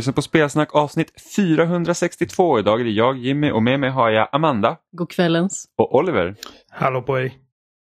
[0.00, 2.58] Du lyssnar på Spelsnack avsnitt 462.
[2.58, 5.68] Idag är det jag Jimmy och med mig har jag Amanda God kvällens.
[5.76, 6.36] och Oliver.
[6.70, 7.32] Hallå på er.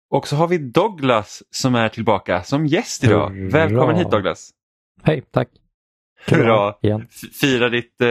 [0.09, 3.29] Och så har vi Douglas som är tillbaka som gäst idag.
[3.29, 3.49] Hurra.
[3.49, 4.49] Välkommen hit Douglas.
[5.03, 5.49] Hej, tack.
[6.27, 6.75] Hurra.
[6.81, 7.07] Igen.
[7.41, 8.07] Fira ditt, eh,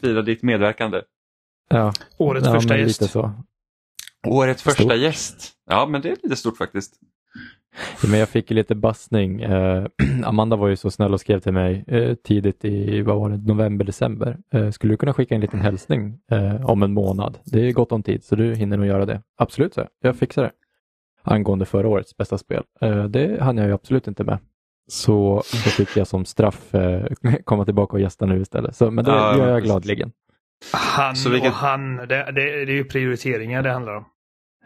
[0.00, 1.02] fira ditt medverkande.
[1.68, 3.00] Ja, Årets ja, första gäst.
[3.00, 3.32] Lite så.
[4.26, 4.96] Årets första Stort.
[4.96, 5.52] gäst.
[5.70, 6.94] Ja men det är lite stort faktiskt.
[8.02, 9.42] Ja, Men jag fick lite bassning.
[9.42, 9.86] Eh,
[10.24, 13.36] Amanda var ju så snäll och skrev till mig eh, tidigt i vad var det,
[13.36, 14.38] november, december.
[14.54, 17.38] Eh, skulle du kunna skicka en liten hälsning eh, om en månad?
[17.44, 19.22] Det är gott om tid så du hinner nog göra det.
[19.38, 19.88] Absolut, så jag.
[20.00, 20.50] jag fixar det.
[21.22, 22.62] Angående förra årets bästa spel.
[22.80, 24.38] Eh, det hann jag ju absolut inte med.
[24.88, 27.06] Så då fick jag som straff eh,
[27.44, 28.76] komma tillbaka och gästa nu istället.
[28.76, 29.70] Så, men det Ja, gör jag precis.
[29.70, 30.12] gladeligen.
[30.72, 32.32] Han och han, det, det,
[32.64, 34.04] det är ju prioriteringar det handlar om.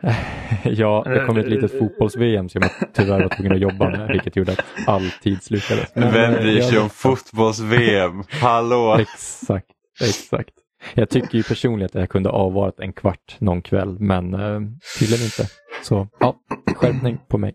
[0.64, 4.36] ja, det kom ett litet fotbolls-VM som jag tyvärr var tvungen att jobba med, vilket
[4.36, 5.94] gjorde att all tid slukades.
[5.94, 8.22] Men, Vem bryr sig om fotbolls-VM?
[8.28, 8.96] Hallå!
[9.00, 9.66] Exakt,
[10.00, 10.54] exakt.
[10.94, 14.60] Jag tycker ju personligen att jag kunde avvarat en kvart någon kväll, men eh,
[14.98, 15.46] tydligen inte.
[15.82, 16.36] Så ja,
[16.76, 17.54] skärpning på mig.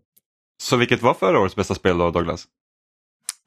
[0.64, 2.46] Så vilket var förra årets bästa spel då Douglas?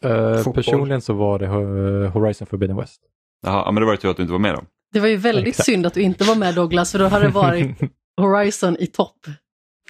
[0.05, 3.01] Eh, personligen så var det eh, Horizon Forbidden West.
[3.43, 4.65] Jaha, ja, men det var ju tur att du inte var med då.
[4.93, 5.67] Det var ju väldigt Exakt.
[5.67, 7.81] synd att du inte var med Douglas för då hade det varit
[8.17, 9.17] Horizon i topp.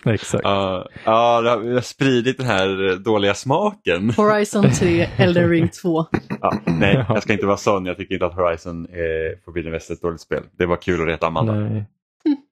[0.04, 0.44] exakt.
[0.44, 4.10] Ja, ja, det har, vi har spridit den här dåliga smaken.
[4.10, 6.04] Horizon 3, Elden Ring 2.
[6.40, 7.06] Ja, nej, Ja.
[7.08, 7.86] jag ska inte vara sån.
[7.86, 10.42] Jag tycker inte att Horizon är Forbidden West ett dåligt spel.
[10.58, 11.52] Det var kul att reta Amanda.
[11.54, 11.84] Nej.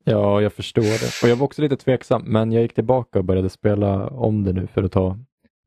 [0.04, 1.22] Ja, jag förstår det.
[1.22, 4.52] Och jag var också lite tveksam, men jag gick tillbaka och började spela om det
[4.52, 5.18] nu för att ta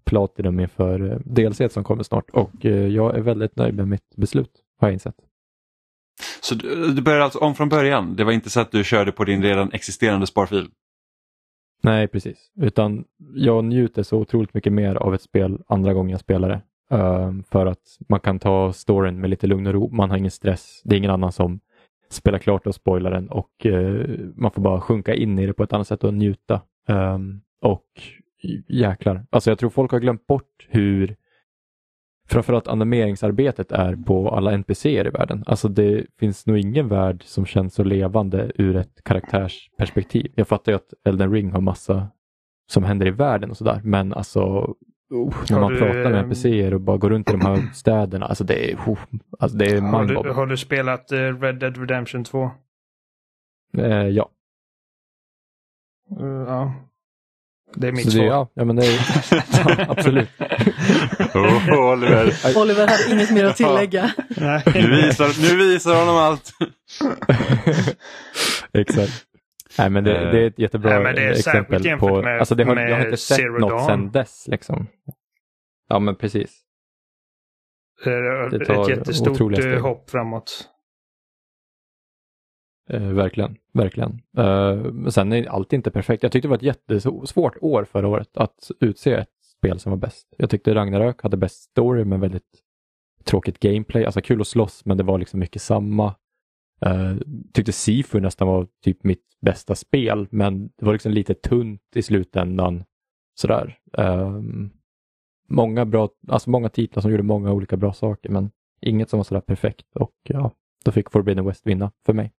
[0.06, 2.30] Platinum inför eh, DLC som kommer snart.
[2.30, 5.16] Och eh, jag är väldigt nöjd med mitt beslut, har jag insett.
[6.42, 8.16] Så du, du började alltså om från början?
[8.16, 10.68] Det var inte så att du körde på din redan existerande sparfil?
[11.84, 12.52] Nej, precis.
[12.62, 13.06] Utan
[13.36, 16.62] jag njuter så otroligt mycket mer av ett spel andra gången jag spelar det.
[16.96, 19.90] Uh, för att man kan ta storyn med lite lugn och ro.
[19.90, 20.82] Man har ingen stress.
[20.84, 21.60] Det är ingen annan som
[22.10, 25.64] spelar klart och spoilar den och uh, man får bara sjunka in i det på
[25.64, 26.62] ett annat sätt och njuta.
[26.88, 27.86] Um, och
[28.68, 31.16] jäklar, alltså jag tror folk har glömt bort hur
[32.30, 35.44] framförallt animeringsarbetet är på alla NPCer i världen.
[35.48, 40.32] Alltså det finns nog ingen värld som känns så levande ur ett karaktärsperspektiv.
[40.36, 42.08] Jag fattar ju att Elden Ring har massa
[42.70, 44.42] som händer i världen och sådär, men alltså
[45.10, 47.74] oh, när man du, pratar med ehm, NPCer och bara går runt i de här
[47.74, 49.00] städerna, alltså det är, oh,
[49.40, 52.52] alltså det är Har du, har du spelat eh, Red Dead Redemption 2?
[53.78, 54.30] Eh, ja,
[56.12, 56.74] Eh, ja.
[57.76, 58.24] Det är mitt svar.
[58.26, 59.00] ja, ja, men det är,
[59.52, 60.30] ja, absolut.
[61.34, 64.12] oh, Oliver, Oliver hade inget mer att tillägga.
[64.30, 64.62] Nej.
[64.66, 66.52] nu visar, nu visar honom allt.
[68.74, 69.26] Exakt.
[69.78, 72.22] Nej, men det, Eh, det är ett jättebra nej, men det är särskilt exempel på...
[72.22, 73.86] med- alltså det har, jag har inte sett Zero något Dawn.
[73.88, 74.48] sedan dess.
[74.48, 74.88] Liksom.
[75.90, 76.52] Ja, men precis.
[78.04, 80.70] Det är Det tar ett jättestort eh, hopp framåt.
[82.90, 84.22] Eh, verkligen, verkligen.
[84.38, 86.24] Eh, men sen är allt inte perfekt.
[86.24, 89.98] Jag tyckte det var ett jättesvårt år förra året att utse ett spel som var
[89.98, 90.34] bäst.
[90.38, 92.64] Jag tyckte Ragnarök hade bäst story men väldigt
[93.24, 94.06] tråkigt gameplay.
[94.06, 96.16] Alltså kul att slåss men det var liksom mycket samma.
[96.82, 97.16] Eh,
[97.54, 102.02] tyckte Sifu nästan var typ mitt bästa spel men det var liksom lite tunt i
[102.02, 102.84] slutändan.
[103.40, 103.80] Sådär.
[103.98, 104.42] Eh,
[105.50, 109.24] många, bra, alltså många titlar som gjorde många olika bra saker men inget som var
[109.24, 110.52] sådär perfekt och ja,
[110.86, 112.34] då fick Forbidden West vinna för mig.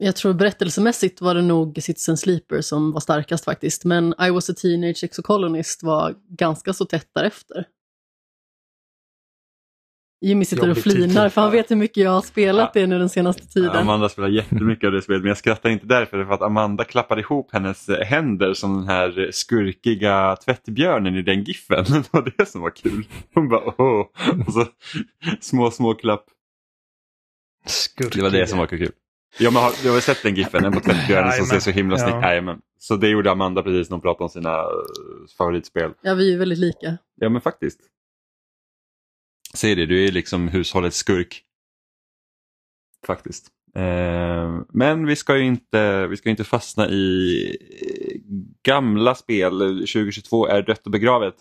[0.00, 4.50] Jag tror berättelsemässigt var det nog Citizen Sleeper som var starkast faktiskt, men I was
[4.50, 7.66] a teenage exocolonist var ganska så tätt därefter.
[10.24, 13.08] Jimmy sitter och flinar för han vet hur mycket jag har spelat det nu den
[13.08, 13.70] senaste tiden.
[13.70, 16.24] Amanda spelar jättemycket av det spelet men jag skrattar inte därför.
[16.24, 21.84] För att Amanda klappade ihop hennes händer som den här skurkiga tvättbjörnen i den giffen.
[21.88, 23.06] Det var det som var kul.
[23.34, 24.06] Hon bara åh.
[24.46, 24.66] Och så
[25.40, 26.24] små små klapp.
[27.66, 28.18] Skurkig.
[28.18, 28.92] Det var det som var kul.
[29.38, 31.70] Ja, men har, du har väl sett den giffen, den på tvättbjörnen som ser så
[31.70, 32.58] himla snygg Ja.
[32.78, 34.64] Så det gjorde Amanda precis när hon pratade om sina eh,
[35.38, 35.92] favoritspel.
[36.00, 36.98] Ja, vi är ju väldigt lika.
[37.14, 37.80] Ja men faktiskt.
[39.54, 41.42] Säg det, du är liksom hushållets skurk.
[43.06, 43.48] Faktiskt.
[43.76, 48.20] Eh, men vi ska ju inte, vi ska inte fastna i eh,
[48.62, 49.58] gamla spel.
[49.58, 51.34] 2022 är dött och begravet.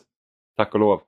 [0.58, 1.02] Tack och lov.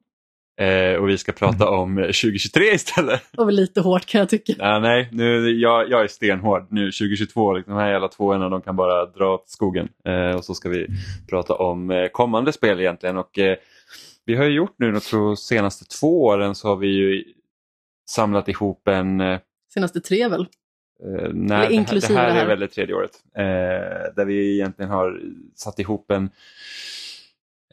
[0.58, 3.22] Eh, och vi ska prata om 2023 istället.
[3.32, 4.54] Det var väl lite hårt kan jag tycka.
[4.58, 7.54] Ja, nej, nu, jag, jag är stenhård nu 2022.
[7.54, 9.90] Liksom, de här jävla tvåorna de kan bara dra åt skogen.
[10.06, 10.88] Eh, och så ska vi
[11.30, 13.18] prata om eh, kommande spel egentligen.
[13.18, 13.58] Och, eh,
[14.26, 17.24] vi har ju gjort nu, jag tror senaste två åren så har vi ju
[18.10, 19.40] samlat ihop en eh,
[19.74, 20.42] Senaste tre väl?
[20.42, 22.42] Eh, nej, det här, det här det här.
[22.42, 23.12] är väl det tredje året.
[24.16, 25.22] Där vi egentligen har
[25.56, 26.30] satt ihop en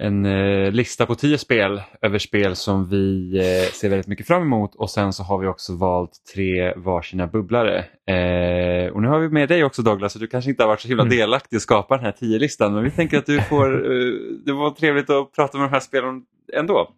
[0.02, 4.42] en eh, lista på tio spel över spel som vi eh, ser väldigt mycket fram
[4.42, 7.78] emot och sen så har vi också valt tre varsina bubblare.
[8.06, 10.80] Eh, och nu har vi med dig också Douglas, så du kanske inte har varit
[10.80, 11.16] så himla Mm.
[11.16, 14.12] delaktig och skapa den här tio listan men vi tänker att du får, eh,
[14.46, 16.22] det var trevligt att prata med de här spelen
[16.52, 16.90] ändå.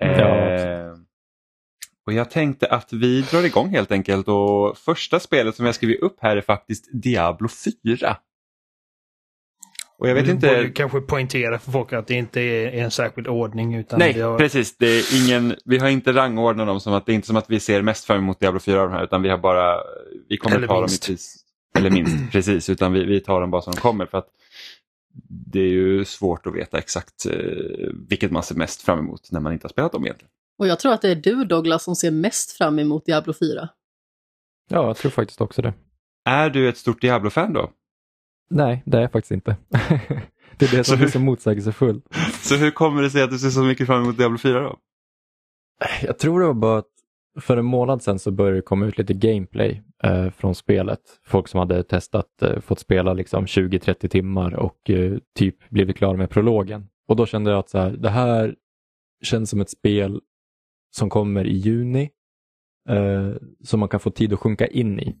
[0.00, 0.96] Eh, Ja,
[2.06, 6.00] och jag tänkte att vi drar igång helt enkelt och första spelet som jag skrivit
[6.02, 7.48] upp här är faktiskt Diablo
[7.84, 8.16] 4.
[10.02, 10.70] Och jag vet Vi inte...
[10.74, 13.74] kanske poängtera för folk att det inte är en särskild ordning.
[13.74, 14.38] Utan Nej, vi har...
[14.38, 14.76] precis.
[14.76, 17.50] Det är ingen, vi har inte rangordnat dem som att det är inte som att
[17.50, 19.76] vi ser mest fram emot Diablo 4 av de här utan vi har bara,
[20.28, 21.06] vi kommer Eller ta minst.
[21.06, 21.36] dem i pris.
[21.78, 22.70] Eller minst, precis.
[22.70, 24.28] Utan vi, vi tar dem bara som de kommer för att
[25.52, 27.32] det är ju svårt att veta exakt eh,
[28.08, 30.30] vilket man ser mest fram emot när man inte har spelat dem egentligen.
[30.58, 33.68] Och jag tror att det är du Douglas som ser mest fram emot Diablo 4.
[34.70, 35.74] Ja, jag tror faktiskt också det.
[36.24, 37.70] Är du ett stort Diablo-fan då?
[38.52, 39.56] Nej, det är jag faktiskt inte.
[40.56, 42.04] det är det Så som hur- är så motsägelsefullt.
[42.42, 44.76] Så hur kommer det sig att du ser så mycket fram emot Diablo 4 då?
[46.02, 46.86] Jag tror det var bara att
[47.40, 51.00] för en månad sedan så började det komma ut lite gameplay eh, från spelet.
[51.26, 56.16] Folk som hade testat, eh, fått spela liksom 20-30 timmar och eh, typ blivit klara
[56.16, 56.88] med prologen.
[57.08, 58.54] Och då kände jag att så här, det här
[59.24, 60.20] känns som ett spel
[60.96, 62.10] som kommer i juni.
[62.88, 63.30] Eh,
[63.64, 65.16] som man kan få tid att sjunka in i.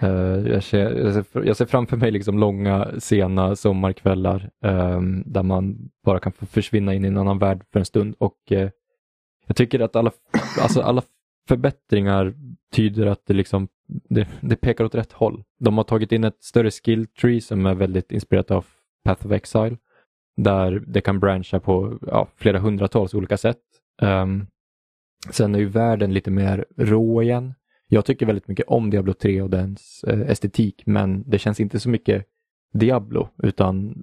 [0.00, 1.14] Eh, jag, ser,
[1.44, 6.94] jag, ser, framför mig liksom långa sena sommarkvällar ehm, där man bara kan få försvinna
[6.94, 8.14] in i en annan värld för en stund.
[8.18, 8.70] Och eh,
[9.46, 10.12] jag tycker att alla,
[10.60, 11.02] alltså alla
[11.48, 12.34] förbättringar
[12.72, 15.44] tyder att det, liksom, det, det pekar åt rätt håll.
[15.58, 18.66] De har tagit in ett större skill tree som är väldigt inspirerat av
[19.04, 19.76] Path of Exile.
[20.36, 23.60] Där det kan branscha på ja, flera hundratals olika sätt.
[24.02, 24.46] Ehm,
[25.30, 27.54] sen är ju världen lite mer rå igen.
[27.92, 31.80] Jag tycker väldigt mycket om Diablo 3 och dens eh, estetik men det känns inte
[31.80, 32.24] så mycket
[32.72, 34.02] Diablo utan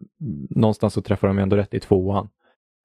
[0.50, 2.30] någonstans så träffar de ändå rätt i tvåan.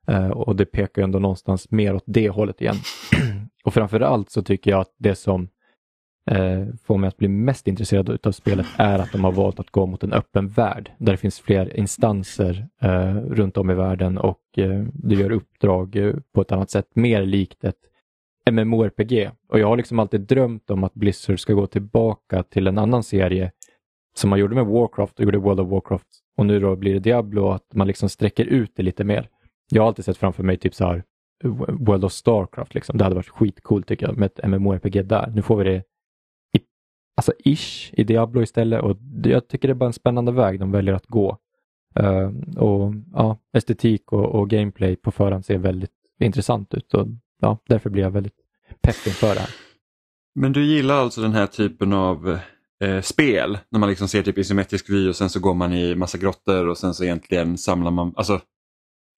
[0.07, 2.77] Eh, och det pekar ändå någonstans mer åt det hållet igen.
[3.65, 5.49] och framför allt så tycker jag att det som
[6.31, 9.71] eh, får mig att bli mest intresserad av spelet är att de har valt att
[9.71, 14.19] gå mot en öppen värld där det finns fler instanser eh, runt om i världen
[14.19, 17.92] och eh, du gör uppdrag eh, på ett annat sätt, mer likt ett
[18.51, 19.31] MMORPG.
[19.49, 23.03] Och jag har liksom alltid drömt om att Blizzard ska gå tillbaka till en annan
[23.03, 23.53] serie
[24.15, 26.07] som man gjorde med Warcraft och gjorde World of Warcraft
[26.37, 29.29] och nu då blir det Diablo att man liksom sträcker ut det lite mer.
[29.71, 31.05] Jag har alltid sett framför mig typ så här
[31.69, 32.99] World of Starcraft liksom.
[32.99, 35.33] Det hade varit skitcoolt tycker jag med ett MMORPG där.
[35.35, 35.77] Nu får vi det
[36.59, 36.61] i,
[37.17, 40.73] alltså ish i Diablo istället och jag tycker det är bara en spännande väg de
[40.73, 41.39] väljer att gå.
[42.01, 45.91] Uh, och ja, estetik och, och gameplay på förhand ser väldigt
[46.21, 47.07] intressant ut och
[47.43, 48.37] ja, därför blir jag väldigt
[48.83, 49.51] pepp inför det här.
[50.35, 52.39] Men du gillar alltså den här typen av
[52.85, 55.95] eh, spel när man liksom ser typ isometrisk vy och sen så går man i
[55.95, 58.41] massa grottor och sen så egentligen samlar man, alltså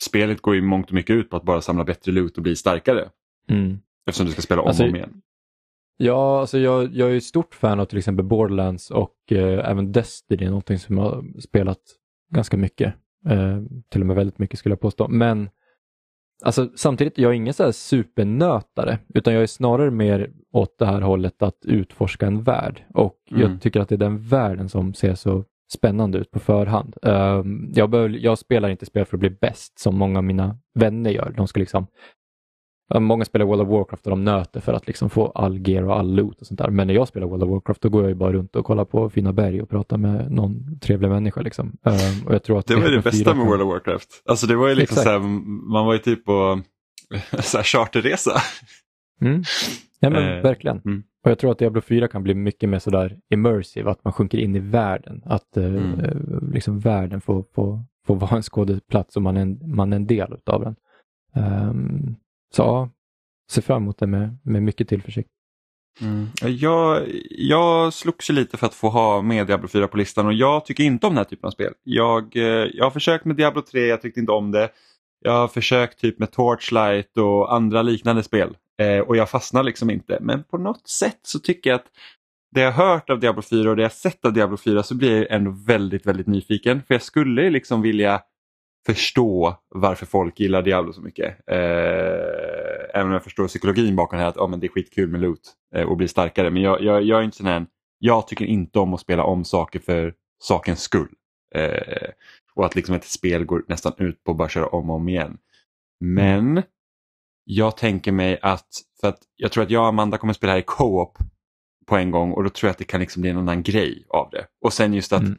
[0.04, 2.56] spelet går ju mångt och mycket ut på att bara samla bättre loot och bli
[2.56, 3.08] starkare
[3.50, 3.78] Mm.
[4.08, 5.22] eftersom du ska spela om Alltså, och om igen.
[5.96, 9.92] Ja, alltså jag, jag är ju stort fan av till exempel Borderlands och eh, även
[9.92, 11.78] Destiny, någonting som jag har spelat
[12.30, 12.94] ganska mycket.
[13.28, 15.08] Eh, till och med väldigt mycket skulle jag påstå.
[15.08, 15.50] Men
[16.42, 21.00] alltså, samtidigt, jag är ingen så supernötare, utan jag är snarare mer åt det här
[21.00, 22.84] hållet att utforska en värld.
[22.94, 23.42] Och Mm.
[23.42, 26.96] jag tycker att det är den världen som ser så spännande ut på förhand.
[27.02, 27.42] Eh,
[27.74, 31.10] jag, behöver, jag spelar inte spel för att bli bäst som många av mina vänner
[31.10, 31.34] gör.
[31.36, 31.86] De ska liksom
[32.98, 35.98] Många spelar World of Warcraft och de nöter för att liksom få all gear och
[35.98, 36.70] all loot och sånt där.
[36.70, 38.84] Men när jag spelar World of Warcraft då går jag ju bara runt och kollar
[38.84, 41.40] på fina berg och pratar med någon trevlig människa.
[41.40, 41.72] Liksom.
[41.84, 44.22] Ehm, och jag tror att Det var det bästa 4 med World of Warcraft.
[44.24, 45.04] Alltså det var ju liksom Exakt.
[45.06, 45.18] så här,
[45.72, 46.60] man var ju typ på
[47.42, 48.32] så här charterresa.
[49.20, 49.42] Mm.
[50.00, 50.80] Ja, men Eh, verkligen.
[50.84, 51.02] mm.
[51.24, 54.38] Och jag tror att Diablo 4 kan bli mycket mer sådär immersive, att man sjunker
[54.38, 55.22] in i världen.
[55.24, 56.50] Att eh, Mm.
[56.52, 60.06] liksom världen får, får, får vara en skådeplats och man är en, man är en
[60.06, 60.76] del av den.
[61.34, 62.14] Ehm,
[62.54, 62.90] så ja,
[63.50, 65.30] ser fram emot det med, med mycket tillförsikt.
[66.00, 66.26] Mm.
[66.42, 70.32] Jag, jag slogs ju lite för att få ha med Diablo 4 på listan och
[70.32, 71.72] jag tycker inte om den här typen av spel.
[71.82, 72.42] Jag, eh,
[72.72, 74.70] jag har försökt med Diablo 3, jag tyckte inte om det.
[75.20, 79.90] Jag har försökt typ med Torchlight och andra liknande spel eh, och jag fastnar liksom
[79.90, 80.18] inte.
[80.20, 81.86] Men på något sätt så tycker jag att
[82.54, 85.16] det jag hört av Diablo 4 och det jag sett av Diablo 4 så blir
[85.16, 86.82] jag ändå väldigt, väldigt nyfiken.
[86.86, 88.20] För jag skulle liksom vilja
[88.86, 91.26] förstå varför folk gillar Diablo så mycket.
[91.50, 91.58] Eh,
[92.94, 95.20] även om jag förstår psykologin bakom det här att oh, men det är skitkul med
[95.20, 95.40] loot
[95.74, 96.50] eh, och bli starkare.
[96.50, 97.66] Men jag, jag, jag är inte sån här,
[97.98, 101.08] jag tycker inte om att spela om saker för sakens skull.
[101.54, 102.08] Eh,
[102.54, 105.08] och att liksom ett spel går nästan ut på att bara köra om och om
[105.08, 105.38] igen.
[106.00, 106.62] Men
[107.44, 108.68] jag tänker mig att,
[109.00, 111.18] för att jag tror att jag och Amanda kommer spela här i co-op
[111.86, 114.06] på en gång och då tror jag att det kan liksom bli en annan grej
[114.08, 114.46] av det.
[114.64, 115.38] Och sen just att Mm.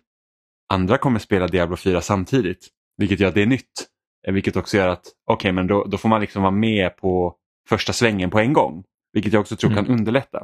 [0.74, 3.88] andra kommer spela Diablo 4 samtidigt, vilket gör att det är nytt.
[4.28, 6.98] Eh, vilket också gör att okej, okay, men då, då får man liksom vara med
[6.98, 7.36] på
[7.70, 8.84] första svängen på en gång.
[9.14, 9.86] Vilket jag också tror mm.
[9.86, 10.44] kan underlätta.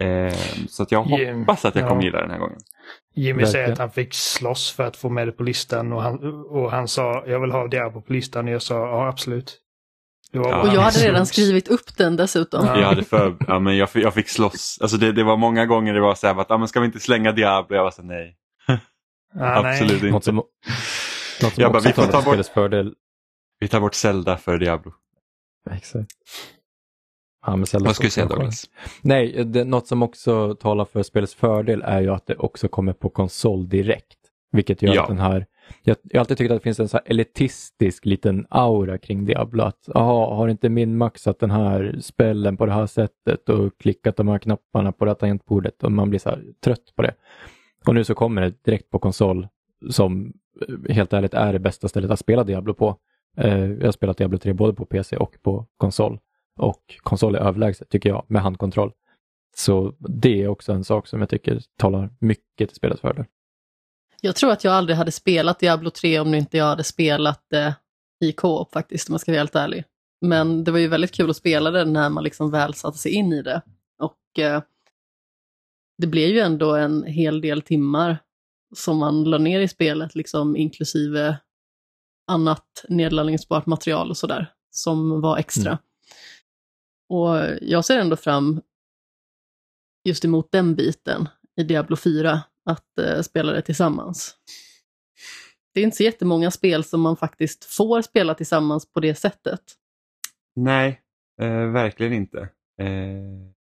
[0.00, 0.34] Eh,
[0.68, 2.58] så att jag hoppas att jag kommer gilla den här gången.
[3.14, 6.44] Jimmy säger att han fick slåss för att få med det på listan och han,
[6.44, 9.60] och han sa jag vill ha Diablo på listan och jag sa ja absolut.
[10.32, 12.66] Ja, och jag hade redan skrivit upp den dessutom.
[12.66, 12.80] Ja.
[12.80, 14.78] Jag, hade för, ja, men jag, jag fick slåss.
[14.80, 16.86] Alltså det, det var många gånger det var så här att ja, men ska vi
[16.86, 17.76] inte slänga Diablo?
[17.76, 18.36] Jag var så nej.
[19.40, 20.10] Ah, Absolut nej.
[20.10, 20.42] inte.
[21.42, 22.94] Något som, jag bara, vi får ta bort, fördel.
[23.60, 24.92] Vi tar bort Zelda för Diablo.
[25.70, 26.10] Exakt.
[27.46, 28.64] Ja, men Zelda Vad skulle du säga Douglas?
[29.02, 32.92] Nej, det, något som också talar för spelets fördel är ju att det också kommer
[32.92, 34.18] på konsol direkt.
[34.52, 35.02] Vilket gör ja.
[35.02, 35.46] att den här
[35.82, 39.62] jag, har alltid tyckt att det finns en så elitistisk liten aura kring Diablo.
[39.62, 44.16] Att, aha, har inte min maxat den här spellen på det här sättet och klickat
[44.16, 47.14] de här knapparna på det här tangentbordet och man blir så trött på det.
[47.86, 49.48] Och nu så kommer det direkt på konsol
[49.90, 50.32] som
[50.68, 52.98] eh, helt ärligt är det bästa stället att spela Diablo på.
[53.36, 56.18] Eh, jag har spelat Diablo 3 både på PC och på konsol.
[56.56, 58.92] Och konsol är överlägset tycker jag med handkontroll.
[59.56, 63.24] Så det är också en sak som jag tycker talar mycket till spelets fördel.
[64.20, 67.74] Jag tror att jag aldrig hade spelat Diablo 3 om inte jag hade spelat det
[68.20, 69.84] i co-op faktiskt, om jag ska vara helt ärlig.
[70.20, 73.12] Men det var ju väldigt kul att spela det när man liksom väl satte sig
[73.12, 73.62] in i det.
[73.98, 74.62] Och eh,
[75.98, 78.18] det blev ju ändå en hel del timmar
[78.74, 81.36] som man la ner i spelet, liksom inklusive
[82.26, 85.70] annat nedladdningsbart material och sådär, som var extra.
[85.70, 85.82] Mm.
[87.08, 88.60] Och jag ser ändå fram
[90.04, 94.36] just emot den biten i Diablo 4, att eh, spela det tillsammans.
[95.74, 99.60] Det är inte så jättemånga spel som man faktiskt får spela tillsammans på det sättet.
[100.56, 101.00] Nej,
[101.40, 102.38] eh, verkligen inte.
[102.80, 103.54] Eh,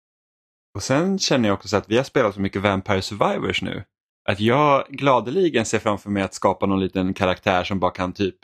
[0.76, 3.84] och sen känner jag också att vi har spelat så mycket Vampire Survivors nu.
[4.30, 8.36] Att jag gladeligen ser framför mig att skapa någon liten karaktär som bara kan typ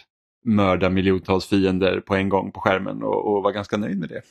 [0.45, 4.21] mörda miljontals fiender på en gång på skärmen och, och vara ganska nöjd med det.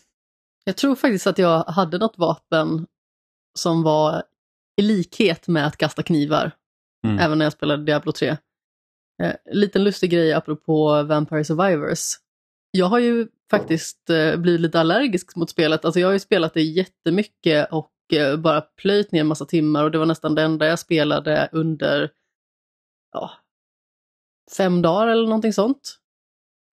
[0.65, 2.87] Jag tror faktiskt att jag hade något vapen
[3.59, 4.23] som var
[4.77, 6.51] i likhet med att kasta knivar,
[7.07, 7.19] mm.
[7.19, 8.37] även när jag spelade Diablo 3.
[9.23, 12.01] Eh, liten lustig grej apropå Vampire Survivors.
[12.71, 15.85] Jag har ju faktiskt eh, blivit lite allergisk mot spelet.
[15.85, 19.85] Alltså jag har ju spelat det jättemycket och Eh, bara plöjt ner en massa timmar
[19.85, 22.11] och det var nästan det enda jag spelade under
[23.13, 23.31] ja,
[24.57, 25.99] fem dagar eller någonting sånt.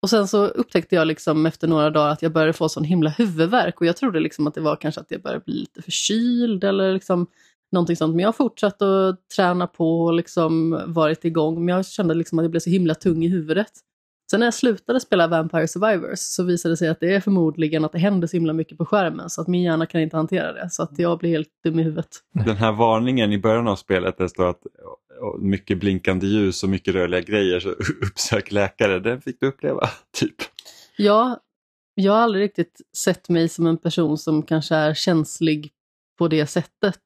[0.01, 3.09] Och sen så upptäckte jag liksom efter några dagar att jag började få sån himla
[3.09, 6.63] huvudvärk och jag trodde liksom att det var kanske att jag började bli lite förkyld
[6.63, 7.27] eller liksom
[7.71, 8.15] någonting sånt.
[8.15, 11.65] Men jag har fortsatt att träna på och liksom varit igång.
[11.65, 13.71] Men jag kände liksom att jag blev så himla tung i huvudet.
[14.33, 17.85] Sen när jag slutade spela Vampire Survivors så visade det sig att det är förmodligen
[17.85, 20.53] att det händer så himla mycket på skärmen så att min hjärna kan inte hantera
[20.53, 20.69] det.
[20.69, 22.07] Så att jag blir helt dum i huvudet.
[22.45, 24.61] Den här varningen i början av spelet där det står att
[25.39, 27.69] mycket blinkande ljus och mycket rörliga grejer så
[28.07, 28.99] uppsök läkare.
[28.99, 30.35] Den fick du uppleva, typ.
[30.97, 31.39] Ja,
[31.95, 35.71] jag har aldrig riktigt sett mig som en person som kanske är känslig
[36.17, 37.01] på det sättet.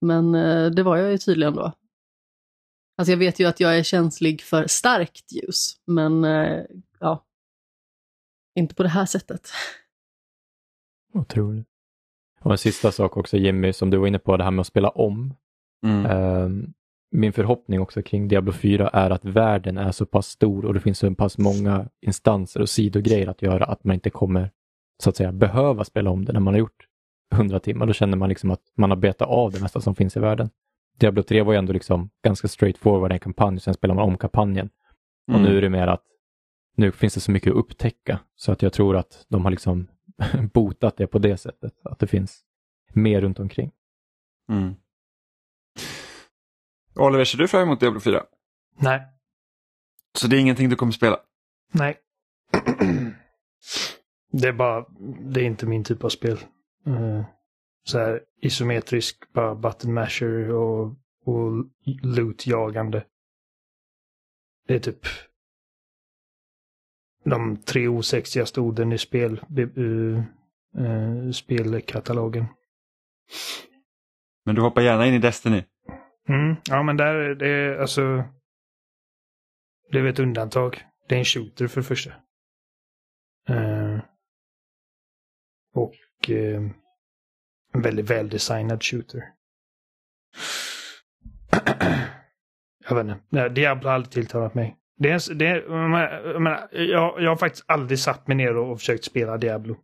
[0.00, 1.72] Men eh, det var jag ju tydligen då.
[2.96, 6.64] Alltså jag vet ju att jag är känslig för starkt ljus, men eh,
[7.00, 7.24] ja,
[8.54, 9.48] inte på det här sättet.
[11.14, 11.66] Otroligt.
[12.40, 14.66] Och en sista sak också Jimmy, som du var inne på, det här med att
[14.66, 15.34] spela om.
[15.86, 16.06] Mm.
[16.10, 16.74] Um,
[17.10, 20.80] min förhoppning också kring Diablo 4 är att världen är så pass stor och det
[20.80, 24.50] finns så pass många instanser och sidogrejer att göra att man inte kommer
[25.02, 26.86] så att säga behöva spela om det när man har gjort
[27.34, 27.86] 100 timmar.
[27.86, 30.50] Då känner man liksom att man har betat av det mesta som finns i världen.
[31.02, 34.70] Diablo 3 var ju ändå liksom ganska straightforward en kampanj, sen spelar man om kampanjen.
[35.26, 35.50] Och mm.
[35.50, 36.04] nu är det mer att
[36.76, 39.88] nu finns det så mycket att upptäcka så att jag tror att de har liksom
[40.52, 42.44] botat det på det sättet, att det finns
[42.92, 43.72] mer runt omkring.
[44.48, 44.74] Mm.
[46.94, 48.22] Oliver, ser du fram emot Diablo 4?
[48.78, 49.02] Nej.
[50.14, 51.20] Så det är ingenting du kommer spela?
[51.72, 51.98] Nej.
[54.34, 54.86] Det är bara,
[55.20, 56.38] det är inte min typ av spel.
[56.86, 57.24] Uh,
[57.84, 60.86] så här isometrisk, bara button masher och,
[61.24, 61.66] och
[62.02, 63.04] loot-jagande.
[64.66, 65.06] Det är typ
[67.24, 70.22] de tre osexigaste orden i spel, uh,
[70.78, 72.46] uh, spelkatalogen.
[74.44, 75.64] Men du hoppar gärna in i Destiny?
[76.28, 78.24] Mm, ja, men där det är alltså.
[79.92, 80.84] Det är ett undantag.
[81.08, 82.10] Det är en shooter för det första.
[83.50, 84.00] Uh,
[85.74, 85.94] och
[86.30, 86.70] uh,
[87.72, 89.22] en väldigt väldesignad shooter.
[92.88, 93.18] jag vet inte.
[93.28, 94.76] Nej, Diablo har aldrig tilltalat mig.
[94.98, 95.62] Det är, det är,
[96.32, 99.76] jag, menar, jag, jag har faktiskt aldrig satt mig ner och försökt spela Diablo.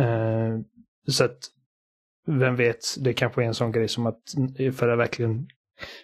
[0.00, 0.60] Uh,
[1.08, 1.38] så att,
[2.26, 4.22] vem vet, det kanske är en sån grej som att
[4.76, 5.48] för att verkligen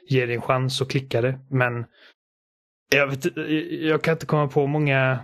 [0.08, 1.38] ge det en chans så klickar det.
[1.50, 1.84] Men
[2.90, 3.36] jag, vet,
[3.80, 5.18] jag kan inte komma på många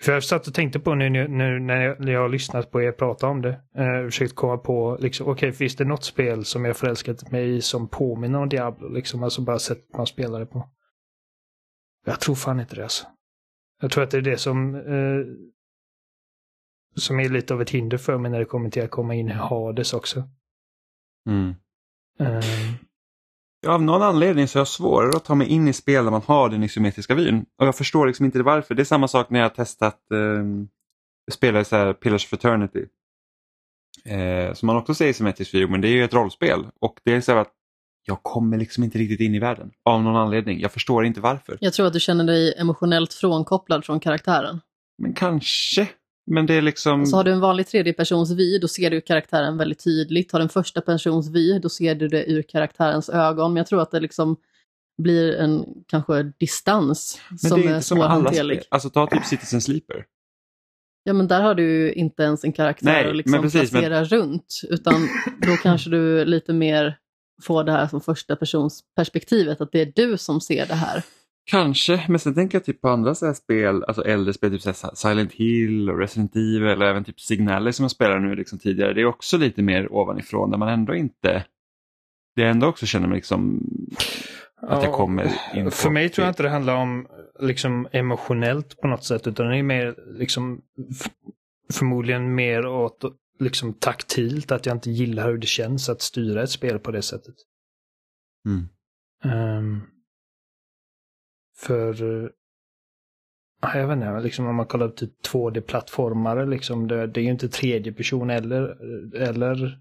[0.00, 2.92] för jag satt och tänkte på nu, nu, nu när, jag, har lyssnat på er
[2.92, 3.60] prata om det.
[3.74, 7.56] Eh, försökt komma på, liksom, okej, okay, finns det något spel som jag förälskat mig
[7.56, 8.88] i som påminner om Diablo?
[8.88, 10.70] Liksom, alltså bara sättet man spelar det på.
[12.04, 13.06] Jag tror fan inte det alltså.
[13.80, 15.26] Jag tror att det är det som, eh,
[16.94, 19.28] som är lite av ett hinder för mig när det kommer till att komma in
[19.28, 20.28] i Hades också.
[21.28, 21.54] Mm.
[22.18, 22.42] Um,
[23.66, 26.10] Ja, av någon anledning så är jag svårare att ta mig in i spel där
[26.10, 27.46] man har den isometriska vyn.
[27.58, 28.74] Och jag förstår liksom inte varför.
[28.74, 30.44] Det är samma sak när jag har testat eh,
[31.32, 32.84] spela så här Pillars of Eternity.
[34.04, 36.66] Eh, som man också ser isometrisk vy, men det är ju ett rollspel.
[36.80, 37.52] Och det är så att
[38.06, 39.70] jag kommer liksom inte riktigt in i världen.
[39.84, 40.60] Av någon anledning.
[40.60, 41.58] Jag förstår inte varför.
[41.60, 44.60] Jag tror att du känner dig emotionellt frånkopplad från karaktären.
[44.98, 45.88] Men kanske.
[46.26, 47.00] Men det är liksom...
[47.00, 50.32] Alltså har du en vanlig tredjepersons vy, då ser du karaktären väldigt tydligt.
[50.32, 53.52] Har du en första persons vy, då ser du det ur karaktärens ögon.
[53.52, 54.36] Men jag tror att det liksom
[55.02, 58.62] blir en kanske distans men som är, är svårhanterlig.
[58.68, 60.04] Alltså ta typ Citizen Sleeper.
[61.04, 64.04] Ja men där har du inte ens en karaktär Nej, att liksom precis, placera men...
[64.04, 64.60] runt.
[64.68, 65.08] Utan
[65.46, 66.98] då kanske du lite mer
[67.42, 71.04] får det här som första persons perspektivet, att det är du som ser det här.
[71.50, 74.90] Kanske, men sen tänker jag typ på andra så spel, alltså äldre spel, typ så
[74.94, 78.92] Silent Hill och Resident Evil och även typ Signale som jag spelar nu liksom tidigare.
[78.94, 81.44] Det är också lite mer ovanifrån där man ändå inte,
[82.36, 83.66] det är ändå också känner mig liksom
[84.56, 87.06] att jag kommer in För mig tror jag inte det handlar om
[87.40, 90.60] liksom emotionellt på något sätt utan det är mer liksom
[91.72, 93.04] förmodligen mer åt
[93.38, 97.02] liksom taktilt att jag inte gillar hur det känns att styra ett spel på det
[97.02, 97.34] sättet.
[98.46, 98.68] Mm.
[99.58, 99.82] Um,
[101.58, 102.30] för eh,
[103.60, 107.30] jag vet inte, liksom om man kollar upp typ 2D-plattformare, liksom, det, det, är ju
[107.30, 108.82] inte tredje person eller,
[109.16, 109.80] eller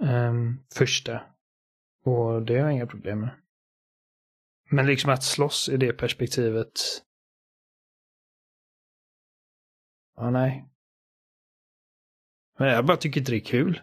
[0.00, 1.20] um, första.
[2.04, 3.30] Och det har jag inga problem med.
[4.70, 6.72] Men liksom att slåss i det perspektivet.
[10.16, 10.68] Ja, nej.
[12.58, 13.80] Men jag bara tycker inte det är kul.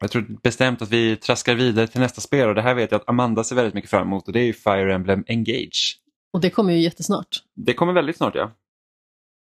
[0.00, 3.00] Jag tror bestämt att vi traskar vidare till nästa spel och det här vet jag
[3.00, 6.00] att Amanda ser väldigt mycket fram emot och det är ju Fire Emblem Engage.
[6.32, 7.42] Och det kommer ju jättesnart.
[7.54, 8.52] Det kommer väldigt snart ja.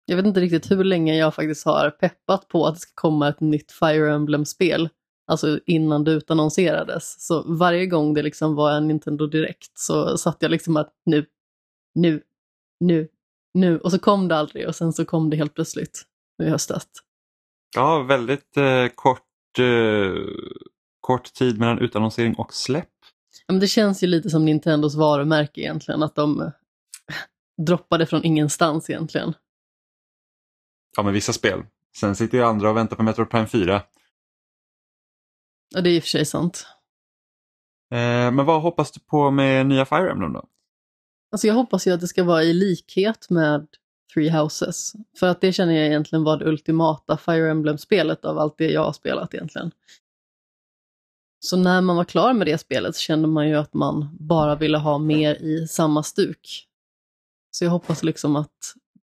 [0.05, 3.29] Jag vet inte riktigt hur länge jag faktiskt har peppat på att det ska komma
[3.29, 4.89] ett nytt Fire Emblem-spel.
[5.27, 7.27] Alltså innan det utannonserades.
[7.27, 11.25] Så varje gång det liksom var en Nintendo Direkt så satt jag liksom att nu,
[11.95, 12.21] nu,
[12.79, 13.07] nu,
[13.53, 13.79] nu.
[13.79, 16.01] Och så kom det aldrig och sen så kom det helt plötsligt
[16.43, 16.87] i höstas.
[17.75, 20.13] Ja, väldigt eh, kort eh,
[21.01, 22.89] kort tid mellan utannonsering och släpp.
[23.47, 26.49] Ja, men det känns ju lite som Nintendos varumärke egentligen, att de eh,
[27.65, 29.33] droppade från ingenstans egentligen.
[30.97, 31.63] Ja, med vissa spel.
[31.97, 33.81] Sen sitter ju andra och väntar på Metroid Prime 4.
[35.69, 36.67] Ja, det är i och för sig sant.
[37.91, 40.47] Eh, men vad hoppas du på med nya Fire Emblem då?
[41.31, 43.67] Alltså jag hoppas ju att det ska vara i likhet med
[44.13, 44.93] Three Houses.
[45.19, 48.83] För att det känner jag egentligen var det ultimata Fire Emblem-spelet av allt det jag
[48.83, 49.71] har spelat egentligen.
[51.39, 54.55] Så när man var klar med det spelet så kände man ju att man bara
[54.55, 56.67] ville ha mer i samma stuk.
[57.51, 58.73] Så jag hoppas liksom att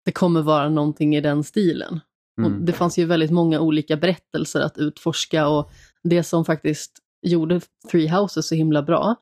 [0.04, 2.00] det kommer vara någonting i den stilen.
[2.38, 2.52] Mm.
[2.52, 5.70] Och det fanns ju väldigt många olika berättelser att utforska och
[6.02, 9.16] det som faktiskt gjorde Three Houses så himla bra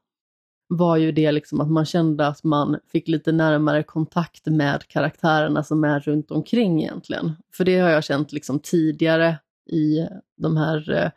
[0.73, 5.65] var ju det liksom att man kände att man fick lite närmare kontakt med karaktärerna
[5.65, 7.33] som är runt omkring egentligen.
[7.55, 9.39] För det har jag känt liksom tidigare
[9.71, 11.11] i de här eh,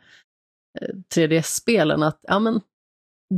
[1.16, 2.60] 3DS-spelen att ja, men,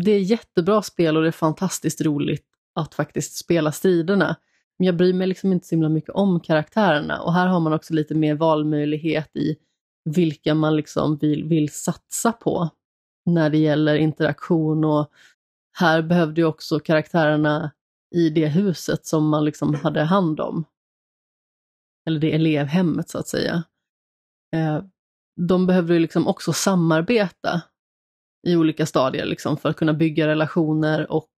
[0.04, 4.36] det är jättebra spel och det är fantastiskt roligt att faktiskt spela striderna.
[4.78, 7.72] Men jag bryr mig liksom inte så himla mycket om karaktärerna och här har man
[7.72, 9.56] också lite mer valmöjlighet i
[10.04, 12.70] vilka man liksom vill, vill satsa på
[13.26, 15.10] när det gäller interaktion och
[15.78, 17.72] här behövde ju också karaktärerna
[18.14, 20.64] i det huset som man liksom hade hand om,
[22.06, 23.64] eller det elevhemmet så att säga,
[24.54, 24.84] eh,
[25.36, 27.62] de behövde ju liksom också samarbeta
[28.46, 31.30] i olika stadier liksom för att kunna bygga relationer och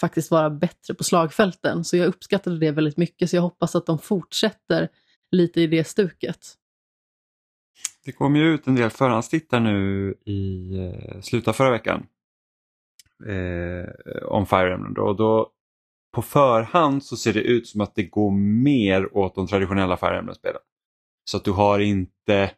[0.00, 1.84] faktiskt vara bättre på slagfälten.
[1.84, 4.88] Så jag uppskattade det väldigt mycket, så jag hoppas att de fortsätter
[5.30, 6.56] lite i det stuket.
[8.04, 12.06] Det kom ju ut en del förhandstittar nu i eh, slutet av förra veckan
[13.28, 13.88] eh,
[14.22, 14.94] om Fire Emblem.
[14.94, 15.02] Då.
[15.02, 15.50] Och då,
[16.14, 18.30] på förhand så ser det ut som att det går
[18.62, 20.60] mer åt de traditionella Fire Emblem-spelen.
[21.24, 22.50] Så att du har inte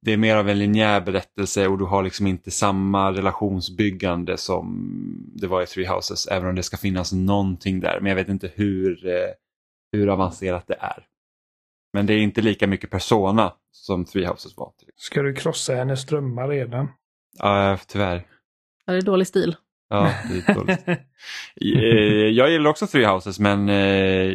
[0.00, 4.94] det är mer av en linjär berättelse och du har liksom inte samma relationsbyggande som
[5.34, 8.00] det var i Three Houses, även om det ska finnas någonting där.
[8.00, 9.30] Men jag vet inte hur, eh,
[9.92, 11.06] hur avancerat det är.
[11.92, 14.72] Men det är inte lika mycket persona som Three Houses var.
[14.96, 16.88] Ska du krossa hennes drömmar redan?
[17.38, 18.26] Ja, tyvärr.
[18.88, 19.56] Ja, det är dålig stil.
[19.88, 20.88] Ja, det är dåligt.
[21.60, 24.34] Eh, jag gillar också Three Houses men eh,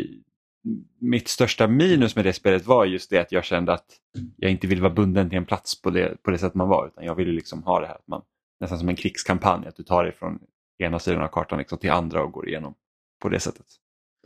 [1.01, 3.85] mitt största minus med det spelet var just det att jag kände att
[4.37, 6.87] jag inte ville vara bunden till en plats på det, på det sätt man var.
[6.87, 8.21] Utan jag ville liksom ha det här, att man,
[8.59, 10.39] nästan som en krigskampanj, att du tar dig från
[10.79, 12.73] ena sidan av kartan liksom till andra och går igenom
[13.21, 13.65] på det sättet.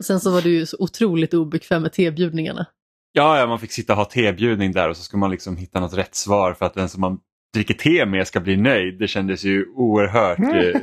[0.04, 2.66] Sen så var du ju så otroligt obekväm med tebjudningarna.
[3.12, 5.80] Ja, ja, man fick sitta och ha tebjudning där och så skulle man liksom hitta
[5.80, 7.20] något rätt svar för att den som man
[7.54, 8.98] dricker te med ska bli nöjd.
[8.98, 10.80] Det kändes ju oerhört eh,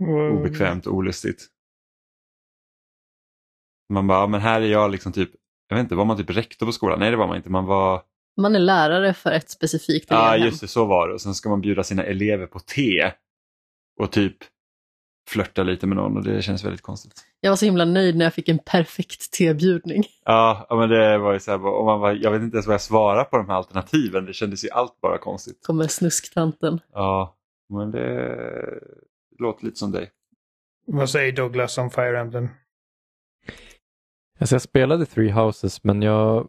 [0.32, 1.46] obekvämt och olustigt.
[3.88, 5.30] Man bara, men här är jag liksom typ,
[5.68, 6.98] jag vet inte, var man typ rektor på skolan?
[6.98, 8.02] Nej det var man inte, man var...
[8.40, 10.40] Man är lärare för ett specifikt elevhem.
[10.40, 11.14] Ja just det, så var det.
[11.14, 13.12] Och sen ska man bjuda sina elever på te.
[14.00, 14.36] Och typ
[15.28, 17.12] flörta lite med någon och det känns väldigt konstigt.
[17.40, 20.04] Jag var så himla nöjd när jag fick en perfekt tebjudning.
[20.24, 22.74] Ja, men det var ju så här, och man var, jag vet inte ens vad
[22.74, 24.24] jag svarar på de här alternativen.
[24.24, 25.62] Det kändes ju allt bara konstigt.
[25.62, 26.80] Kommer snusktanten.
[26.92, 27.36] Ja,
[27.68, 28.36] men det
[29.38, 30.10] låter lite som dig.
[30.86, 32.48] Vad säger Douglas om Fire Emblem?
[34.40, 36.48] Alltså jag spelade Three Houses men jag,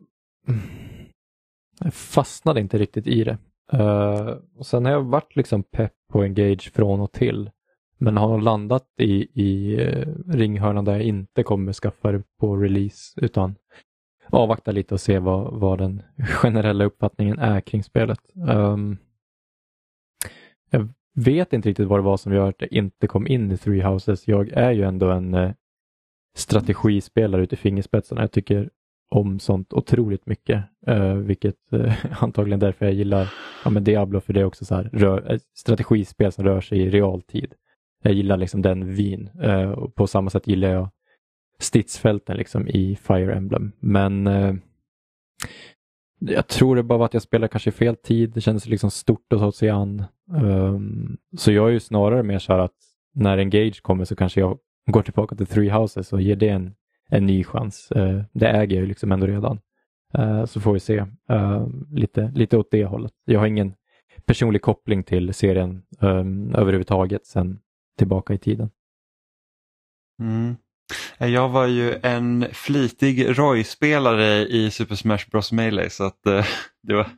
[1.79, 3.37] jag fastnade inte riktigt i det.
[3.73, 7.51] Uh, och sen har jag varit liksom pepp på Engage från och till.
[7.97, 13.19] Men har landat i, i eh, ringhörnan där jag inte kommer skaffa det på release
[13.21, 13.55] utan
[14.29, 18.19] avvakta lite och se vad, vad den generella uppfattningen är kring spelet.
[18.47, 18.97] Um,
[20.69, 23.57] jag vet inte riktigt vad det var som gör att jag inte kom in i
[23.57, 24.27] Three Houses.
[24.27, 25.51] Jag är ju ändå en uh,
[26.36, 28.21] strategispelare ut i fingerspetsarna.
[28.21, 28.69] Jag tycker
[29.10, 33.33] om sånt otroligt mycket, uh, vilket uh, antagligen därför jag gillar
[33.63, 36.89] ja, men Diablo, för det är också så här, rör, strategispel som rör sig i
[36.89, 37.53] realtid.
[38.03, 40.89] Jag gillar liksom den vin Eh, och på samma sätt gillar jag
[41.60, 43.71] stridsfälten liksom i Fire Emblem.
[43.79, 44.55] Men eh,
[46.19, 48.31] jag tror det bara var att jag spelade kanske i fel tid.
[48.33, 50.03] Det kändes liksom stort att ta sig an.
[50.31, 52.75] Um, så jag är ju snarare mer så här att
[53.13, 54.57] när Engage kommer så kanske jag
[54.91, 56.75] går tillbaka till Three Houses och ger det en,
[57.10, 57.91] en ny chans.
[57.95, 59.60] Uh, det äger jag ju liksom ändå redan.
[60.17, 60.99] Uh, så får vi se
[61.31, 63.12] uh, lite, lite åt det hållet.
[63.25, 63.73] Jag har ingen
[64.25, 67.60] personlig koppling till serien um, överhuvudtaget sen
[67.97, 68.69] tillbaka i tiden.
[70.21, 70.55] Mm.
[71.19, 76.45] Jag var ju en flitig Roy-spelare i Super Smash Bros Melee så att, uh,
[76.83, 77.10] det, var,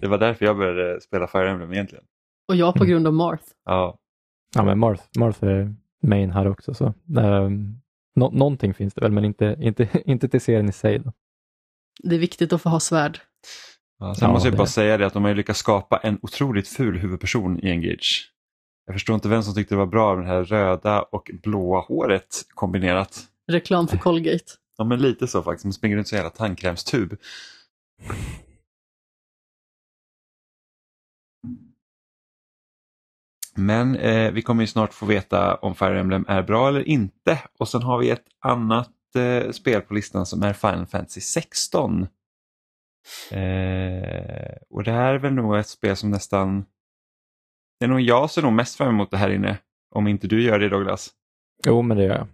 [0.00, 2.04] det var därför jag började spela Fire Emblem egentligen.
[2.48, 3.44] Och jag på grund av Marth.
[3.64, 3.98] Ja.
[4.54, 6.74] Ja men Marth, Marth är main här också.
[6.74, 7.80] Så, um,
[8.14, 10.98] nå någonting finns det väl, men inte, inte, inte till serien i sig.
[10.98, 11.12] Då.
[12.02, 13.20] Det är viktigt att få ha svärd.
[13.98, 16.68] Ja, sen ja, måste jag bara säga det att de har lyckats skapa en otroligt
[16.68, 18.33] ful huvudperson i Engage.
[18.86, 21.80] Jag förstår inte vem som tyckte det var bra med det här röda och blåa
[21.80, 23.24] håret kombinerat.
[23.50, 24.44] Reklam för Colgate.
[24.78, 27.16] Ja men lite så faktiskt, man springer runt som en jävla tandkrämstub.
[33.56, 37.42] Men eh, vi kommer ju snart få veta om Fire Emblem är bra eller inte.
[37.58, 42.06] Och sen har vi ett annat eh, spel på listan som är Final Fantasy 16.
[43.30, 46.64] Eh, och det här är väl nog ett spel som nästan...
[47.84, 49.58] Det är nog jag som är nog mest fram emot det här inne.
[49.94, 51.10] Om inte du gör det Douglas.
[51.66, 52.26] Jo, men det gör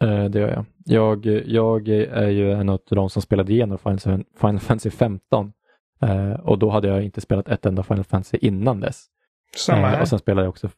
[0.00, 0.08] jag.
[0.08, 0.64] Eh, det gör jag.
[0.84, 1.26] jag.
[1.46, 4.24] Jag är ju en av de som spelade igenom Final,
[4.60, 5.52] Fantasy 15.
[6.02, 9.06] Eh, och då hade jag inte spelat ett enda Final Fantasy innan dess.
[9.56, 10.00] Samma här.
[10.00, 10.68] och sen spelade jag också,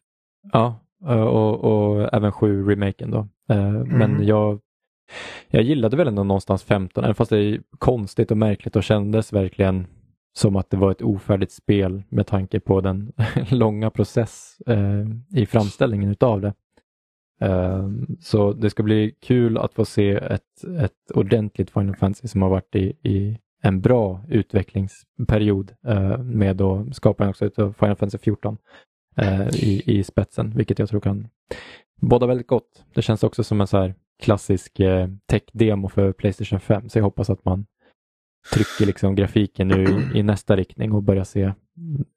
[0.52, 3.28] ja, och, och även 7 remaken då.
[3.48, 3.88] Mm.
[3.88, 4.60] Men jag,
[5.48, 9.32] jag gillade väl ändå någonstans 15, även fast det är konstigt och märkligt och kändes
[9.32, 9.86] verkligen
[10.36, 13.12] som att det var ett ofärdigt spel med tanke på den
[13.50, 16.54] långa process eh, i framställningen utav det.
[17.40, 17.88] Eh,
[18.20, 22.48] så det ska bli kul att få se ett, ett ordentligt Final Fantasy som har
[22.48, 28.58] varit i, i en bra utvecklingsperiod eh, med då skaparen också av Final Fantasy 14
[29.16, 31.28] eh, i, i spetsen, vilket jag tror kan
[32.00, 32.84] båda väldigt gott.
[32.94, 37.04] Det känns också som en så här klassisk eh, tech-demo för Playstation 5, så jag
[37.04, 37.66] hoppas att man
[38.52, 41.52] trycker liksom grafiken nu i, nästa riktning och börjar se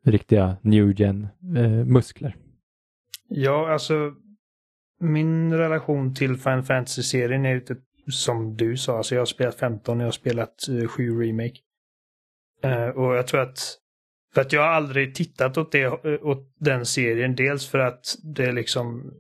[0.06, 2.36] riktiga new gen eh, muskler.
[3.28, 4.14] Ja, alltså
[5.00, 7.62] min relation till Final Fantasy-serien är ju
[8.12, 11.22] som du sa, alltså jag har spelat 15 och jag har spelat eh, uh, 7
[11.22, 11.58] Remake.
[12.64, 13.78] Eh, och jag tror att
[14.34, 17.36] för att jag har aldrig tittat åt, det, eh, åt den serien.
[17.36, 19.14] Dels för att det liksom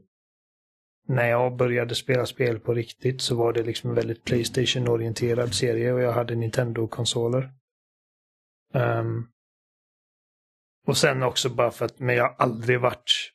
[1.09, 5.93] när jag började spela spel på riktigt så var det liksom en väldigt Playstation-orienterad serie
[5.93, 7.51] och jag hade Nintendo-konsoler.
[8.73, 9.27] Um,
[10.87, 13.31] och sen också bara för att, men jag har aldrig varit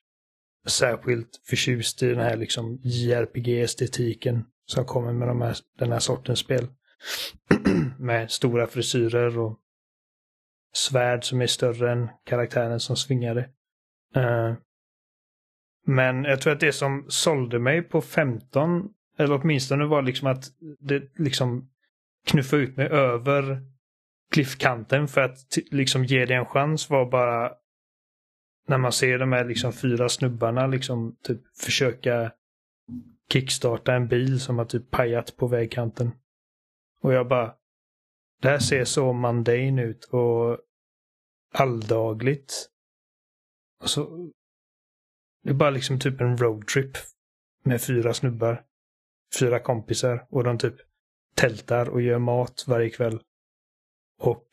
[0.66, 6.38] särskilt förtjust i den här liksom JRPG-estetiken som kommer med de här, den här sortens
[6.38, 6.68] spel.
[7.98, 9.58] med stora frisyrer och
[10.74, 13.48] svärd som är större än karaktären som svingar det.
[14.20, 14.56] Uh,
[15.84, 20.44] men jag tror att det som sålde mig på 15 Eller åtminstone var liksom att
[20.80, 21.70] det liksom
[22.26, 23.62] knuffa ut mig över
[24.32, 25.38] cliffkanten för att
[25.70, 27.52] liksom ge det en chans var bara
[28.66, 32.32] när man ser de här liksom fyra snubbarna liksom typ försöka
[33.32, 36.10] kickstarta en bil som har typ pajat på vägkanten.
[37.00, 37.54] Och jag bara,
[38.42, 40.58] det här ser så mundane ut och
[41.52, 42.68] alldagligt.
[43.82, 44.30] Och så,
[45.44, 46.98] det är bara liksom typ en roadtrip
[47.64, 48.62] med fyra snubbar.
[49.40, 50.74] Fyra kompisar och de typ
[51.34, 53.20] tältar och gör mat varje kväll.
[54.20, 54.48] Och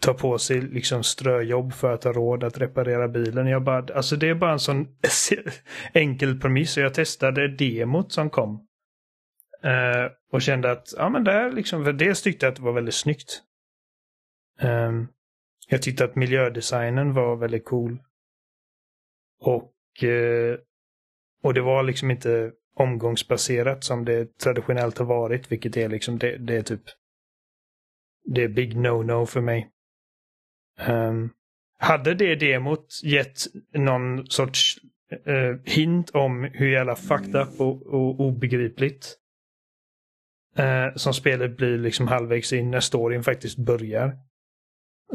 [0.00, 3.46] tar på sig liksom ströjobb för att ha råd att reparera bilen.
[3.46, 4.88] Jag bara, alltså det är bara en sån
[5.92, 6.76] enkel premiss.
[6.76, 8.66] Jag testade demot som kom.
[9.64, 12.72] Uh, och kände att, ja men det liksom, för dels tyckte jag att det var
[12.72, 13.42] väldigt snyggt.
[14.60, 15.08] Um,
[15.68, 17.98] jag tyckte att miljödesignen var väldigt cool.
[19.40, 20.58] Och, eh,
[21.42, 26.36] och det var liksom inte omgångsbaserat som det traditionellt har varit, vilket är liksom, det,
[26.36, 26.82] det är typ
[28.26, 29.70] det är big no-no för mig.
[30.88, 31.30] Um,
[31.78, 33.38] hade det demot gett
[33.74, 34.78] någon sorts
[35.28, 39.16] uh, hint om hur jävla fucked up och, och obegripligt
[40.58, 44.18] uh, som spelet blir liksom halvvägs in när storyn faktiskt börjar.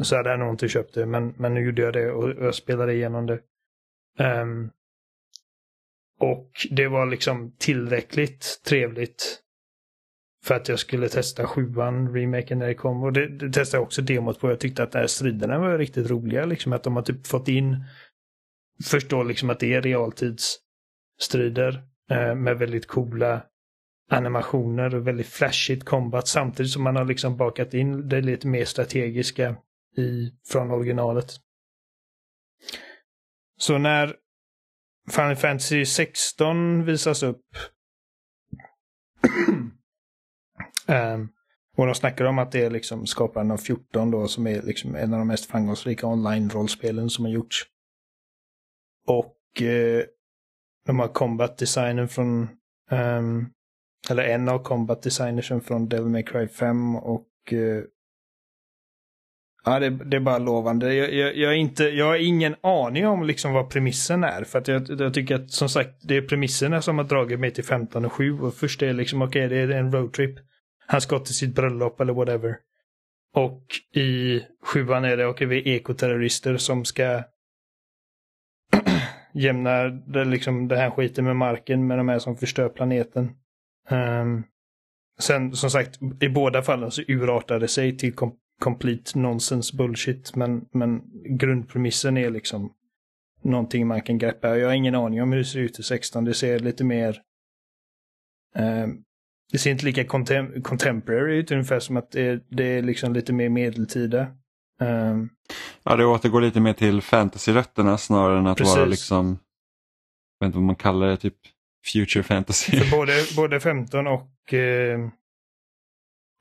[0.02, 2.54] Så hade jag nog inte köpt det, men, men nu gjorde jag det och jag
[2.54, 3.40] spelade igenom det.
[4.18, 4.70] Um,
[6.18, 9.42] och det var liksom tillräckligt trevligt
[10.44, 13.02] för att jag skulle testa sjuan, remaken när det kom.
[13.02, 14.50] Och det, det testade jag också demot på.
[14.50, 16.44] Jag tyckte att de striderna var riktigt roliga.
[16.44, 17.84] Liksom att de har typ fått in,
[18.84, 23.42] förstå liksom att det är realtidsstrider eh, med väldigt coola
[24.10, 28.64] animationer och väldigt flashigt combat samtidigt som man har liksom bakat in det lite mer
[28.64, 29.56] strategiska
[29.96, 31.36] i, från originalet.
[33.62, 34.16] Så när
[35.10, 37.46] Final Fantasy 16 visas upp
[40.88, 41.28] Um,
[41.76, 44.94] och de snackar om att det är liksom skaparen av 14 då som är liksom
[44.94, 47.66] en av de mest framgångsrika online-rollspelen som har gjorts.
[49.06, 50.04] Och eh,
[50.86, 52.48] de har combat-designen från,
[52.90, 53.52] um,
[54.10, 57.84] eller en av combat-designersen från Devil May Cry 5 och eh,
[59.64, 60.94] Ja, det, det, är bara lovande.
[60.94, 64.44] Jag, jag, jag, inte, jag har ingen aning om liksom vad premissen är.
[64.44, 67.50] För att jag, jag, tycker att som sagt, det är premisserna som har dragit mig
[67.50, 68.40] till 15 och 7.
[68.40, 70.38] Och först är det liksom, okej, okay, det är en roadtrip.
[70.86, 72.56] Han ska till sitt bröllop eller whatever.
[73.34, 73.62] Och
[73.94, 77.22] i sjuan är det, okej, okay, vi är ekoterrorister som ska
[79.34, 83.30] jämna det, liksom, det här skiten med marken med de här som förstör planeten.
[83.90, 84.44] Um,
[85.20, 90.36] sen som sagt, i båda fallen så urartar det sig till kom complete nonsense bullshit.
[90.36, 91.02] Men, men
[91.38, 92.72] grundpremissen är liksom
[93.42, 94.58] någonting man kan greppa.
[94.58, 96.24] Jag har ingen aning om hur det ser ut i 16.
[96.24, 97.20] Det ser lite mer
[98.56, 99.04] um,
[99.52, 103.32] det ser inte lika contem contemporary ut, ungefär som att det, det är liksom lite
[103.32, 104.26] mer medeltida.
[104.80, 105.30] Um...
[105.84, 108.76] Ja, det återgår lite mer till fantasy-rötterna snarare än att Precis.
[108.76, 109.38] vara liksom,
[110.38, 111.36] jag vet inte vad man kallar det, typ
[111.92, 112.80] future fantasy.
[112.80, 115.08] För både, både 15 och, eh,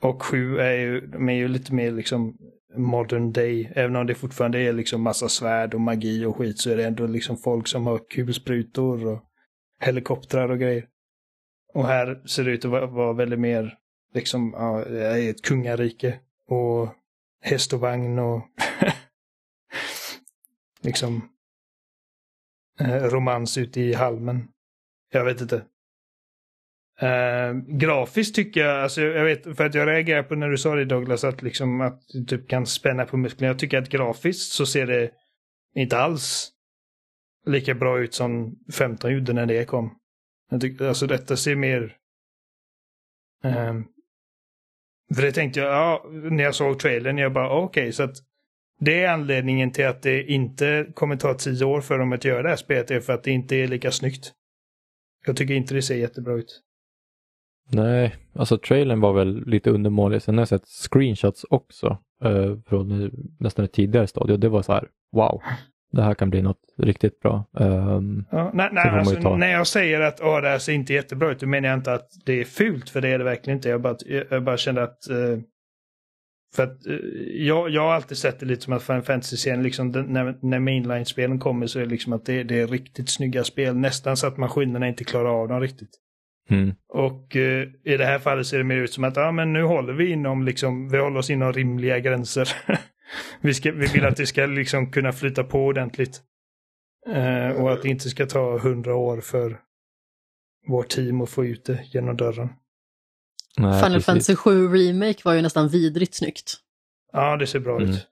[0.02, 2.38] och 7 är ju, de är ju lite mer liksom
[2.76, 3.72] modern day.
[3.76, 6.86] Även om det fortfarande är liksom massa svärd och magi och skit så är det
[6.86, 9.24] ändå liksom folk som har kulsprutor och
[9.80, 10.88] helikoptrar och grejer.
[11.74, 13.78] Och här ser det ut att vara, vara väldigt mer,
[14.14, 14.86] liksom, ja,
[15.16, 16.20] ett kungarike.
[16.48, 16.90] Och
[17.42, 18.42] häst och vagn och
[20.82, 21.30] liksom
[22.80, 24.48] eh, romans ute i halmen.
[25.12, 25.66] Jag vet inte.
[27.04, 30.76] Uh, grafiskt tycker jag, alltså jag vet, för att jag reagerar på när du sa
[30.76, 33.48] det Douglas, att liksom att du typ kan spänna på musklerna.
[33.48, 35.12] Jag tycker att grafiskt så ser det
[35.76, 36.52] inte alls
[37.46, 39.98] lika bra ut som 15 gjorde när det kom.
[40.50, 41.98] Jag tycker, alltså detta ser mer...
[43.44, 43.88] Um,
[45.16, 48.04] för det tänkte jag, ja, när jag såg trailern, jag bara ah, okej, okay, så
[48.04, 48.16] att
[48.80, 52.44] det är anledningen till att det inte kommer ta tio år för dem att göra
[52.44, 54.32] det här spelet, är för att det inte är lika snyggt.
[55.26, 56.62] Jag tycker inte det ser jättebra ut.
[57.69, 60.21] Nej, alltså trailern var väl lite undermålig.
[60.21, 64.62] Sen har jag sett screenshots också eh, från nästan ett tidigare stadie och det var
[64.62, 65.41] så här, wow
[65.91, 67.45] det här kan bli något riktigt bra.
[67.52, 71.32] Um, ja, nej, nej, alltså, när jag säger att oh, det här ser inte jättebra
[71.32, 73.69] ut, då menar jag inte att det är fult, för det är det verkligen inte.
[73.69, 73.95] Jag bara,
[74.30, 74.97] jag bara kände att...
[75.10, 75.39] Uh,
[76.56, 79.91] för att uh, jag, jag har alltid sett det lite som att Final Fantasy-serien, liksom,
[79.91, 83.76] när, när mainline-spelen kommer så är det liksom att det, det, är riktigt snygga spel.
[83.76, 85.89] Nästan så att maskinerna inte klarar av dem riktigt.
[86.50, 86.76] Mm.
[86.88, 89.64] Och uh, i det här fallet ser det mer ut som att ah, men nu
[89.64, 92.50] håller vi inom, liksom, vi håller oss inom rimliga gränser.
[93.42, 96.22] vi, ska, vi vill att det ska liksom kunna flyta på ordentligt.
[97.10, 99.60] Eh, och att det inte ska ta hundra år för
[100.68, 102.50] vårt team att få ut det genom dörren.
[103.58, 104.06] Nej, Final precis.
[104.06, 106.54] Fantasy 7 Remake var ju nästan vidrigt snyggt.
[107.14, 107.90] Ja, det ser bra Mm.
[107.90, 108.08] ut.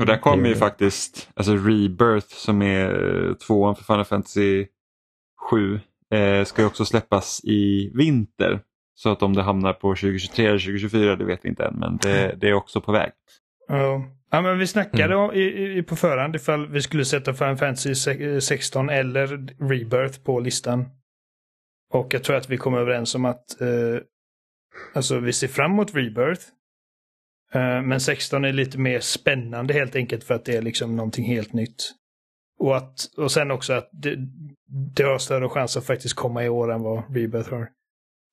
[0.00, 4.66] Och där kommer ju det- faktiskt alltså Rebirth som är eh, tvåan för Final Fantasy
[5.50, 5.80] 7
[6.14, 8.60] eh, ska ju också släppas i vinter.
[8.94, 11.96] Så att om det hamnar på 2023 eller 2024 det vet vi inte än men
[11.96, 13.10] det, det är också på väg.
[13.68, 14.04] Ja.
[14.30, 15.36] ja, men vi snackade Mm.
[15.36, 19.26] i, i, på förhand ifall vi skulle sätta Final Fantasy se- 16 eller
[19.68, 20.84] Rebirth på listan.
[21.92, 23.68] Och jag tror att vi kom överens om att eh,
[24.94, 26.42] alltså vi ser fram emot Rebirth.
[27.54, 31.24] Eh, men 16 är lite mer spännande helt enkelt för att det är liksom någonting
[31.24, 31.92] helt nytt.
[32.58, 34.16] Och, att, och sen också att det,
[34.94, 37.68] det har större chans att faktiskt komma i år än vad Rebirth har.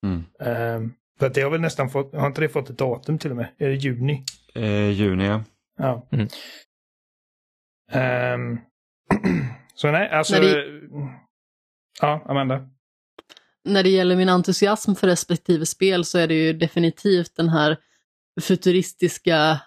[0.06, 0.24] Mm.
[0.40, 3.30] Eh, för att det har väl nästan fått, har inte det fått ett datum till
[3.30, 3.46] och med?
[3.58, 4.24] Är det juni?
[4.54, 5.44] Eh, juni ja.
[5.78, 6.08] Ja.
[6.12, 6.28] Mm.
[7.92, 8.58] Ehm,
[9.74, 10.34] så nej, alltså...
[10.34, 10.86] När det-
[12.00, 12.68] Ja, Amanda.
[13.64, 17.76] När det gäller min entusiasm för respektive spel så är det ju definitivt den här
[18.40, 19.60] futuristiska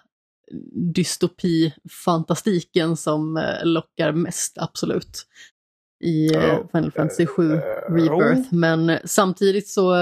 [0.94, 5.26] dystopi-fantastiken som eh, lockar mest, absolut.
[6.04, 6.68] I Ja.
[6.72, 7.58] Final Fantasy 7 Eh,
[7.92, 8.48] Rebirth.
[8.50, 8.58] jo.
[8.58, 9.92] Men samtidigt så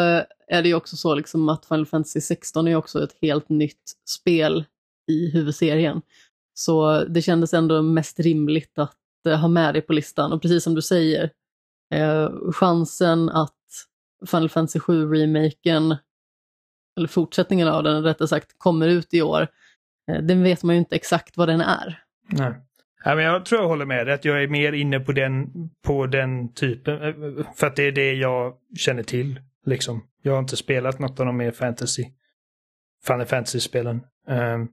[0.49, 3.83] är det ju också så liksom att Final Fantasy 16 är också ett helt nytt
[4.09, 4.65] spel
[5.11, 6.01] i huvudserien.
[6.55, 10.33] Så det kändes ändå mest rimligt att ha med det på listan.
[10.33, 11.31] Och precis som du säger,
[11.95, 13.55] eh, chansen att
[14.27, 15.97] Final Fantasy 7-remaken,
[16.97, 19.49] eller fortsättningen av den rättare sagt, kommer ut i år,
[20.09, 22.03] Eh, den vet man ju inte exakt vad den är.
[22.33, 22.53] Nej.
[23.05, 25.49] Ja, men jag tror jag håller med dig, att jag är mer inne på den,
[25.87, 27.03] på den typen.
[27.03, 27.15] Eh,
[27.57, 29.41] för att det är det jag känner till.
[29.67, 30.03] Liksom.
[30.23, 32.05] Jag har inte spelat något av de mer fantasy.
[33.07, 34.01] Final Fantasy-spelen.
[34.29, 34.69] Um,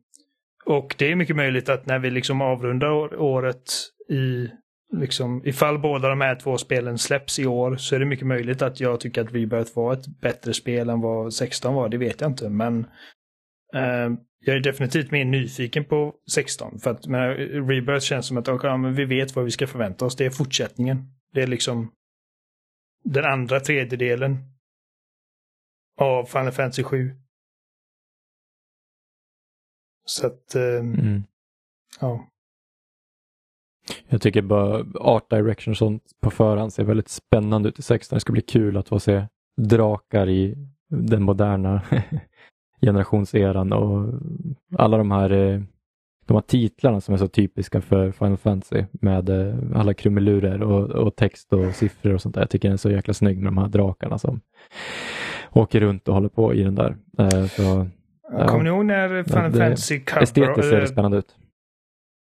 [0.66, 3.74] och det är mycket möjligt att när vi liksom avrundar året
[4.10, 4.50] i
[4.98, 8.62] liksom, ifall båda de här två spelen släpps i år så är det mycket möjligt
[8.62, 11.90] att jag tycker att Rebirth var ett bättre spel än vad 16 var.
[11.90, 12.88] Det vet jag inte, men
[13.76, 16.80] ehm, jag är definitivt mer nyfiken på 16.
[16.80, 17.34] För att men,
[17.68, 20.16] Rebirth känns som att okay, ja, vi vet vad vi ska förvänta oss.
[20.16, 20.98] Det är fortsättningen.
[21.34, 21.92] Det är liksom
[23.04, 24.38] den andra tredjedelen
[26.02, 27.16] av Final Fantasy 7.
[30.06, 31.24] Så att, ehm, Mm.
[32.02, 32.30] ja.
[34.10, 38.16] Jag tycker bara art direction och sånt på förhand ser väldigt spännande ut i 16.
[38.16, 39.28] Det ska bli kul att få se
[39.62, 40.56] drakar i
[40.90, 41.82] den moderna
[42.86, 44.14] generationseran och
[44.78, 45.62] alla de här, eh,
[46.26, 50.90] de här titlarna som är så typiska för Final Fantasy med eh, alla krumelurer och,
[50.90, 52.42] och text och siffror och sånt där.
[52.42, 54.42] Jag tycker den är så jäkla snygg med de här drakarna som
[55.52, 56.96] åker runt och håller på i den där.
[57.20, 57.88] Eh, Så,
[58.32, 58.48] Ja.
[58.48, 61.36] Kommer ni ihåg när Final det- Fantasy cover, estetiskt ser det spännande ut.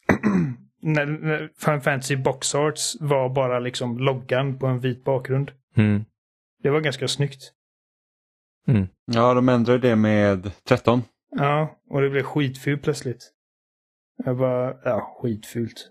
[0.83, 5.51] när, när Final Fantasy Box Arts var bara liksom loggan på en vit bakgrund.
[5.77, 6.05] Mm.
[6.63, 7.53] Det var ganska snyggt.
[9.05, 11.03] Ja, de ändrade det med 13.
[11.37, 13.31] Ja, och det blev skitfult plötsligt.
[14.25, 15.91] Jag bara, ja, skitfult.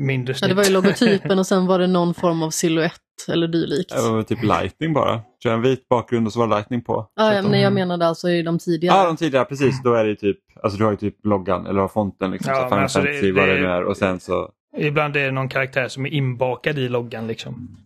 [0.00, 0.50] Mindre Ja, snyggt.
[0.50, 2.92] det var ju logotypen och sen var det någon form av silhuett
[3.28, 3.90] eller dylikt.
[3.96, 5.12] Det var typ lightning bara.
[5.12, 6.92] Tror jag en vit bakgrund och så var det lightning på.
[7.14, 7.50] Ja, ja, 13.
[7.50, 8.96] men jag menade alltså i de tidigare.
[8.96, 9.82] Ja, de tidigare, precis.
[9.82, 12.52] Då är det typ, alltså du har ju typ loggan eller har fonten liksom.
[12.52, 14.50] Ja, så men alltså det- Fantasy, vad det- det nu är och sen så.
[14.76, 17.76] Ibland är det någon karaktär som är inbakad i loggan liksom.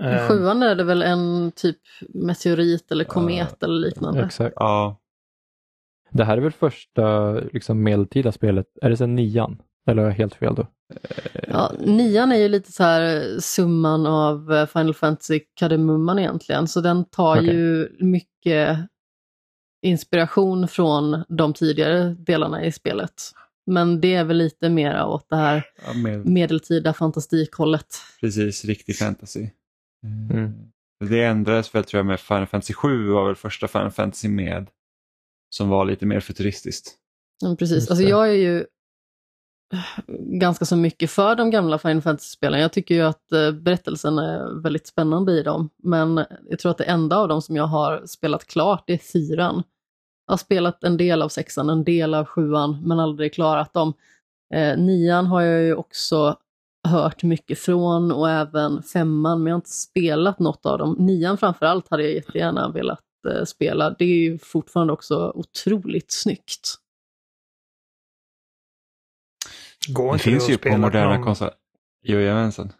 [0.00, 1.78] I Eh, sjuan är det väl en typ
[2.14, 4.24] meteorit eller komet eller liknande.
[4.24, 4.54] Exakt.
[4.56, 5.00] Ja,
[6.10, 9.62] Det här är väl första liksom, medeltida spelet, är det sen nian?
[9.86, 10.66] Eller har jag helt fel då?
[11.48, 16.80] Ja, nian är ju lite så här summan av eh, Final Fantasy kardemumman egentligen, så
[16.80, 17.54] den tar Okej.
[17.54, 18.78] ju mycket
[19.82, 23.12] inspiration från de tidigare delarna i spelet.
[23.66, 27.96] Men det är väl lite mer åt det här ja med, medeltida fantastikhållet.
[28.20, 29.48] precis riktig fantasy.
[30.04, 30.52] Mm.
[31.04, 34.70] Det ändrades väl tror jag med Final Fantasy 7 var väl första Final Fantasy med.
[35.50, 36.98] Som var lite mer futuristiskt.
[37.44, 37.90] Ja, precis.
[37.90, 38.66] Alltså jag är ju
[40.18, 42.60] ganska så mycket för de gamla Final Fantasy-spelen.
[42.60, 45.70] Jag tycker ju att eh, berättelsen är väldigt spännande i dem.
[45.82, 49.62] Men jag tror att det enda av dem som jag har spelat klart är fyran.
[50.26, 53.92] Jag har spelat en del av sexan, en del av sjuan, men aldrig klarat dem.
[54.54, 56.36] Eh, nian har jag ju också
[56.88, 60.96] hört mycket från och även femman, men jag har inte spelat något av dem.
[60.98, 63.90] Nian framförallt hade jag jättegärna velat eh, spela.
[63.90, 66.74] Det är ju fortfarande också otroligt snyggt.
[69.88, 71.54] Går Det finns ju på moderna någon- konsoler.
[72.04, 72.72] Jo, jajamensan.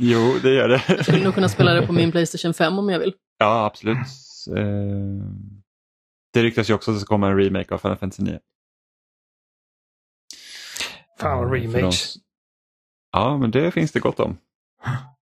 [0.00, 0.82] Jo, det gör det.
[0.88, 3.14] Jag skulle nog kunna spela det på min Playstation 5 om jag vill.
[3.38, 3.96] Ja, absolut.
[4.56, 4.64] Eh,
[6.32, 8.38] Det ryktas ju också att det ska komma en remake av Final Fantasy 9.
[11.20, 12.16] Fan vad remakes.
[13.12, 14.36] Ja, men det finns det gott om.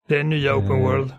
[0.08, 1.14] Det är nya Open Eh, World.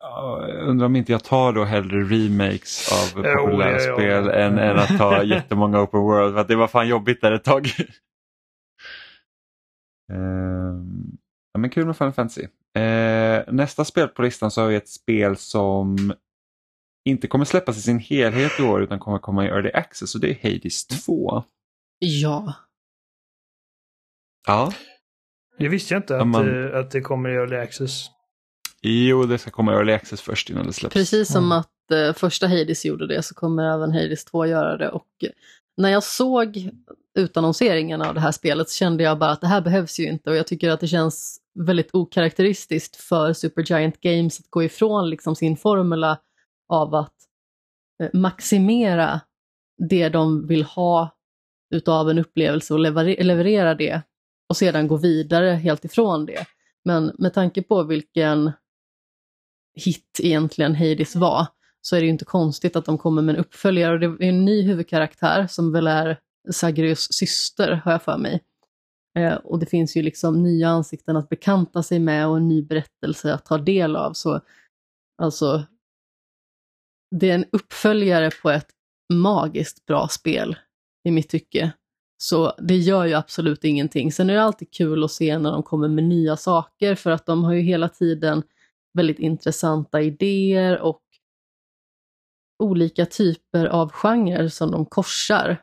[0.00, 3.94] Ja, jag undrar om inte jag tar då hellre remakes av Jo, populära ja, ja.
[3.94, 6.34] spel än, än att ta jättemånga open world.
[6.34, 7.66] För att det var fan jobbigt där ett tag.
[10.12, 11.18] Ehm,
[11.52, 12.42] ja, men kul med Final Fantasy.
[12.74, 16.12] Eh, nästa spel på listan så har vi ett spel som
[17.04, 20.20] inte kommer släppas i sin helhet i år utan kommer komma i Early Access och
[20.20, 21.42] det är Hades 2.
[21.98, 22.54] Ja.
[24.46, 24.72] Ja,
[25.58, 28.06] Det visste jag inte att, man- eh, att det kommer i Early Access.
[28.82, 30.94] jo det ska komma i Early Access först innan det släpps.
[30.94, 31.58] Precis som Mm.
[31.58, 34.88] att eh, första Hades gjorde det så kommer även Hades 2 göra det.
[34.88, 35.30] Och eh,
[35.76, 36.70] när jag såg
[37.18, 40.30] utannonseringen av det här spelet så kände jag bara att det här behövs ju inte
[40.30, 45.36] och jag tycker att det känns väldigt okaraktäristiskt för Supergiant Games att gå ifrån liksom
[45.36, 46.18] sin formula
[46.68, 47.14] av att
[48.02, 49.20] eh, maximera
[49.88, 51.16] det de vill ha
[51.74, 54.02] utav en upplevelse och lever- leverera det
[54.50, 56.46] och sedan gå vidare helt ifrån det.
[56.84, 58.52] Men med tanke på vilken
[59.74, 61.46] hit egentligen Hades var
[61.80, 64.28] så är det ju inte konstigt att de kommer med en uppföljare och det är
[64.28, 66.20] en ny huvudkaraktär som väl är
[66.52, 68.40] Zagreus syster har jag för mig.
[69.18, 72.62] Eh, och det finns ju liksom nya ansikten att bekanta sig med och en ny
[72.62, 74.12] berättelse att ta del av.
[74.12, 74.40] Så
[75.22, 75.64] alltså,
[77.10, 78.68] det är en uppföljare på ett
[79.12, 80.56] magiskt bra spel
[81.04, 81.72] i mitt tycke.
[82.22, 84.12] Så det gör ju absolut ingenting.
[84.12, 87.26] Sen är det alltid kul att se när de kommer med nya saker för att
[87.26, 88.42] de har ju hela tiden
[88.92, 91.00] väldigt intressanta idéer och
[92.58, 95.62] olika typer av genrer som de korsar.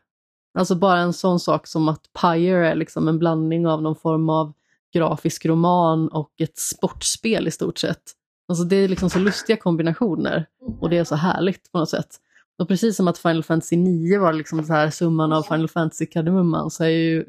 [0.59, 4.29] Alltså bara en sån sak som att Pyre är liksom en blandning av någon form
[4.29, 4.53] av
[4.93, 8.03] grafisk roman och ett sportspel i stort sett.
[8.47, 10.45] Alltså det är liksom så lustiga kombinationer
[10.79, 12.19] och det är så härligt på något sätt.
[12.59, 16.69] Och precis som att Final Fantasy 9 var liksom så här summan av Final Fantasy-kardemumman
[16.69, 17.25] så är ju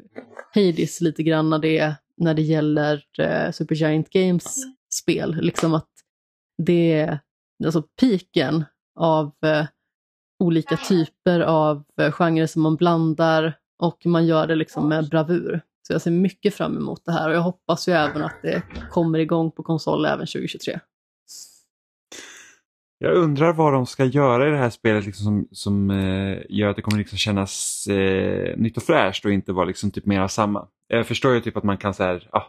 [0.53, 4.57] Hades lite grann det när det gäller eh, Supergiant Games
[4.93, 5.37] spel.
[5.41, 5.89] Liksom att
[6.57, 7.19] det är
[7.65, 8.65] alltså piken
[8.95, 9.65] av eh,
[10.39, 15.61] olika typer av eh, genrer som man blandar och man gör det liksom med bravur.
[15.87, 18.63] Så jag ser mycket fram emot det här och jag hoppas ju även att det
[18.89, 20.79] kommer igång på konsol även 2023.
[23.01, 26.69] Jag undrar vad de ska göra i det här spelet liksom som, som eh, gör
[26.69, 30.19] att det kommer liksom kännas eh, nytt och fräscht och inte vara liksom typ mer
[30.19, 30.67] av samma.
[30.87, 32.43] Jag förstår ju typ att man kan så här, ah,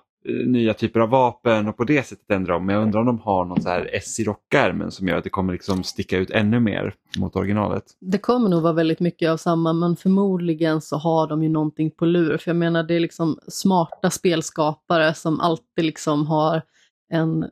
[0.46, 2.66] nya typer av vapen och på det sättet ändra om.
[2.66, 5.24] Men jag undrar om de har något så här S i rockärmen som gör att
[5.24, 7.84] det kommer liksom sticka ut ännu mer mot originalet.
[8.00, 11.90] Det kommer nog vara väldigt mycket av samma men förmodligen så har de ju någonting
[11.90, 12.38] på lur.
[12.38, 16.62] För jag menar det är liksom smarta spelskapare som alltid liksom har
[17.12, 17.44] en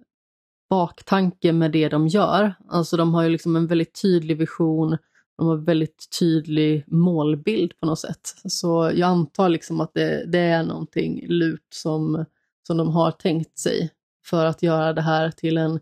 [0.71, 2.55] baktanke med det de gör.
[2.69, 4.99] Alltså de har ju liksom en väldigt tydlig vision,
[5.39, 8.35] de har väldigt tydlig målbild på något sätt.
[8.45, 12.25] Så jag antar liksom att det, det är någonting lurt som,
[12.67, 13.91] som de har tänkt sig
[14.27, 15.81] för att göra det här till en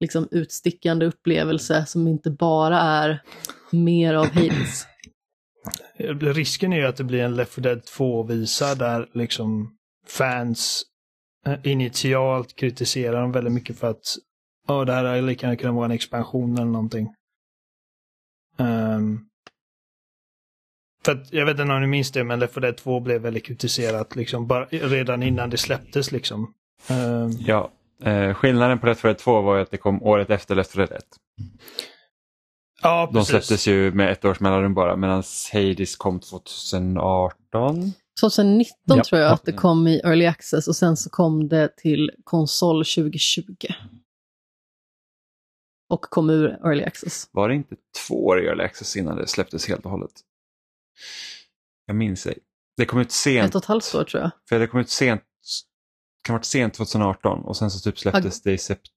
[0.00, 3.22] liksom utstickande upplevelse som inte bara är
[3.70, 4.86] mer av Hades.
[5.96, 9.76] Eh, risken är ju att det blir en Left 4 Dead 2-visa där liksom
[10.08, 10.82] fans
[11.62, 14.16] initialt kritiserar dem väldigt mycket för att
[14.68, 17.08] oh, det här hade lika gärna kunnat vara en expansion eller någonting.
[18.58, 19.20] Ehm,
[21.04, 23.20] för att, jag vet inte om ni minns det, men Left 4 Dead 2 blev
[23.20, 26.12] väldigt kritiserat liksom, bara, redan innan det släpptes.
[26.12, 26.54] Liksom.
[26.88, 27.70] Ehm, Ja,
[28.02, 30.72] eh, skillnaden på Left 4 Dead 2 var ju att det kom året efter Left
[30.72, 31.04] 4 Dead 1.
[32.82, 33.28] ja, De precis.
[33.30, 35.22] släpptes ju med ett års mellanrum bara medan
[35.52, 37.92] Hades kom 2018.
[38.20, 39.04] 2019 Ja.
[39.04, 42.84] tror jag att det kom i Early Access och sen så kom det till konsol
[42.84, 43.44] 2020.
[45.88, 47.28] Och kom ur Early Access.
[47.32, 47.76] Var det inte
[48.08, 50.12] två år i Early Access innan det släpptes helt och hållet?
[51.86, 52.38] Jag minns ej.
[52.76, 53.48] Det kom ut sent.
[53.48, 54.30] Ett och ett halvt år tror jag.
[54.48, 55.22] För det kom ut sent.
[56.24, 58.88] Kan ha varit sent 2018 och sen så typ släpptes det i sept-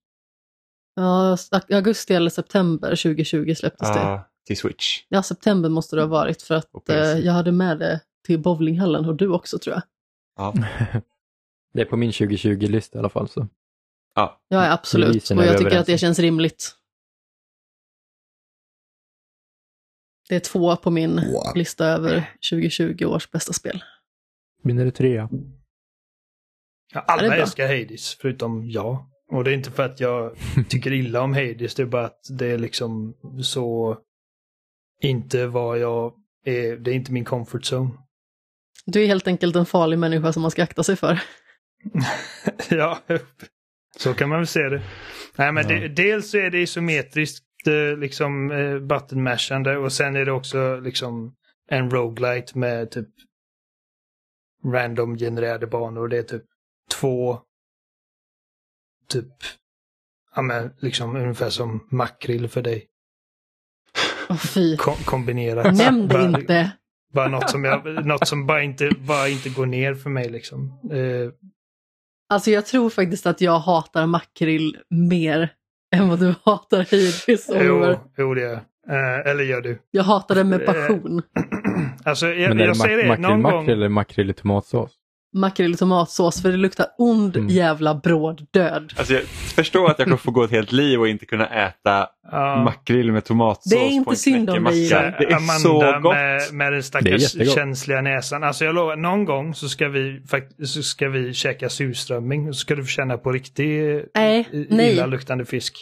[0.94, 1.36] Ja,
[1.70, 4.00] augusti eller september 2020 släpptes det.
[4.02, 5.02] ah, till Switch.
[5.08, 9.04] Ja, september måste det ha varit för att eh, jag hade med det till bowlinghallen
[9.04, 9.82] och du också tror jag.
[10.36, 10.54] Ja.
[11.72, 13.28] Det är på min 2020-lista i alla fall.
[13.28, 13.48] Så.
[14.14, 14.40] ja.
[14.48, 15.30] Ja, absolut.
[15.30, 16.76] Och jag tycker att det känns rimligt.
[20.28, 21.20] Det är två på min
[21.54, 23.84] lista över 2020 års bästa spel.
[24.62, 25.28] Min är det trea.
[26.94, 29.06] Ja, alla älskar Hades, förutom jag.
[29.30, 30.36] Och det är inte för att jag
[30.68, 33.98] tycker illa om Hades, det är bara att det är liksom så
[35.02, 36.14] inte vad jag
[36.44, 37.90] är, det är inte min comfort zone.
[38.84, 41.22] Du är helt enkelt en farlig människa som man ska akta sig för.
[42.70, 42.98] ja,
[43.96, 44.82] så kan man väl se det.
[45.36, 50.16] Nej, men det, dels så är det isometriskt eh, liksom eh, button mashande och sen
[50.16, 51.34] är det också liksom
[51.68, 53.08] en roguelite med typ
[54.64, 56.08] random genererade banor.
[56.08, 56.44] Det är typ
[56.90, 57.40] två
[59.08, 59.32] typ,
[60.34, 62.86] ja men liksom ungefär som makrill för dig.
[64.28, 64.76] Åh fy.
[64.76, 65.76] Kom kombinerat.
[65.76, 66.72] Nämn det inte.
[67.16, 70.78] Bara något som, jag, något som bara, inte, bara inte går ner för mig liksom.
[70.92, 71.30] Eh,
[72.34, 75.52] Alltså jag tror faktiskt att jag hatar makrill mer
[75.96, 78.58] än vad du hatar Hades, jo, jo, det gör jag.
[78.96, 79.78] Eh, eller gör du?
[79.90, 81.22] Jag hatar det med Eh, passion.
[82.04, 83.68] Alltså jag, Men är jag det säger det mak- makrill någon makrill gång.
[83.68, 84.90] eller makrill i tomatsås?
[85.36, 87.48] Makrill i tomatsås för det luktar ond Mm.
[87.48, 88.92] jävla bråd död.
[88.98, 89.22] Alltså, jag
[89.54, 92.62] förstår att jag kommer få gå ett helt liv och inte kunna äta Ja.
[92.64, 94.88] makrill med tomatsås Det är inte på en synd om dig.
[94.88, 96.14] Det är Amanda så gott.
[96.14, 98.44] med, med den stackars känsliga näsan.
[98.44, 100.22] Alltså jag lovar, någon gång så ska vi,
[100.66, 102.52] så ska vi käka surströmming.
[102.52, 105.74] Så ska du få känna på riktig Nej, illaluktande fisk.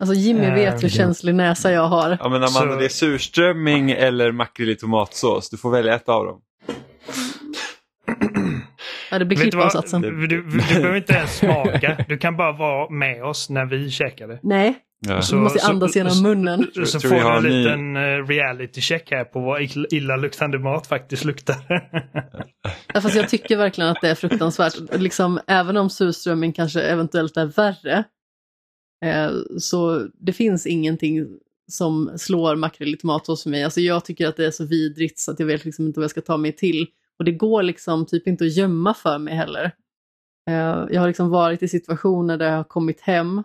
[0.00, 2.10] Alltså Jimmy Eh, vet hur känslig näsa jag har.
[2.20, 5.50] Ja, men Amanda, Så- det är surströmming eller makrill i tomatsås.
[5.50, 6.38] Du får välja ett av dem.
[9.18, 10.10] Ja, det blir Vet du.
[10.10, 12.04] Du, du, behöver inte ens smaka.
[12.08, 14.38] Du kan bara vara med oss när vi käkar det.
[14.42, 15.22] Nej, Ja.
[15.22, 16.66] Så- du måste så- andas genom så- munnen.
[16.86, 20.86] Så, tror får du en liten eh, reality check här på vad ill- illaluktande mat
[20.86, 21.56] faktiskt luktar.
[22.94, 24.74] Ja, fast jag tycker verkligen att det är fruktansvärt.
[24.98, 28.04] Liksom, även om surströmming kanske eventuellt är värre,
[29.04, 31.26] eh, så det finns ingenting
[31.70, 33.64] som slår makrill i tomatsås för mig.
[33.64, 36.04] Alltså jag tycker att det är så vidrigt så att jag vet liksom inte vad
[36.04, 36.86] jag ska ta mig till.
[37.18, 39.64] Och det går liksom typ inte att gömma för mig heller.
[40.50, 43.42] Eh, jag har liksom varit i situationer där jag har kommit hem.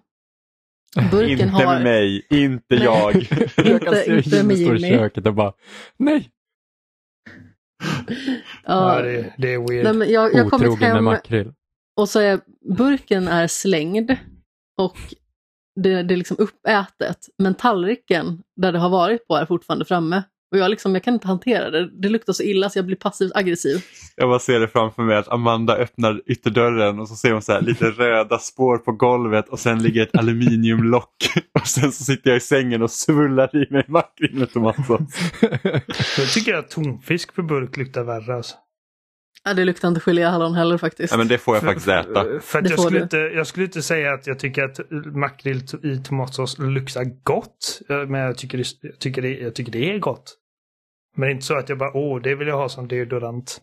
[1.11, 1.73] Burken Inte har...
[1.73, 2.83] med mig, inte Nej.
[2.83, 3.15] jag.
[3.57, 4.89] jag kan Inte- se inte Jimmy med stå i Jimmy.
[4.97, 5.53] köket och bara
[5.97, 6.29] nej,
[8.63, 9.83] ja, det, det är weird.
[9.83, 11.53] nej, men jag, jag har kommit otrogen med hem makrill.
[11.97, 12.39] och så är
[12.77, 14.17] burken är slängd
[14.77, 14.97] och
[15.75, 17.17] det, det är liksom uppätet.
[17.37, 20.23] Men tallriken där det har varit på är fortfarande framme.
[20.53, 21.89] Och jag, liksom, jag kan inte hantera det.
[22.01, 23.81] Det luktar så illa så jag blir passivt aggressiv.
[24.15, 27.51] Jag bara ser det framför mig att Amanda öppnar ytterdörren och så ser hon så
[27.51, 31.15] här lite röda spår på golvet och sen ligger ett aluminiumlock.
[31.61, 35.01] Och sen så sitter jag i sängen och svullar i mig makrill med tomatsås.
[36.17, 38.35] Jag tycker att tonfisk på burk luktar värre.
[38.35, 38.55] Alltså.
[39.43, 41.11] Ja, det luktar inte geléhallon heller faktiskt.
[41.11, 42.25] Ja, men det får jag faktiskt äta.
[42.41, 43.03] För jag, skulle du.
[43.03, 44.79] inte, jag skulle inte säga att jag tycker att
[45.15, 47.81] makrill i tomatsås luktar gott.
[47.87, 50.37] Men jag tycker, det, jag, tycker det, jag tycker det är gott.
[51.15, 53.61] Men det är inte så att jag bara, åh, det vill jag ha som deodorant.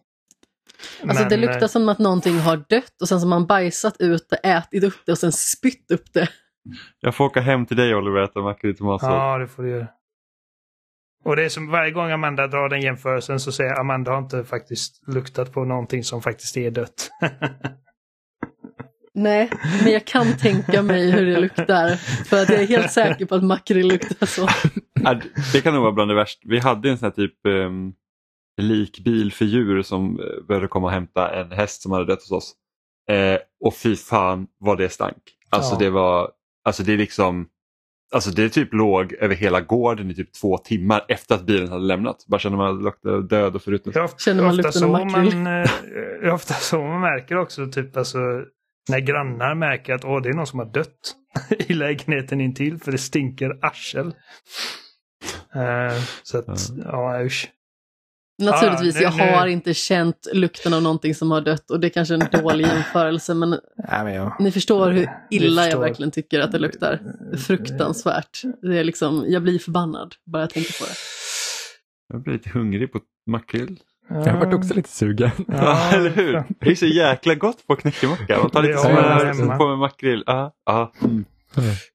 [1.03, 3.47] Alltså det Men, luktar eh, som att någonting har dött och sen så har man
[3.47, 6.29] bajsat ut det, ätit upp det och sen spytt upp det.
[7.01, 9.09] Jag får åka hem till dig Oliver och äta makrill i tomatsås.
[9.09, 9.87] Ja, det får du göra.
[11.25, 14.19] Och det är som varje gång Amanda drar den jämförelsen så säger jag Amanda har
[14.19, 17.11] inte faktiskt luktat på någonting som faktiskt är dött.
[19.15, 19.51] Nej,
[19.85, 21.97] men jag kan tänka mig hur det luktar.
[22.25, 24.49] För att jag är helt säker på att makrill luktar så.
[25.53, 26.41] Det- kan nog vara bland det värsta.
[26.49, 27.93] Vi hade en sån här typ um,
[28.63, 32.31] likbil för djur som eh, behövde komma och hämta en häst som hade dött hos
[32.31, 32.53] oss.
[33.11, 35.17] Eh, och fy fan vad det stank.
[35.51, 35.79] Alltså Ja.
[35.79, 36.31] det var,
[36.65, 37.47] alltså det är liksom,
[38.15, 41.85] alltså det typ låg över hela gården i typ två timmar efter att bilen hade
[41.85, 42.25] lämnat.
[42.27, 43.63] Bara kände man luktade död och
[44.05, 45.37] ofta, Känner man lukten av makrill?
[45.37, 45.71] man, eh,
[46.21, 48.19] det är ofta så man märker också, typ alltså
[48.89, 51.15] när grannar märker att åh, det är någon som har dött
[51.51, 54.07] i lägenheten intill för det stinker arsel.
[55.55, 57.51] Eh, så att, ja, usch.
[58.43, 61.87] Naturligtvis, nu- jag nu- har inte känt lukten av någonting som har dött och det
[61.87, 64.37] är kanske är en dålig jämförelse men Nej, men jag...
[64.41, 65.81] ni förstår hur illa jag förstår.
[65.81, 67.01] verkligen tycker att det luktar.
[67.47, 68.43] Fruktansvärt.
[68.63, 70.95] Det är liksom, jag blir förbannad bara jag tänker på det.
[72.09, 73.81] Jag blir lite hungrig på makrill.
[74.11, 75.31] Jag har varit också lite sugen.
[75.49, 76.45] Ja, eller hur?
[76.61, 78.39] Det är så jäkla gott på knäckemacka.
[78.39, 79.57] Man tar lite smör, hemma.
[79.57, 80.25] på med makrill.
[80.27, 81.25] Ja, ja, mm,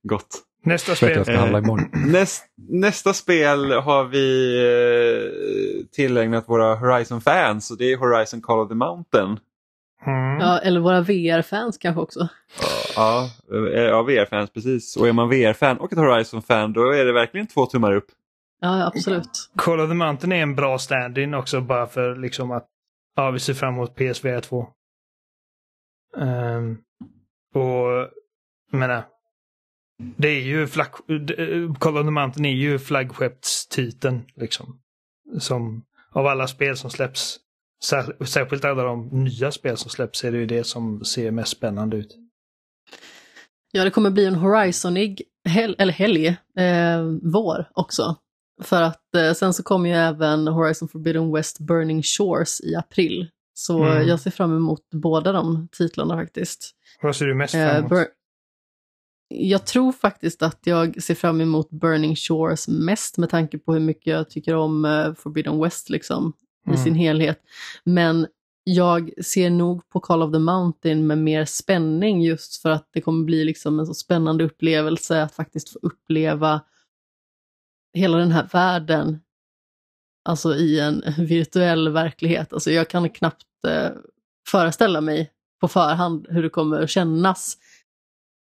[0.03, 0.41] gott.
[0.63, 1.11] Nästa spel.
[1.15, 1.89] jag ska handla imorgon.
[1.93, 8.69] Näst, nästa spel har vi eh, tillägnat våra Horizon-fans och det är Horizon Call of
[8.69, 9.39] the Mountain.
[10.05, 10.39] Mm.
[10.39, 12.27] Ja, eller våra VR-fans kanske också.
[12.95, 13.29] Ja,
[13.73, 14.97] eh, ja VR-fans precis.
[14.97, 18.07] Och är man VR-fan och ett Horizon-fan då är det verkligen två tummar upp.
[18.61, 19.51] Ja, absolut.
[19.55, 22.67] Call of the Mountain är en bra stand-in också bara för liksom att
[23.15, 24.67] ja, vi ser fram emot PSVR 2.
[26.17, 26.77] Ehm,
[27.53, 27.89] och
[28.71, 29.05] jag menar,
[30.17, 30.91] det är ju flagg,
[31.79, 34.79] Call of the Mountain är ju flaggskeppstiteln liksom.
[35.39, 37.39] Som av alla spel som släpps,
[37.83, 41.51] sär, särskilt alla de nya spel som släpps, är det ju det som ser mest
[41.51, 42.17] spännande ut.
[43.71, 46.27] Ja, det kommer bli en Horizonig hel eller helg,
[46.57, 48.15] eh, vår också.
[48.63, 53.29] För att eh, sen så kommer ju även Horizon Forbidden West Burning Shores i april.
[53.53, 54.07] Så Mm.
[54.07, 56.71] jag ser fram emot båda de titlarna faktiskt.
[57.01, 57.89] Vad ser du mest fram Eh, emot?
[57.89, 58.07] Bur-
[59.27, 63.79] jag tror faktiskt att jag ser fram emot Burning Shores mest med tanke på hur
[63.79, 66.33] mycket jag tycker om eh, Forbidden West liksom
[66.67, 66.83] i Mm.
[66.83, 67.39] sin helhet.
[67.83, 68.27] Men
[68.63, 73.01] jag ser nog på Call of the Mountain med mer spänning just för att det
[73.01, 76.61] kommer bli liksom en så spännande upplevelse att faktiskt få uppleva
[77.95, 79.19] hela den här världen
[80.25, 82.53] alltså i en virtuell verklighet.
[82.53, 83.89] Alltså jag kan knappt eh,
[84.47, 85.31] föreställa mig
[85.61, 87.57] på förhand hur det kommer att kännas.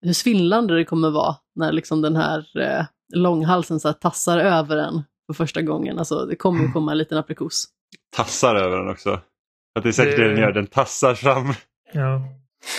[0.02, 2.84] Hur svindlande det kommer att vara när liksom den här eh,
[3.14, 5.98] långhalsen så här tassar över en för första gången.
[5.98, 7.68] Alltså det kommer att komma en liten aprikos.
[8.16, 9.20] Tassar över den också.
[9.74, 11.54] Att det är säkert det, det den gör, den tassar fram.
[11.92, 12.22] Ja.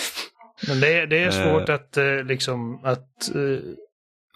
[0.68, 1.74] Men det, det är svårt eh.
[1.74, 3.58] att eh, liksom att eh,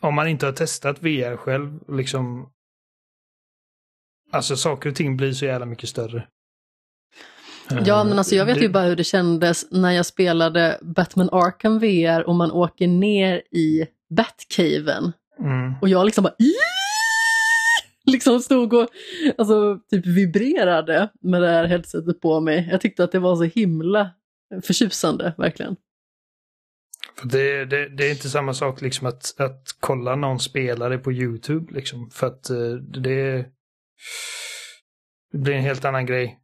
[0.01, 2.51] om man inte har testat VR själv, liksom
[4.31, 6.27] Alltså saker och ting blir så jävla mycket större.
[7.85, 11.79] Ja, men alltså jag vet ju bara hur det kändes när jag spelade Batman Arkham
[11.79, 15.13] VR och man åker ner i Batcaven.
[15.39, 15.75] Mm.
[15.81, 16.35] Och jag liksom bara
[18.07, 18.89] liksom stod och
[19.39, 22.69] alltså, typ vibrerade med det här headsetet på mig.
[22.71, 24.11] Jag tyckte att det var så himla
[24.63, 25.77] förtjusande, verkligen.
[27.23, 31.75] Det, det, det, är inte samma sak liksom att, att kolla någon spelare på YouTube.
[31.75, 33.45] Liksom, för att eh, det,
[35.33, 36.39] det blir en helt annan grej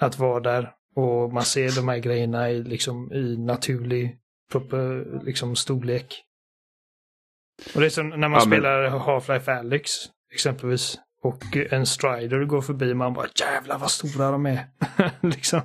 [0.00, 4.18] att vara där och man ser de här grejerna i, liksom, i naturlig
[4.52, 6.24] proper, liksom, storlek.
[7.74, 9.00] Och det är som när man ja, spelar men...
[9.00, 9.90] Half-Life Alyx
[10.34, 10.98] exempelvis.
[11.22, 14.66] Och en strider går förbi man bara jävlar vad stora de är.
[15.20, 15.60] liksom.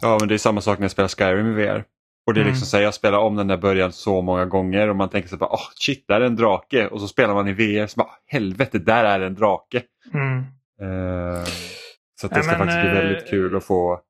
[0.00, 1.84] Ja men det är samma sak när jag spelar Skyrim i VR.
[2.26, 2.66] Och det är liksom mm.
[2.66, 5.38] så här, jag spelar om den där början så många gånger och man tänker sig
[5.38, 6.88] bara oh, shit, där är en drake.
[6.88, 9.82] Och så spelar man i VR så bara helvete, där är en drake.
[10.14, 10.38] Mm.
[10.38, 11.44] Uh,
[12.20, 13.30] så det ska men, faktiskt bli väldigt uh...
[13.30, 14.00] kul att få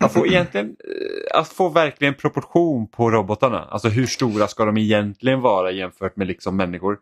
[0.00, 3.64] att få, egentligen, eh, att få verkligen proportion på robotarna.
[3.70, 6.98] Alltså hur stora ska de egentligen vara jämfört med liksom människor?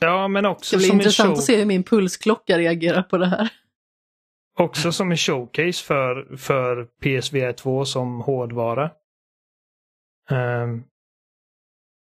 [0.00, 1.38] Ja, men också Det blir intressant show...
[1.38, 3.48] att se hur min pulsklocka reagerar på det här.
[4.58, 8.90] Också som en showcase för, för PSVR 2 som hårdvara.
[10.30, 10.84] Um,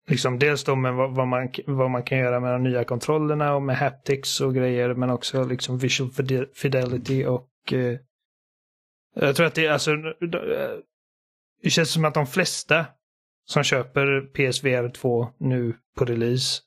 [0.07, 3.55] liksom dels då med vad, vad, man, vad man kan göra med de nya kontrollerna
[3.55, 6.11] och med haptics och grejer men också liksom visual
[6.53, 7.97] fidelity och uh,
[9.15, 10.77] jag tror att det är alltså eh,
[11.63, 12.85] det känns som att de flesta
[13.45, 16.61] som köper PSVR 2 nu på release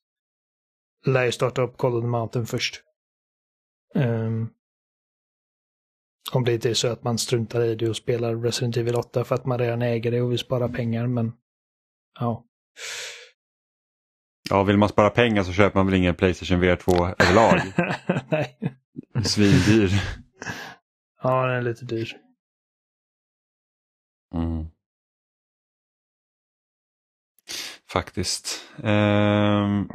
[1.06, 2.82] lär ju starta upp Call of the Mountain först.
[3.94, 4.50] Um,
[6.32, 9.24] om det inte är så att man struntar i det och spelar Resident Evil 8
[9.24, 11.32] för att man redan äger det och vill spara pengar, men
[12.20, 12.44] ja.
[14.50, 17.60] Ja, vill man spara pengar så köper man väl ingen Playstation VR 2 överlag.
[18.30, 18.58] Nej.
[19.24, 19.90] Svindyr.
[21.22, 22.16] Ja, den är lite dyr.
[24.34, 24.66] Mm.
[27.88, 28.64] Faktiskt.
[28.76, 29.90] Um...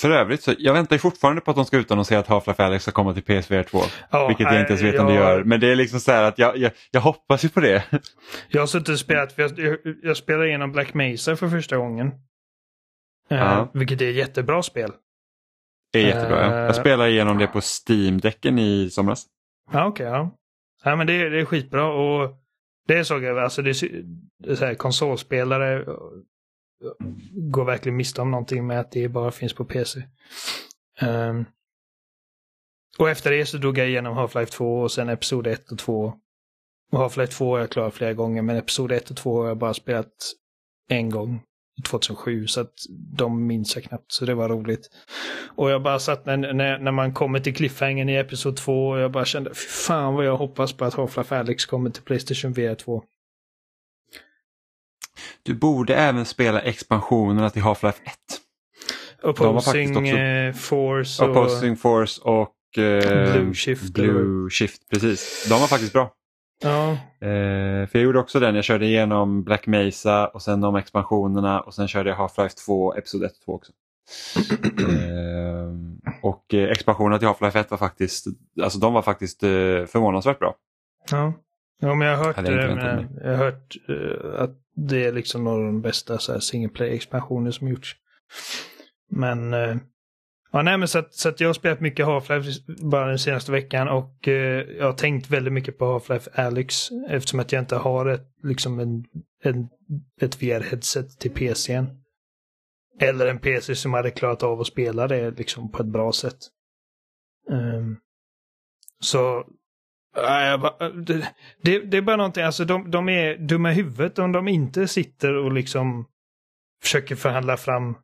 [0.00, 2.92] För övrigt, så jag väntar fortfarande på att de ska utannonsera att Half-Life Alyx ska
[2.92, 3.78] komma till PSVR 2.
[4.10, 5.44] Ja, vilket jag inte ens vet jag, om det gör.
[5.44, 7.84] Men det är liksom så här att jag, jag, jag hoppas ju på det.
[8.48, 12.12] Jag har suttit och spelat, jag, jag, spelade igenom Black Mesa för första gången.
[13.32, 14.92] Uh, vilket är ett jättebra spel.
[15.92, 16.58] Det är jättebra, uh, ja.
[16.58, 19.26] Jag eh, spelade igenom det på Steam-däcken i somras.
[19.72, 20.06] Ja, okej.
[20.06, 20.36] Okay, ja.
[20.84, 22.36] ja, men det, det är skitbra och
[22.88, 24.02] det såg jag, alltså det är,
[24.44, 25.84] det är så här, konsolspelare
[27.32, 30.00] går verkligen miste om någonting med att det bara finns på PC.
[30.00, 31.44] Um, ehm,
[32.98, 36.14] och efter det så drog jag igenom Half-Life 2 och sen Episod 1 och 2.
[36.92, 39.58] Och Half-Life 2 har jag klarat flera gånger men Episod 1 och 2 har jag
[39.58, 40.12] bara spelat
[40.88, 41.42] en gång.
[41.84, 42.72] 2007 så att
[43.16, 44.90] de minns jag knappt så det var roligt.
[45.56, 48.98] Och jag bara satt när, när, när man kommer till cliffhangern i Episod 2 och
[48.98, 52.52] jag bara kände fy fan vad jag hoppas på att Half-Life Alyx kommer till Playstation
[52.52, 53.02] VR 2.
[55.42, 58.14] Du borde även spela expansionerna till Half-Life 1.
[59.22, 60.16] Opposing också...
[60.16, 61.30] Eh, Force och...
[61.30, 63.94] Opposing Force och eh, Blue Shift.
[63.94, 65.46] Blue Shift, precis.
[65.48, 66.12] De var faktiskt bra.
[66.62, 66.90] Ja.
[67.20, 71.60] Eh, för jag gjorde också den, jag körde igenom Black Mesa och sen de expansionerna
[71.60, 73.72] och sen körde jag Half-Life 2, Episod 1 och 2 också.
[74.80, 75.72] eh,
[76.22, 78.26] och eh, expansionerna till Half-Life 1 var faktiskt,
[78.62, 79.48] alltså de var faktiskt eh,
[79.86, 80.54] förvånansvärt bra.
[81.10, 81.32] Ja.
[81.78, 85.44] Ja, men jag har hört, jag, men, jag har hört uh, att det är liksom
[85.44, 87.96] några av de bästa så här, single play-expansioner som gjorts.
[89.10, 89.76] Men, uh,
[90.52, 92.60] ja nej men så att, så att jag har spelat mycket Half-Life
[92.90, 94.34] bara den senaste veckan och uh,
[94.78, 98.80] jag har tänkt väldigt mycket på Half-Life Alyx eftersom att jag inte har ett, liksom
[98.80, 99.04] en,
[99.42, 99.68] en,
[100.20, 101.86] ett VR-headset till PCn.
[103.00, 106.38] Eller en PC som hade klarat av att spela det liksom på ett bra sätt.
[107.50, 107.96] Um,
[109.00, 109.44] så
[111.06, 114.48] det, det, det, är bara någonting, alltså de, de är dumma i huvudet om de
[114.48, 116.06] inte sitter och liksom
[116.82, 117.96] försöker förhandla fram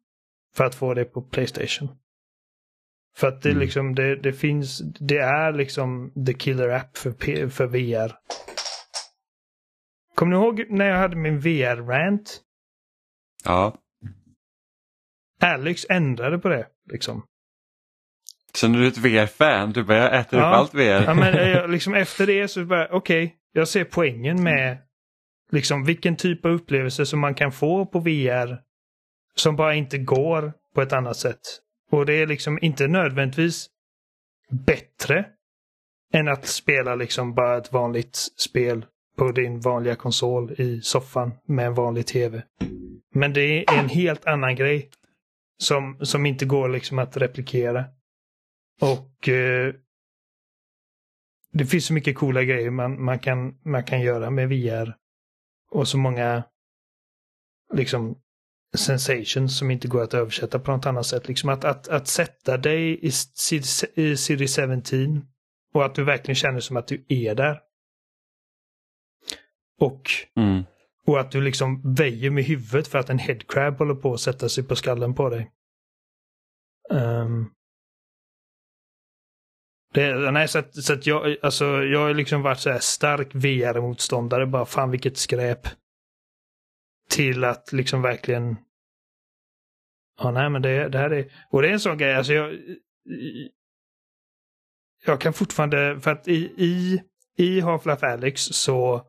[0.54, 1.88] för att få det på Playstation.
[3.16, 3.60] För att det mm.
[3.60, 8.12] liksom, det, det finns, det är liksom the killer app för, för VR.
[10.14, 12.40] Kommer ni ihåg när jag hade min VR-rant?
[13.44, 13.78] Ja.
[15.40, 16.66] Alex ändrade på det.
[16.92, 17.22] Liksom.
[18.59, 19.72] Känner du ett VR-fan?
[19.72, 20.46] Du börjar äta upp Ja.
[20.46, 21.05] allt VR.
[21.05, 24.78] Ja, men jag, liksom efter det så bara, okej, jag ser poängen med
[25.53, 28.59] liksom vilken typ av upplevelse som man kan få på VR
[29.34, 31.40] som bara inte går på ett annat sätt.
[31.90, 33.66] Och det är liksom inte nödvändigtvis
[34.50, 35.24] bättre
[36.14, 38.84] än att spela liksom bara ett vanligt spel
[39.18, 42.42] på din vanliga konsol i soffan med en vanlig tv.
[43.14, 44.90] Men det är en helt annan grej
[45.59, 47.84] som, som inte går liksom att replikera.
[48.82, 49.74] Och eh,
[51.52, 54.96] det finns så mycket coola grejer man, man, kan, man kan göra med VR.
[55.70, 56.42] Och så många
[57.74, 58.18] liksom
[58.76, 61.28] sensations som inte går att översätta på något annat sätt.
[61.28, 63.10] Liksom att, att, att sätta dig i,
[63.94, 65.26] i City 17
[65.74, 67.60] och att du verkligen känner som att du är där.
[69.80, 70.62] Och, Mm.
[71.06, 74.48] och att du liksom väjer med huvudet för att en headcrab håller på att sätta
[74.48, 75.50] sig på skallen på dig.
[76.90, 77.50] Ehm.
[79.93, 83.34] Det, nej, så att, så att jag, alltså, jag har liksom varit så här stark
[83.34, 84.47] VR-motståndare.
[84.47, 85.68] Bara fan vilket skräp.
[87.11, 88.57] Till att liksom verkligen...
[90.22, 91.32] Ja, nej men det, det här är...
[91.51, 92.59] Och det är en sån grej, alltså jag...
[95.07, 97.03] Jag kan fortfarande, för att i, i,
[97.36, 99.07] i Half-Life Alyx så...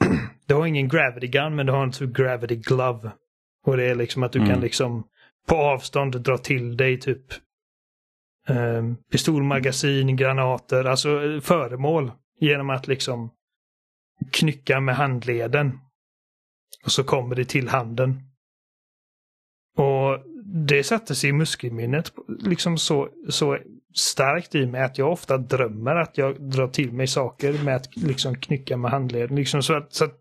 [0.46, 3.10] du har ingen gravity gun men du har en typ gravity glove.
[3.66, 4.50] Och det är liksom att du Mm.
[4.50, 5.04] kan liksom
[5.48, 7.26] på avstånd dra till dig typ
[8.50, 12.12] Ehm, pistolmagasin, granater, alltså eh, föremål.
[12.40, 13.30] Genom att liksom
[14.32, 15.78] knycka med handleden.
[16.84, 18.22] Och så kommer det till handen.
[19.76, 23.58] Och det satte sig i muskelminnet liksom så, så
[23.94, 27.96] starkt i mig att jag ofta drömmer att jag drar till mig saker med att
[27.96, 29.36] liksom knycka med handleden.
[29.36, 30.18] Liksom så att, så att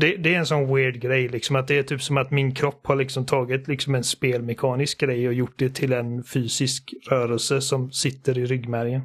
[0.00, 2.54] det, det är en sån weird grej liksom att det är typ som att min
[2.54, 7.60] kropp har liksom tagit liksom en spelmekanisk grej och gjort det till en fysisk rörelse
[7.60, 9.02] som sitter i ryggmärgen.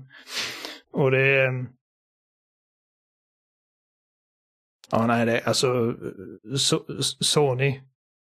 [0.91, 1.65] Och det är...
[4.91, 5.95] Ja, nej, det är alltså
[6.57, 7.81] so, Sony,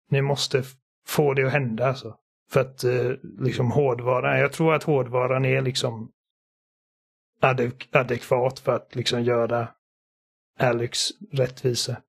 [0.09, 0.63] ni måste
[1.07, 2.17] få det att hända alltså.
[2.51, 6.11] För att eh, liksom hårdvaran, jag tror att hårdvaran är liksom
[7.41, 9.67] adek adekvat för att liksom göra
[10.59, 10.99] Alex
[11.31, 12.01] rättvisa.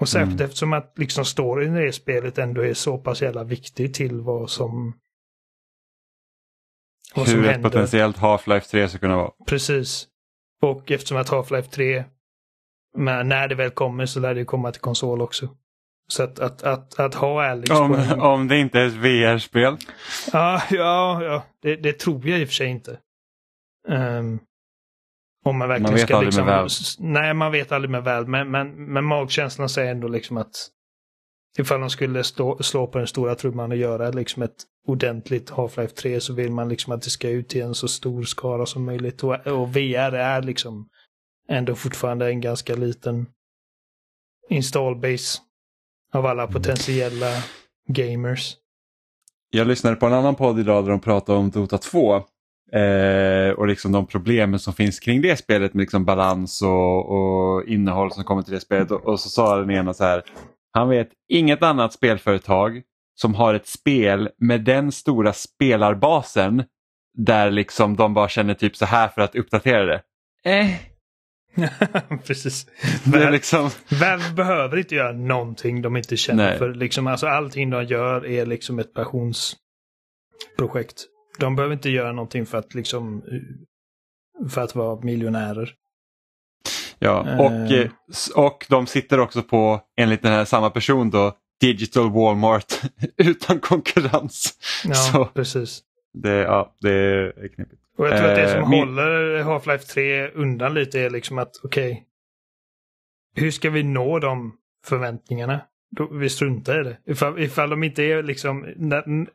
[0.00, 0.44] Och särskilt Mm.
[0.44, 4.50] eftersom att liksom storyn i det spelet ändå är så pass jävla viktig till vad
[4.50, 4.94] som
[7.14, 7.70] vad som Hur ett händer.
[7.70, 9.30] potentiellt Half-Life 3 ska kunna vara.
[9.46, 10.06] Precis.
[10.62, 12.04] Och eftersom att Half-Life 3,
[12.96, 15.56] men när det väl kommer så lär det komma till konsol också.
[16.08, 18.20] Så att, att, att, att ha Alex Om, en...
[18.32, 19.76] om det inte är ett VR-spel.
[20.32, 21.42] Ja, ja, ja.
[21.62, 22.98] Det, det tror jag i och för sig inte.
[23.88, 24.38] Ehm,
[25.44, 26.46] om man verkligen Man vet ska aldrig liksom...
[26.46, 28.26] med s- Nej, man vet aldrig med väl.
[28.26, 30.68] Men, men, men magkänslan säger ändå liksom att
[31.58, 35.94] ifall de skulle stå, slå på den stora trumman och göra liksom ett ordentligt Half-Life
[35.94, 38.84] 3 så vill man liksom att det ska ut till en så stor skara som
[38.84, 39.24] möjligt.
[39.24, 40.88] Och, och VR är liksom
[41.48, 43.26] ändå fortfarande en ganska liten
[44.50, 45.38] installbase
[46.12, 47.30] av alla potentiella
[47.88, 48.56] gamers.
[49.50, 52.22] Jag lyssnade på en annan podd idag där de pratade om Dota 2.
[52.72, 57.68] Eh, och liksom de problemen som finns kring det spelet med liksom balans och, och
[57.68, 58.90] innehåll som kommer till det spelet.
[58.90, 60.22] Och, och så sa den ena så här.
[60.72, 62.82] Han vet inget annat spelföretag
[63.20, 66.64] som har ett spel med den stora spelarbasen
[67.18, 70.02] där liksom de bara känner typ så här för att uppdatera det.
[70.44, 70.70] Eh,
[72.26, 72.66] Precis.
[73.04, 76.58] det är Valve, liksom, Valve behöver inte göra någonting de inte känner Nej.
[76.58, 76.74] för.
[76.74, 81.06] Liksom, alltså, allting de gör är liksom ett passionsprojekt.
[81.38, 83.22] De behöver inte göra någonting för att liksom
[84.50, 85.74] för att vara miljonärer.
[86.98, 87.28] ja.
[87.28, 87.40] Eh.
[87.40, 87.90] och, eh,
[88.36, 92.80] och de sitter också på, enligt den här samma person då, Digital Walmart
[93.16, 94.58] utan konkurrens.
[94.84, 95.24] Ja, Så.
[95.24, 95.82] precis.
[96.12, 97.82] Det, ja, det är knepigt.
[97.98, 101.38] Och jag tror att det Eh, som min- håller Half-Life 3 undan lite är liksom
[101.38, 102.06] att okej,
[103.34, 104.52] hur ska vi nå de
[104.86, 105.60] förväntningarna?
[105.96, 106.98] Då, vi struntar i det.
[107.12, 109.26] Ifall, ifall de inte är liksom, när,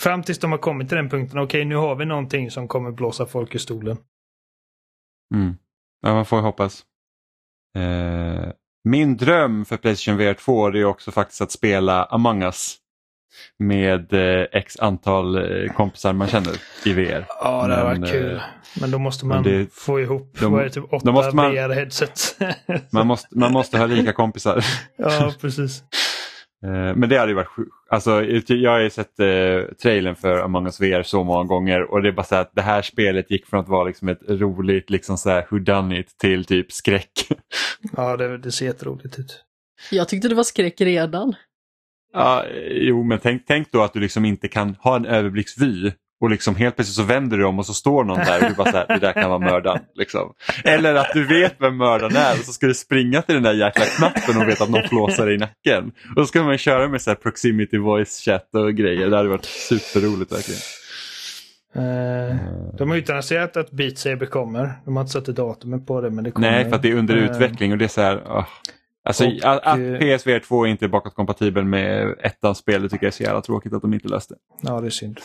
[0.00, 2.90] fram tills de har kommit till den punkten, okej nu har vi någonting som kommer
[2.90, 3.96] blåsa folk i stolen.
[5.34, 5.56] Mm.
[6.02, 6.84] Ja, man får hoppas.
[7.76, 8.50] Eh,
[8.84, 12.76] min dröm för Playstation VR 2 det är också faktiskt att spela Among Us
[13.58, 16.52] med eh, x antal eh, kompisar man känner
[16.84, 17.26] i VR.
[17.40, 18.34] Ja, det hade varit kul.
[18.36, 18.42] eh,
[18.80, 22.36] Men då måste man det- få ihop, de- vad är det, typ åtta VR-headset.
[22.92, 24.64] Man måste, man måste ha lika kompisar.
[24.96, 25.84] ja, precis.
[26.64, 27.70] Eh, men det hade ju varit sjukt.
[27.88, 32.02] Alltså, jag har ju sett eh, trailern för Among us VR så många gånger och
[32.02, 34.90] det är bara så att det här spelet gick från att vara liksom ett roligt
[34.90, 37.12] liksom så här whodunit till typ skräck.
[37.96, 39.44] Ja, det, det ser jätteroligt ut.
[39.90, 41.34] Jag tyckte det var skräck redan.
[42.12, 45.92] Ja, jo, men tänk, tänk då att du liksom inte kan ha en överblicksvy
[46.24, 48.54] och liksom helt plötsligt så vänder du om och så står någon där och du
[48.54, 49.80] bara så här, det där kan vara mördaren.
[49.94, 50.32] Liksom.
[50.64, 53.52] Eller att du vet vem mördaren är och så ska du springa till den där
[53.52, 55.92] jäkla knappen och veta att någon flåsar i nacken.
[56.16, 59.10] Och så ska man köra med så här proximity voice chat och grejer.
[59.10, 60.60] Det hade varit superroligt verkligen.
[61.76, 62.36] Uh,
[62.78, 64.72] de har utannonserat att Beat Saber kommer.
[64.84, 66.50] De har inte satt datumet på det men det kommer.
[66.50, 68.16] Nej, för att det är under uh, utveckling och det är så här...
[68.16, 68.44] Oh.
[69.06, 73.12] Alltså och, att, eh, PSVR 2 är inte bakåtkompatibel med ettans spel, det tycker jag
[73.12, 74.34] är så jävla tråkigt att de inte löste.
[74.62, 75.20] Ja, det är synd.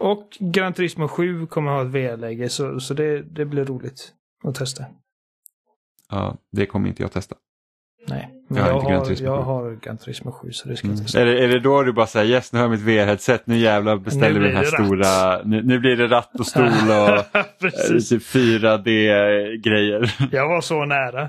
[0.00, 4.12] Och Gran Turismo 7 kommer ha ett VR-läge så, så det, det blir roligt
[4.44, 4.84] att testa.
[6.10, 7.36] Ja, det kommer inte jag testa.
[8.08, 11.04] Nej, men jag, jag, har, jag har Gran Turismo 7 så det ska jag mm.
[11.04, 11.20] testa.
[11.20, 13.56] Är det, är det då du bara säger yes nu har jag mitt VR-headset, nu
[13.56, 17.18] jävlar beställer vi den här stora, nu, nu, blir det ratt och stol och
[17.64, 20.28] eh, typ 4D-grejer.
[20.32, 21.22] jag var så nära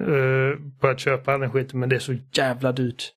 [0.00, 3.12] uh, på att köpa den skiten men det är så jävla dyrt.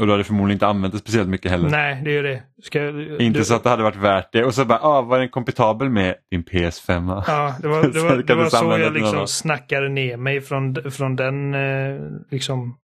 [0.00, 1.70] Och du hade förmodligen inte använt det speciellt mycket heller.
[1.70, 2.42] Nej, det är ju det.
[2.62, 2.88] Ska,
[3.22, 4.44] inte du, så att det hade varit värt det.
[4.44, 7.22] Och så bara, ah, var den kompatibel med din PS5?
[7.26, 11.16] Ja, det var, det var, det var så jag liksom snackade ner mig från, från
[11.16, 12.76] den eh, liksom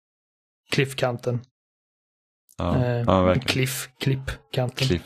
[0.72, 1.40] cliffkanten.
[2.58, 3.48] Ja, eh, ja verkligen.
[3.48, 4.88] Cliff, klippkanten.
[4.88, 5.02] Cliff,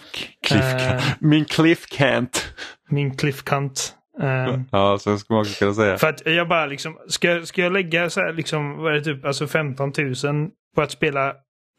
[0.47, 2.55] cliff, eh, min cliffkant.
[2.89, 3.95] Min cliffkant.
[4.21, 5.99] Um, ja, så ska man också kunna säga.
[5.99, 9.05] För att jag bara liksom, ska, ska jag lägga så här liksom, vad är det
[9.05, 9.93] typ, alltså 15
[10.25, 11.35] 000 på att spela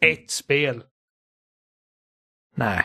[0.06, 0.84] ett spel.
[2.56, 2.84] Nej.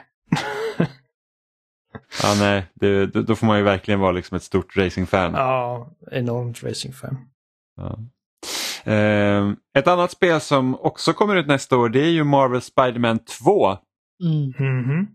[2.23, 2.67] ja, nej.
[2.75, 5.33] Det, då får man ju verkligen vara liksom ett stort racingfan.
[5.35, 7.17] Ja, enormt racingfan.
[7.77, 7.99] Ja.
[8.93, 13.19] Eh, ett annat spel som också kommer ut nästa år det är ju Marvel Spiderman
[13.19, 13.69] 2.
[14.23, 14.53] Mm.
[14.59, 15.07] Mm -hmm.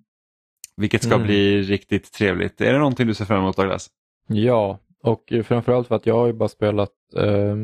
[0.77, 1.27] Vilket ska mm.
[1.27, 2.61] bli riktigt trevligt.
[2.61, 3.89] Är det någonting du ser fram emot Douglas?
[4.27, 7.55] Ja, och framförallt för att jag har ju bara spelat, eh,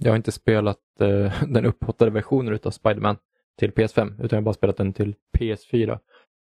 [0.00, 3.16] jag har inte spelat eh, den upphottade versionen av Spiderman
[3.60, 5.98] till PS5 utan jag har bara spelat den till PS4.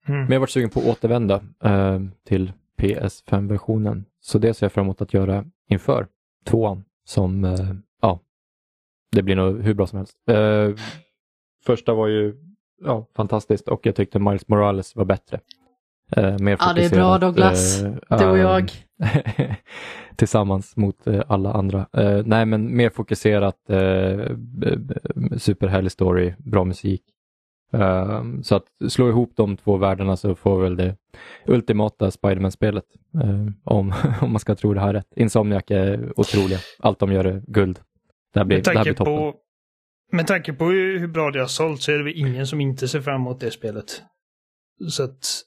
[0.07, 0.21] Mm.
[0.21, 4.05] Men jag har varit sugen på att återvända eh, till PS5-versionen.
[4.21, 6.07] Så det ser jag fram emot att göra inför
[6.45, 8.21] tvåan som, eh, ja,
[9.13, 10.17] det blir nog hur bra som helst.
[10.29, 10.71] Eh,
[11.65, 12.37] första var ju
[12.85, 15.41] ja, fantastiskt och jag tyckte Miles Morales var bättre.
[16.17, 17.83] Eh, mer ja, det är bra Douglas.
[17.83, 18.73] Eh, du och jag.
[20.17, 21.87] tillsammans mot eh, alla andra.
[21.93, 24.37] Eh, nej, men mer fokuserat, eh,
[25.39, 27.03] superhärlig story, bra musik.
[27.75, 30.97] Uh, så att slå ihop de två världarna så får väl det
[31.47, 32.85] ultimata Spiderman-spelet.
[33.25, 35.13] Uh, om, om man ska tro det här rätt.
[35.17, 36.59] Insomniac är otroliga.
[36.79, 37.79] Allt de gör är guld.
[38.33, 39.17] Det här blir, det här blir toppen.
[39.17, 39.35] På,
[40.13, 42.89] med tanke på hur bra det har sålt så är det väl ingen som inte
[42.89, 44.03] ser fram emot det spelet.
[44.91, 45.43] Så att...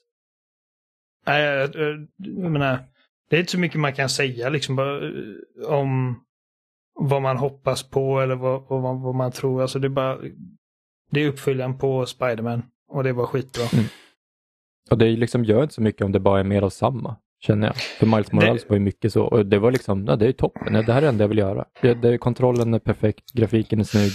[1.26, 2.78] Nej, jag, jag menar,
[3.30, 6.20] det är inte så mycket man kan säga liksom eh, om
[6.94, 9.62] vad man hoppas på eller vad, vad, vad man tror.
[9.62, 10.18] Alltså det är bara
[11.10, 13.64] det är uppföljaren på Spiderman och det var skitbra.
[13.72, 13.84] Mm.
[14.90, 17.66] Och det liksom gör inte så mycket om det bara är mer av samma, känner
[17.66, 17.76] jag.
[17.76, 18.68] För Miles Morales det...
[18.68, 19.24] var ju mycket så.
[19.24, 20.72] Och det var liksom, ja, det är toppen.
[20.72, 21.64] Det här är det enda jag vill göra.
[21.82, 24.12] Det, det, kontrollen är perfekt, grafiken är snygg,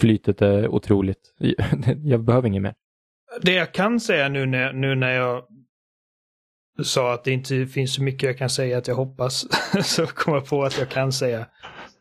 [0.00, 1.34] flytet är otroligt.
[2.04, 2.74] Jag behöver inget mer.
[3.42, 5.42] Det jag kan säga nu när, nu när jag
[6.84, 9.46] sa att det inte finns så mycket jag kan säga att jag hoppas.
[9.84, 11.46] så kom jag på att jag kan säga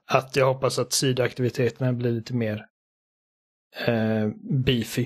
[0.08, 2.66] att jag hoppas att sidoaktiviteterna blir lite mer
[3.88, 4.28] eh,
[4.66, 5.06] beefy.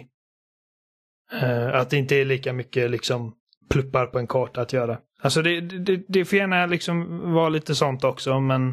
[1.32, 3.36] Eh, att det inte är lika mycket liksom
[3.70, 4.99] pluppar på en karta att göra.
[5.22, 8.70] Alltså det, det, det får gärna liksom vara lite sånt också men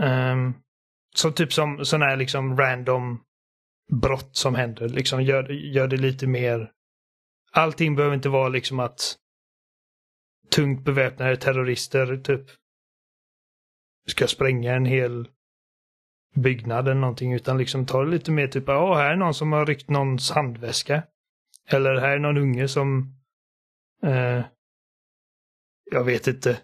[0.00, 0.36] eh,
[1.16, 3.20] så typ som sådana här liksom random
[3.92, 4.88] brott som händer.
[4.88, 6.70] Liksom gör, gör det lite mer
[7.56, 9.16] Allting behöver inte vara liksom att
[10.54, 12.46] tungt beväpnade terrorister typ
[14.06, 15.28] ska spränga en hel
[16.34, 19.52] byggnad eller någonting utan liksom ta det lite mer typ, ja här är någon som
[19.52, 21.02] har ryckt någons handväska.
[21.66, 23.14] Eller här är någon unge som
[24.02, 24.42] eh,
[25.90, 26.60] jag vet inte,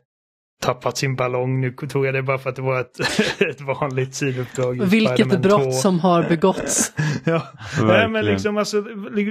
[0.61, 1.61] tappat sin ballong.
[1.61, 3.00] Nu tog jag det bara för att det var ett,
[3.40, 4.82] ett vanligt sidouppdrag.
[4.82, 5.70] Vilket brott 2.
[5.72, 6.92] som har begåtts.
[7.24, 7.42] ja,
[7.82, 8.76] Nej, men liksom alltså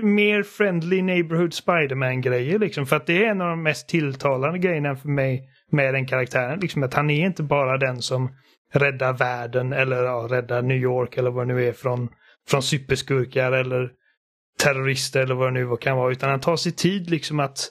[0.03, 2.85] mer friendly neighborhood Spiderman-grejer liksom.
[2.85, 6.59] För att det är en av de mest tilltalande grejerna för mig med den karaktären.
[6.59, 8.29] Liksom att han är inte bara den som
[8.73, 12.09] räddar världen eller ja, räddar New York eller vad det nu är från,
[12.49, 13.89] från superskurkar eller
[14.63, 16.11] terrorister eller vad det nu kan vara.
[16.11, 17.69] Utan han tar sig tid liksom att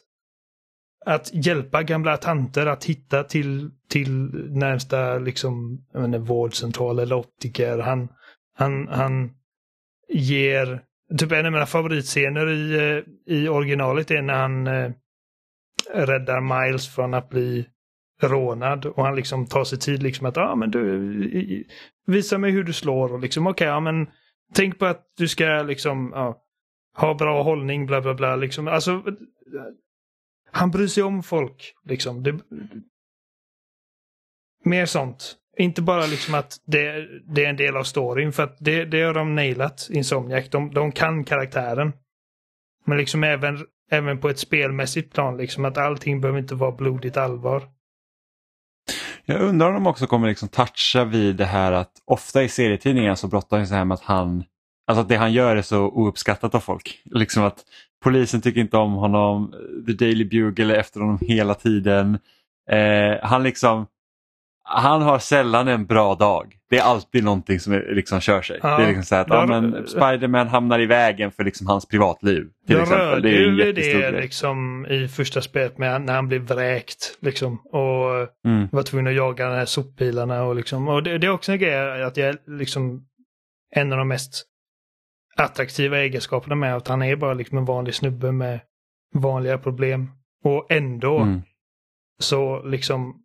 [1.09, 4.11] att hjälpa gamla tanter att hitta till, till
[4.51, 7.79] närmsta liksom, menar, vårdcentral eller optiker.
[7.79, 8.09] Han,
[8.55, 9.31] han, han
[10.09, 10.83] ger,
[11.19, 14.91] typ en av mina favoritscener i, eh, i originalet är när han eh,
[15.95, 17.67] räddar Miles från att bli
[18.23, 21.65] rånad och han liksom tar sig tid liksom att, ja ah, men du,
[22.07, 24.07] visa mig hur du slår och liksom okej, okay, ja men
[24.55, 26.43] tänk på att du ska liksom, ja,
[26.97, 28.69] ha bra hållning, bla bla bla liksom.
[28.69, 29.03] Alltså,
[30.59, 32.23] han bryr sig om folk liksom.
[32.23, 32.39] Det,
[34.65, 35.35] mer sånt.
[35.59, 39.03] Inte bara liksom att det, det, är en del av storyn, för att det, det
[39.03, 40.49] har de nailat, Insomniac.
[40.51, 41.93] De, de kan karaktären.
[42.87, 47.17] Men liksom även, även på ett spelmässigt plan, liksom att allting behöver inte vara blodigt
[47.17, 47.69] allvar.
[49.25, 53.15] Jag undrar om de också kommer liksom toucha vid det här att ofta i serietidningar
[53.15, 54.45] så brottas det här med att han,
[54.87, 57.03] alltså att det han gör är så ouppskattat av folk.
[57.05, 57.65] Liksom att
[58.03, 59.55] polisen tycker inte om honom,
[59.87, 62.19] The Daily Bugle är efter honom hela tiden.
[62.71, 63.87] Eh, han liksom
[64.71, 66.55] han har sällan en bra dag.
[66.71, 68.61] Det är alltid någonting som liksom kör sig.
[68.63, 71.87] Ja, det är liksom så att ja, men Spiderman hamnar i vägen för liksom hans
[71.87, 72.49] privatliv.
[72.67, 73.23] Till jag exempel.
[73.23, 77.19] Det är ju det liksom i första spelet med när han blir vräkt.
[77.21, 78.69] Liksom, och mm.
[78.73, 80.43] var tvungen att jaga de här sopbilarna.
[80.43, 83.07] Och, liksom, och det, det, är också en grej att jag liksom
[83.71, 84.45] en av de mest
[85.39, 88.61] attraktiva egenskaperna med att han är bara liksom en vanlig snubbe med
[89.15, 90.11] vanliga problem.
[90.45, 91.43] Och ändå mm.
[92.19, 93.25] så liksom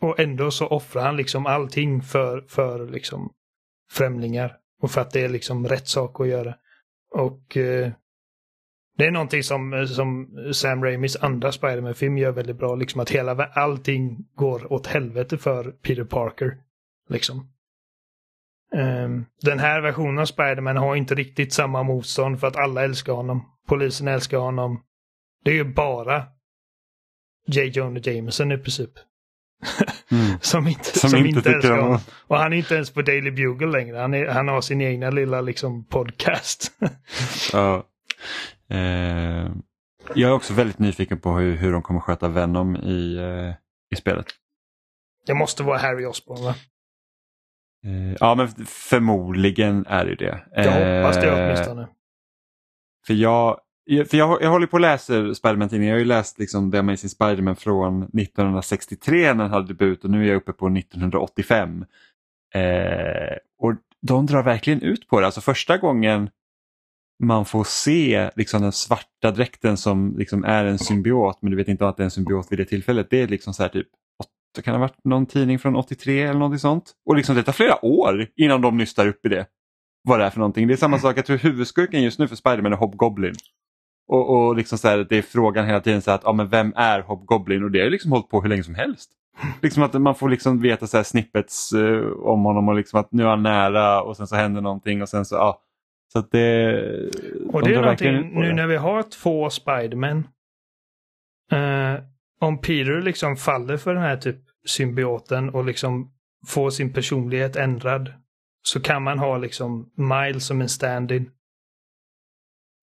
[0.00, 3.32] och ändå så offrar han liksom allting för, för liksom
[3.92, 4.56] främlingar.
[4.82, 6.54] Och för att det är liksom rätt sak att göra.
[7.14, 7.92] Och eh,
[8.96, 12.74] det är någonting som, som Sam Raimis andra Spiderman-film gör väldigt bra.
[12.74, 16.58] Liksom att hela, allting går åt helvete för Peter Parker.
[17.08, 17.52] Liksom.
[18.74, 23.12] Um, den här versionen av Spiderman har inte riktigt samma motstånd för att alla älskar
[23.12, 23.44] honom.
[23.68, 24.82] Polisen älskar honom.
[25.44, 26.24] Det är ju bara
[27.46, 27.64] J.
[27.64, 28.90] Jonah Jameson i princip.
[30.10, 30.38] Mm.
[30.40, 31.98] som inte, som, som inte, inte älskar honom.
[32.26, 33.96] Och han är inte ens på Daily Bugle längre.
[33.96, 36.72] Han, är, han har sin egna lilla liksom, podcast.
[37.52, 37.86] ja.
[38.70, 39.50] Eh,
[40.14, 43.54] jag är också väldigt nyfiken på hur, hur de kommer sköta Venom i, eh,
[43.92, 44.26] i spelet.
[45.26, 46.54] Det måste vara Harry Osborn va?
[47.86, 50.40] Eh, ja men förmodligen är det det.
[50.54, 51.88] Jag hoppas det eh, åtminstone.
[53.06, 55.88] För jag, för jag, jag håller på att läsa Spiderman-tidningen.
[55.88, 60.10] Jag har ju läst liksom The Amazing Spiderman från 1963 när den hade debut och
[60.10, 61.84] nu är jag uppe på 1985.
[62.54, 65.26] Eh, och de drar verkligen ut på det.
[65.26, 66.30] Alltså första gången
[67.22, 71.68] man får se liksom den svarta dräkten som liksom är en symbiot men du vet
[71.68, 73.10] inte att det är en symbiot vid det tillfället.
[73.10, 73.88] Det är liksom så här typ
[74.56, 76.92] det kan ha varit någon tidning från 83 eller något sånt.
[77.06, 79.46] Och liksom det tar flera år innan de nystar upp i det.
[80.08, 80.68] Vad det är för någonting.
[80.68, 83.34] Det är samma sak, jag tror huvudskurken just nu för Spiderman är Hobgoblin.
[84.08, 86.72] Och, och liksom så här, det är frågan hela tiden så att, ja, men vem
[86.76, 87.64] är Hobgoblin?
[87.64, 89.10] Och det har liksom hållit på hur länge som helst.
[89.62, 93.12] Liksom att man får liksom veta så här snippets uh, om honom och liksom att
[93.12, 95.62] nu är han nära och sen så händer någonting och sen så, ja.
[96.12, 96.72] Så att det...
[97.52, 100.18] Och det är någonting, nu när vi har två Spiderman.
[101.52, 102.00] Uh,
[102.40, 106.12] om Peter liksom faller för den här typ symbioten och liksom
[106.46, 108.12] får sin personlighet ändrad.
[108.62, 111.30] Så kan man ha liksom Miles som en stand-in.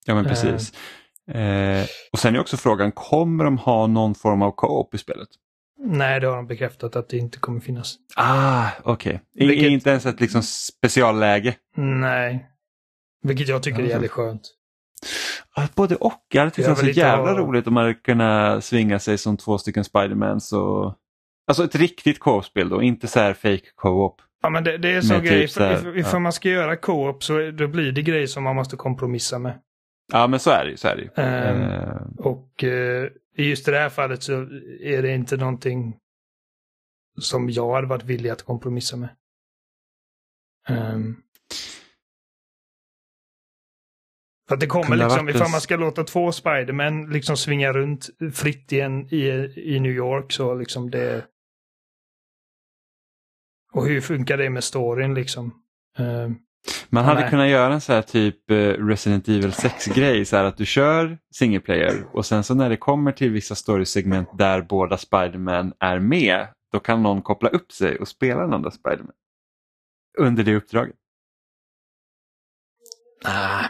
[0.06, 0.74] Ja men precis.
[0.74, 0.80] Uh,
[1.28, 5.28] Eh, och sen är också frågan, kommer de ha någon form av co-op i spelet?
[5.80, 7.96] Nej, det har de bekräftat att det inte kommer finnas.
[8.16, 9.22] Ah, okej.
[9.36, 9.48] Okay.
[9.48, 9.72] Vilket...
[9.72, 11.56] Inte ens ett liksom specialläge?
[11.76, 12.50] Nej.
[13.24, 14.42] Vilket jag tycker är jävligt skönt.
[15.76, 16.26] Både och.
[16.34, 17.40] Jag hade tyckt det var så jävla ha...
[17.40, 20.54] roligt om man kunnat svinga sig som två stycken Spidermans.
[20.54, 20.98] Och...
[21.48, 24.22] Alltså ett riktigt co-op-spel då, inte så här fake co-op.
[24.42, 26.20] Ja men det, det är så grej, typ ifall ja.
[26.20, 29.60] man ska göra co-op så då blir det grejer som man måste kompromissa med.
[30.12, 31.22] Ja men så är det, så är det.
[31.22, 32.28] Um, uh...
[32.28, 34.34] Och uh, i just det här fallet så
[34.82, 35.98] är det inte någonting
[37.20, 39.10] som jag hade varit villig att kompromissa med.
[40.70, 41.24] Um,
[44.48, 48.72] för att det kommer liksom, ifall man ska låta två Spiderman liksom svinga runt fritt
[48.72, 51.26] igen i, i New York så liksom det...
[53.74, 55.54] Och hur funkar det med storyn liksom?
[55.98, 56.40] Um,
[56.90, 57.30] man hade Nej.
[57.30, 61.18] kunnat göra en så här typ eh, Resident Evil 6-grej, så här att du kör
[61.36, 66.00] single player och sen så när det kommer till vissa story-segment där båda Spiderman är
[66.00, 69.14] med, då kan någon koppla upp sig och spela den andra Spiderman.
[70.20, 70.96] Under det uppdraget.
[73.26, 73.66] Ah.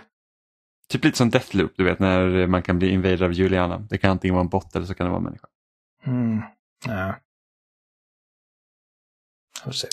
[0.94, 3.78] Typ lite som Deathloop, du vet när man kan bli invaderad av Juliana.
[3.90, 5.48] Det kan antingen vara en bot eller så kan det vara en människa.
[6.06, 6.42] Mm.
[6.88, 7.16] Ja.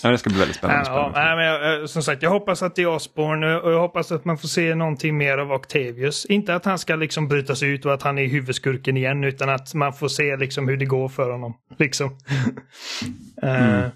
[0.02, 0.90] Ja, det ska bli väldigt spännande.
[0.90, 3.80] Ja, ja, men jag, eh, som sagt, jag hoppas att det är Osborn och jag
[3.80, 6.24] hoppas att man får se någonting mer av Octavius.
[6.24, 9.74] Inte att han ska liksom brytas ut och att han är huvudskurken igen utan att
[9.74, 11.54] man får se liksom hur det går för honom.
[11.78, 12.16] Liksom.
[13.42, 13.84] mm.
[13.84, 13.90] uh,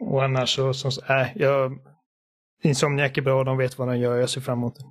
[0.00, 1.78] och annars så, som, äh, jag,
[2.62, 4.84] Insomniac är bra, de vet vad de gör, jag ser fram emot det.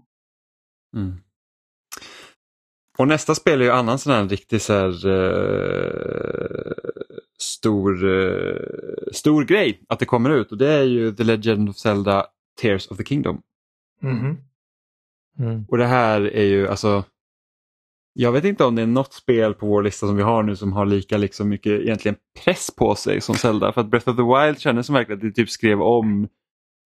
[0.95, 1.13] Mm.
[2.97, 6.73] Och nästa spel är ju annan sån här riktigt så här, uh,
[7.37, 11.77] stor, uh, stor grej att det kommer ut och det är ju The Legend of
[11.77, 12.25] Zelda
[12.61, 13.41] Tears of the Kingdom.
[14.01, 14.37] Mhm.
[15.39, 15.65] Mm.
[15.67, 17.03] Och det här är ju alltså
[18.17, 20.55] jag vet inte om det är något spel på vår lista som vi har nu
[20.55, 23.71] som har lika liksom mycket egentligen press på sig som Zelda.
[23.71, 26.27] För att Breath of the Wild kändes som verkligen att det typ skrev om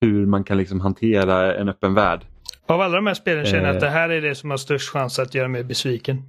[0.01, 2.25] hur man kan liksom hantera en öppen värld.
[2.69, 3.87] Av alla de här spelen känner jag att Eh.
[3.89, 6.23] det här är det som har störst chans att göra mig besviken.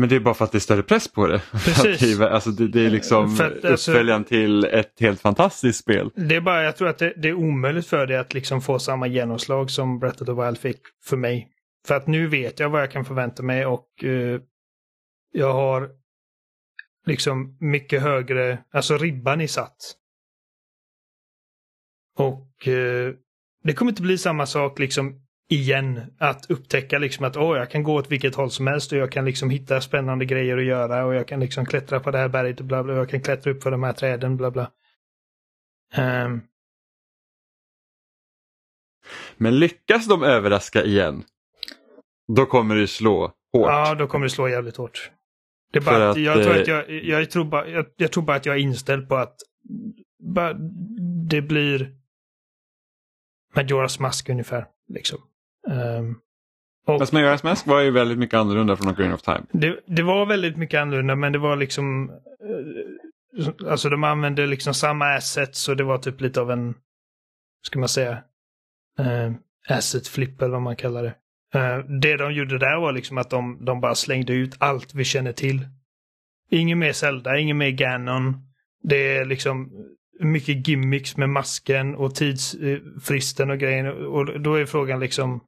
[0.00, 1.38] Men det är bara för att det är större press på det.
[1.52, 2.18] Precis.
[2.18, 6.10] det, alltså det, det är liksom För att, alltså- uppföljaren till ett helt fantastiskt spel.
[6.14, 8.78] Det är bara, jag tror att det, det är omöjligt för det att liksom få
[8.78, 11.48] samma genomslag som Breath of the Wild fick för mig.
[11.86, 14.40] För att nu vet jag vad jag kan förvänta mig och eh,
[15.32, 15.90] jag har
[17.06, 19.76] liksom mycket högre, alltså ribban är satt.
[22.18, 23.14] Och eh,
[23.66, 26.00] det kommer inte bli samma sak liksom igen.
[26.18, 29.12] Att upptäcka liksom att åh, jag kan gå åt vilket håll som helst och jag
[29.12, 32.28] kan liksom hitta spännande grejer att göra och jag kan liksom klättra på det här
[32.28, 32.92] berget och bla bla.
[32.92, 34.70] Och jag kan klättra upp för de här träden bla bla.
[35.94, 36.40] Ehm,
[39.36, 41.24] Men lyckas de överraska igen,
[42.36, 43.68] då kommer det slå hårt.
[43.70, 45.10] Ja, då kommer det slå jävligt hårt.
[45.72, 48.22] Det bara att, att, jag, tror eh, att jag, jag, tror bara, jag, jag tror
[48.22, 49.36] bara att jag är inställd på att
[50.18, 50.52] bara,
[51.28, 51.95] det blir
[53.56, 54.66] Majora's Mask ungefär.
[54.88, 55.18] Liksom.
[55.70, 56.14] Ehm,
[56.86, 59.42] och Fast Majora's Mask var ju väldigt mycket annorlunda från Ocarina of Time.
[59.52, 64.74] det, det var väldigt mycket annorlunda men det var liksom eh, Alltså de använde liksom
[64.74, 66.74] samma assets så det var typ lite av en
[67.62, 68.22] Ska man säga
[68.98, 69.32] eh,
[69.68, 71.14] Asset flip eller vad man kallar det.
[71.58, 75.04] Eh, det de gjorde där var liksom att de, de bara slängde ut allt vi
[75.04, 75.66] känner till.
[76.50, 78.36] Ingen mer Zelda, ingen mer Ganon.
[78.82, 79.70] Det är liksom
[80.20, 84.06] mycket gimmicks med masken och tidsfristen och grejen.
[84.06, 85.44] Och då är frågan liksom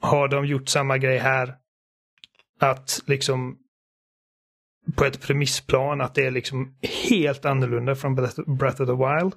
[0.00, 1.54] Har de gjort samma grej här?
[2.60, 3.58] Att liksom
[4.96, 6.78] på ett premissplan att det är liksom
[7.08, 8.14] helt annorlunda från
[8.58, 9.34] Breath of the Wild?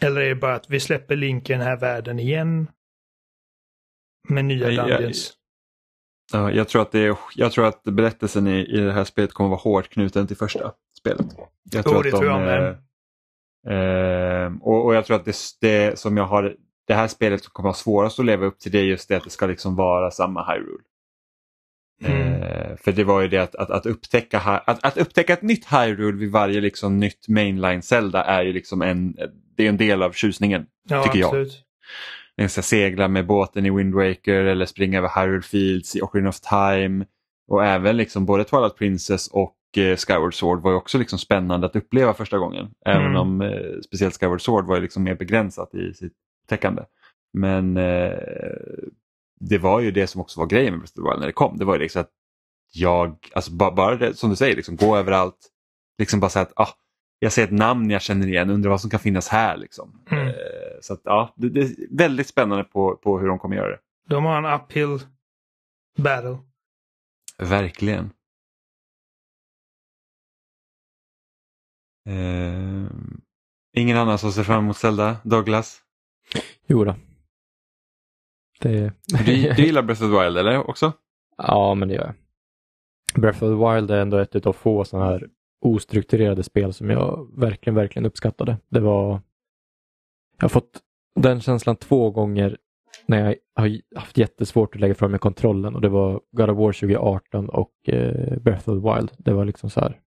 [0.00, 2.70] Eller är det bara att vi släpper Link i den här världen igen?
[4.28, 5.32] Med nya jag- dungeons?
[6.32, 9.32] Ja, jag, tror att det är, jag tror att berättelsen i, i det här spelet
[9.32, 10.72] kommer vara hårt knuten till första
[11.04, 11.26] spelet.
[11.72, 12.78] Jag Jo, det tror jag med.
[13.66, 17.44] eh, eh, och, och jag tror att det, det som jag har, det här spelet
[17.44, 19.46] som kommer vara svårast att leva upp till det är just det att det ska
[19.46, 20.84] liksom vara samma Hyrule.
[22.04, 22.42] Mm.
[22.42, 25.66] Eh, för det var ju det att, att, att, upptäcka, att, att upptäcka ett nytt
[25.72, 29.16] Hyrule vid varje liksom nytt mainline Zelda är ju liksom en,
[29.56, 30.66] det är en del av tjusningen.
[30.88, 31.26] Ja, tycker jag.
[31.26, 31.60] absolut.
[32.36, 36.28] Jag ska segla med båten i Wind Waker eller springa över Hyrule Fields i Ocarina
[36.28, 37.04] of Time.
[37.48, 41.66] Och även liksom både Twilight Princess och eh, Skyward Sword var ju också liksom spännande
[41.66, 42.70] att uppleva första gången.
[42.86, 43.16] Även Mm.
[43.16, 46.12] om eh, speciellt Skyward Sword var ju liksom mer begränsat i sitt
[46.48, 46.82] täckande.
[47.32, 48.18] Men eh,
[49.40, 51.32] det var ju det som också var grejen med Breath of the Wild när det
[51.32, 51.58] kom.
[51.58, 52.10] Det var ju liksom att
[52.72, 55.50] jag, alltså bara, bara det, som du säger, liksom, gå överallt.
[55.98, 56.68] Liksom bara säga att ah,
[57.18, 59.56] jag ser ett namn jag känner igen, undrar vad som kan finnas här.
[59.56, 60.00] Liksom.
[60.10, 60.28] Mm.
[60.28, 60.34] Eh,
[60.80, 63.78] så att, ja, det, det är väldigt spännande på, på hur de kommer göra det.
[64.08, 64.98] De har en uphill
[65.98, 66.38] battle.
[67.38, 68.10] Verkligen.
[72.08, 72.90] Eh,
[73.76, 75.16] ingen annan som ser fram emot Zelda?
[75.24, 75.80] Douglas?
[76.66, 76.94] Jo då.
[78.60, 78.92] Det...
[79.06, 80.92] Du, du gillar Breath of the Wild eller också?
[81.36, 82.14] ja, men det gör jag.
[83.22, 85.28] Breath of the Wild är ändå ett av få sådana här
[85.60, 88.56] ostrukturerade spel som jag verkligen, verkligen uppskattade.
[88.68, 89.20] Det var...
[90.36, 90.80] Jag har fått
[91.20, 92.56] den känslan två gånger
[93.06, 96.58] när jag har haft jättesvårt att lägga fram mig kontrollen och det var God of
[96.58, 99.10] War 2018 och eh, Breath of the Wild.
[99.18, 100.00] Det var liksom så här.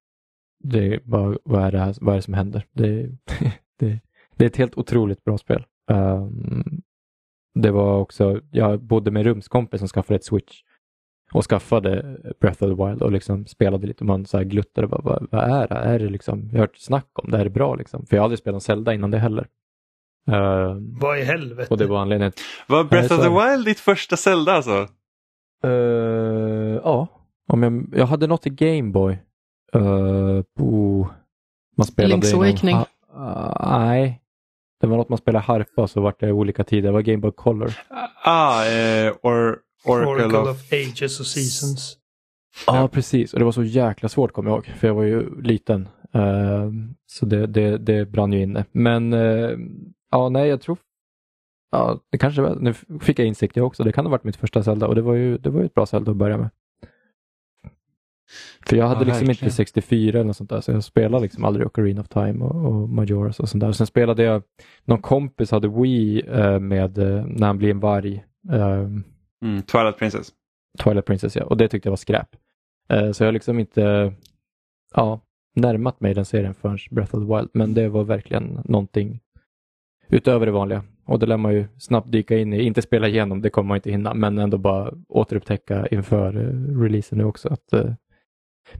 [0.63, 2.65] Det, vad, vad, är det här, vad är det som händer?
[2.71, 3.09] Det,
[3.79, 3.99] det,
[4.35, 5.65] det är ett helt otroligt bra spel.
[5.91, 6.81] Ehm,
[7.53, 10.61] det var också, jag bodde med en rumskompis som skaffade ett Switch
[11.31, 14.87] och skaffade Breath of the Wild och liksom spelade lite och man så här gluttade.
[14.87, 15.75] Vad, vad, vad är det?
[15.75, 18.05] Är det liksom, jag har hört snack om det är bra liksom.
[18.05, 19.47] För jag har aldrig spelat Zelda innan det heller.
[20.31, 21.67] Ehm, Vad i helvete?
[21.69, 22.31] och det var anledningen.
[22.67, 24.87] Var Breath of the Wild ditt första Zelda alltså?
[25.65, 27.07] Uh, ja,
[27.47, 29.17] om jag, jag hade något i Gameboy.
[29.75, 31.07] Uh, oh,
[31.77, 32.75] man spelade Link's i någon Awakening.
[32.75, 34.21] ha- ah, nej,
[34.81, 36.89] det var något man spelade harpa så vart det olika tider.
[36.89, 37.73] Det var Gameboy Color.
[38.23, 40.49] Ah, eh, or, Oracle, Oracle of...
[40.49, 41.97] of Ages och Seasons.
[42.67, 43.33] Ja, precis.
[43.33, 44.65] Och det var så jäkla svårt kommer jag ihåg.
[44.65, 45.87] För jag var ju liten.
[46.13, 46.71] Eh,
[47.05, 48.65] så det, det, det brann ju inne.
[48.71, 49.51] Men eh,
[50.11, 50.77] ja, nej, jag tror...
[51.71, 53.83] Ja, det kanske var, nu fick jag insikt jag också.
[53.83, 55.73] Det kan ha varit mitt första Zelda och det var ju, det var ju ett
[55.73, 56.49] bra Zelda att börja med.
[58.65, 59.45] För jag hade Ja, liksom verkligen.
[59.47, 62.65] inte 64 eller något sånt där, så jag spelade liksom aldrig Ocarina of Time och,
[62.65, 63.71] och Majoras och sånt där.
[63.71, 64.43] Sen spelade jag,
[64.85, 68.85] någon kompis hade Wii eh, med eh, när han blir en varg, eh,
[69.45, 70.31] Mm, Twilight Princess.
[70.83, 72.27] Twilight Princess ja, och det tyckte jag var skräp.
[72.89, 74.13] Eh, så jag har liksom inte
[74.95, 75.21] ja,
[75.55, 79.19] närmat mig den serien förrän Breath of the Wild, men det var verkligen någonting
[80.09, 80.83] utöver det vanliga.
[81.05, 83.75] Och det lär man ju snabbt dyka in i, inte spela igenom, det kommer man
[83.75, 87.49] inte hinna, men ändå bara återupptäcka inför eh, releasen nu också.
[87.49, 87.93] Att eh,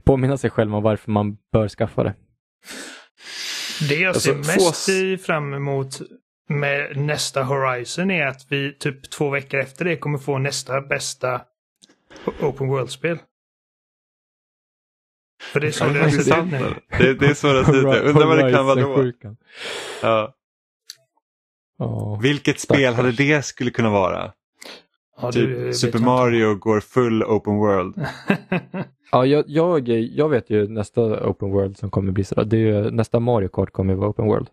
[0.04, 2.14] påminna sig själv om varför man bör skaffa det.
[3.88, 6.00] Det jag Alltså, ser mest få- i- fram emot
[6.48, 11.40] med nästa Horizon är att vi typ två veckor efter det kommer få nästa bästa
[12.40, 13.18] Open World-spel.
[15.52, 16.74] För det är så Ja, det har är sett ut nu.
[16.98, 18.04] det, det är så det ser ut.
[18.04, 19.12] Undrar vad det kan vara då.
[20.02, 20.34] Ja.
[21.78, 22.18] Ja.
[22.22, 24.32] Vilket spel hade det skulle kunna vara?
[25.20, 27.94] Ja, Typ Super Mario går full open world.
[29.12, 32.42] Ja, jag, jag, jag vet ju nästa Open World som kommer bli så.
[32.42, 34.48] Det är ju, nästa Mario Kart kommer ju vara Open World.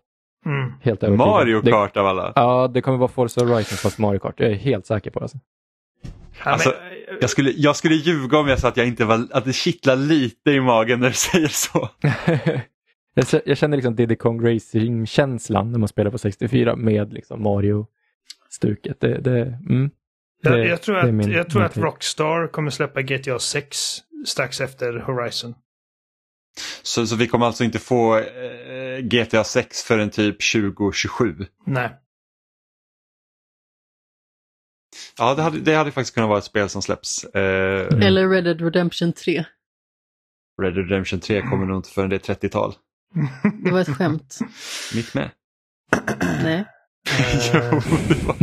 [0.46, 0.72] mm.
[0.82, 1.28] Helt övertygad.
[1.28, 2.32] Mario Det, Kart av alla.
[2.36, 4.40] ja, det kommer vara Forza Horizon fast Mario Kart.
[4.40, 5.22] Jag är helt säker på det.
[5.24, 5.38] Alltså.
[6.42, 6.68] Alltså,
[7.08, 9.52] men, Jag skulle, jag skulle ljuga om jag sa att, jag inte var, att det
[9.52, 11.88] kittlar lite i magen när du säger så.
[13.14, 19.00] jag, jag känner liksom Diddy Kong Racing-känslan när man spelar på 64 med liksom Mario-stuket.
[19.00, 19.90] Det, det, mm,
[20.42, 21.76] jag, det- jag tror, det är att, min- jag tror att.
[21.76, 23.76] Rockstar kommer släppa GTA 6
[24.26, 25.54] strax efter Horizon.
[26.82, 27.06] så.
[27.06, 31.46] Så vi kommer alltså inte få eh, GTA 6 förrän typ 2027.
[31.66, 31.90] Nej.
[35.18, 37.24] Ja, det hade, det hade faktiskt kunnat vara ett spel som släpps.
[37.24, 38.06] Eh.
[38.06, 39.44] Eller Red Dead Redemption 3.
[40.62, 42.74] Red Dead Redemption 3 kommer nog inte förrän det är 30-tal.
[43.64, 44.38] Det var ett skämt.
[44.94, 45.30] Mitt med.
[46.42, 46.64] Nej.
[47.52, 47.60] jo,
[48.08, 48.36] det var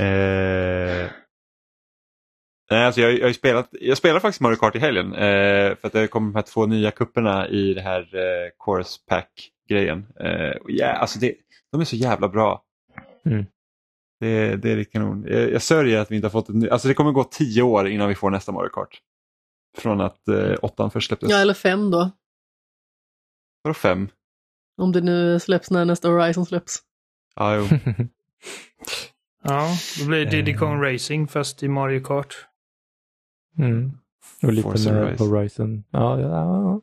[1.04, 1.10] eh,
[2.74, 5.86] Nej, alltså jag, jag, har spelat, jag spelar faktiskt Mario Kart i helgen eh, för
[5.86, 10.06] att det kommer de här två nya kupperna i det här eh, Course Pack-grejen.
[10.20, 11.34] Eh, ja, alltså det,
[11.72, 12.64] de är så jävla bra.
[13.26, 13.46] Mm.
[14.20, 15.24] Det, det är riktigt kanon.
[15.28, 17.88] Jag, jag sörjer att vi inte har fått ett alltså det kommer gå tio år
[17.88, 19.00] innan vi får nästa Mario Kart.
[19.78, 21.30] Från att eh, åttan först släpptes.
[21.30, 22.10] Ja, eller fem då.
[23.62, 24.08] Vadå fem?
[24.82, 26.82] Om det nu släpps när nästa Horizon släpps.
[27.36, 27.64] Ja, jo.
[29.44, 29.68] ja,
[30.00, 30.58] då blir det Diddy Eh.
[30.58, 32.46] Kong Racing fast i Mario Kart.
[33.58, 33.92] Mm.
[34.42, 35.28] Och lite Forza med Horizon.
[35.28, 35.84] Horizon.
[35.90, 36.80] Ja, ja, ja.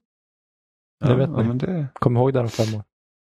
[0.99, 1.57] Ja, Det vet ja, ni.
[1.57, 1.87] det...
[1.93, 2.83] Kom ihåg det om fem år.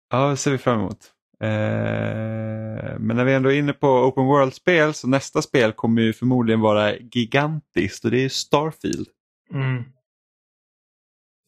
[0.09, 1.11] Ja, det ser vi fram emot.
[1.39, 6.13] Eh, men när vi ändå är inne på Open World-spel så nästa spel kommer ju
[6.13, 9.07] förmodligen vara gigantiskt och det är Starfield.
[9.53, 9.83] Mm.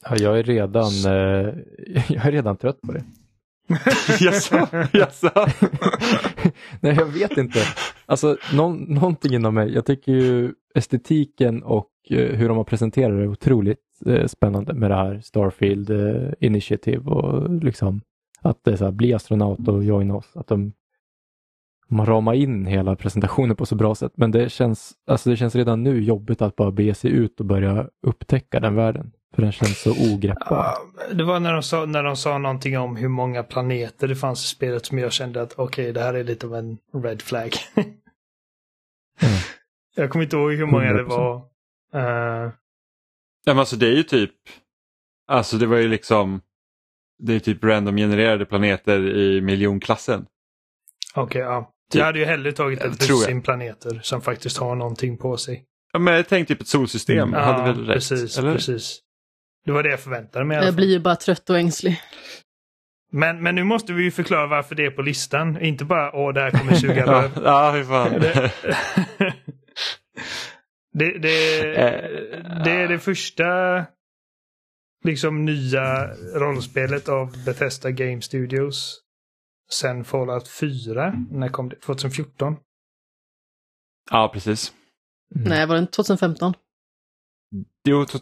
[0.09, 1.53] Ja, jag är redan, eh,
[2.09, 3.03] jag är redan trött på det.
[4.19, 4.67] Jaså?
[4.93, 5.31] Jaså?
[6.81, 7.59] Nej, jag vet inte.
[8.05, 9.73] Alltså, nå någonting inom mig.
[9.73, 14.73] Jag tycker ju estetiken och eh, hur de har presenterat det är otroligt eh, spännande
[14.73, 18.01] med det här Starfield eh, Initiative och liksom
[18.41, 20.31] att det är så här, bli astronaut och joina oss.
[20.35, 20.73] Att de,
[21.89, 24.11] de har ramat in hela presentationen på så bra sätt.
[24.15, 27.45] Men det känns, alltså det känns redan nu jobbigt att bara bege sig ut och
[27.45, 29.11] börja upptäcka den världen.
[29.35, 30.57] För den känns så ogreppbar.
[30.57, 34.15] Ja, det var när de, sa, när de sa någonting om hur många planeter det
[34.15, 37.21] fanns i spelet som jag kände att okej, det här är lite av en red
[37.21, 37.51] flag.
[39.21, 39.33] Mm.
[39.95, 41.07] Jag kommer inte ihåg hur många det 100%.
[41.07, 41.35] var.
[41.93, 42.51] Eh,
[43.45, 44.31] Ja, men alltså det är ju typ,
[45.27, 46.41] alltså det var ju liksom,
[47.19, 50.25] det är typ random genererade planeter i miljonklassen.
[51.15, 51.73] okej, ja.
[51.91, 51.99] Typ.
[51.99, 55.65] Jag hade ju hellre tagit ett dussin planeter som faktiskt har någonting på sig.
[55.93, 57.33] Ja, men jag tänkte typ ett solsystem, Mm.
[57.33, 57.95] jag hade väl rätt?
[57.95, 58.53] precis, eller?
[58.53, 58.99] precis.
[59.67, 62.01] Det var det jag förväntade mig Jag blir ju bara trött och ängslig.
[63.11, 65.61] Men, men nu måste vi ju förklara varför det är på listan.
[65.61, 67.31] Inte bara åh, det här kommer suga röv.
[67.43, 68.11] ja hur fan.
[68.19, 68.53] Det,
[70.93, 73.45] det, det, Eh, det är det första
[75.03, 79.01] liksom nya rollspelet av Bethesda Game Studios.
[79.71, 81.13] Sen Fallout 4.
[81.31, 81.75] När kom det?
[81.75, 82.55] 2014?
[84.11, 84.73] ja, precis.
[85.35, 85.49] Mm.
[85.49, 86.53] Nej, var det inte 2015?
[87.87, 88.21] Jo, to-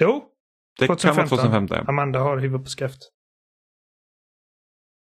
[0.00, 0.24] Jo,
[0.78, 1.38] det kan vara 2015.
[1.38, 1.76] 2015.
[1.78, 1.84] ja.
[1.88, 3.12] Amanda har huvudet på skaft.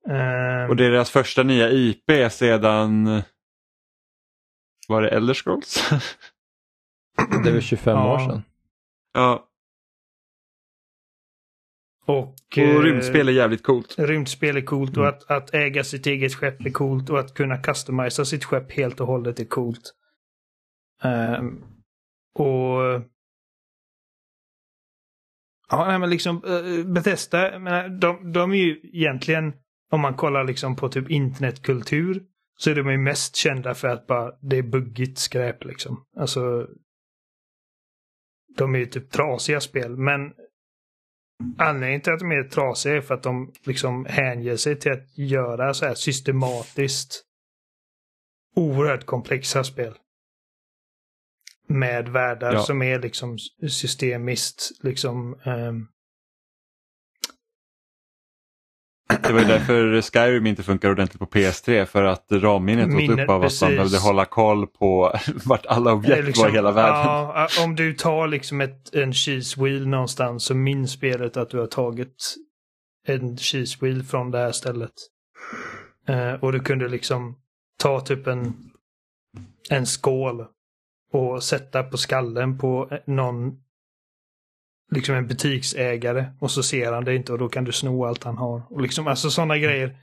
[0.09, 3.23] Ehm, Och det är deras första nya IP sedan,
[4.89, 5.91] var det Elder Scrolls?
[7.43, 8.15] Det är väl 25 Ja.
[8.15, 8.43] år sedan.
[9.13, 9.49] ja,
[12.07, 13.95] och, eh, och rymdspel är jävligt coolt.
[13.99, 15.15] Rymdspel är coolt och Mm.
[15.15, 19.01] att, att äga sitt eget skepp är coolt och att kunna customisa sitt skepp helt
[19.01, 19.95] och hållet är coolt.
[21.03, 21.65] Ehm,
[22.35, 22.79] och...
[25.73, 29.53] Ja, nej, men liksom uh, Bethesda, menar, de, de är ju egentligen,
[29.91, 32.23] om man kollar liksom på typ internetkultur,
[32.59, 36.05] så är de ju mest kända för att bara det är buggigt skräp liksom.
[36.17, 36.67] Alltså
[38.57, 39.97] de är ju typ trasiga spel.
[39.97, 40.33] Men
[41.59, 45.19] anledningen till att de är trasiga är för att de liksom hänger sig till att
[45.19, 47.25] göra så här systematiskt
[48.57, 49.95] oerhört komplexa spel.
[51.69, 52.63] Med världar Ja.
[52.63, 55.87] som är liksom systemiskt liksom ehm,
[59.23, 63.25] Det var ju därför Skyrim inte funkar ordentligt på PS3 för att ramminnet åt Minnet,
[63.25, 66.73] upp av att man behövde hålla koll på vart alla objekt liksom, var i hela
[66.73, 66.99] världen.
[66.99, 71.59] Ja, om du tar liksom ett, en cheese wheel någonstans så minns spelet att du
[71.59, 72.35] har tagit
[73.07, 74.93] en cheese wheel från det här stället.
[76.09, 77.37] Eh, och du kunde liksom
[77.83, 78.55] ta typ en,
[79.71, 80.47] en skål
[81.13, 83.63] och sätta på skallen på någon
[84.91, 88.25] liksom en butiksägare och så ser han det inte och då kan du sno allt
[88.25, 88.63] han har.
[88.71, 89.97] Och liksom alltså sådana grejer.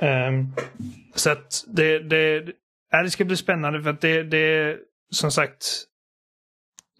[0.00, 0.54] Um,
[1.14, 2.36] så att det, det,
[2.92, 4.78] äh, det ska bli spännande för att det, det är
[5.10, 5.84] som sagt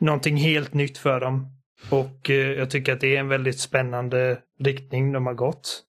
[0.00, 1.52] någonting helt nytt för dem.
[1.90, 5.82] Och eh, jag tycker att det är en väldigt spännande riktning de har gått.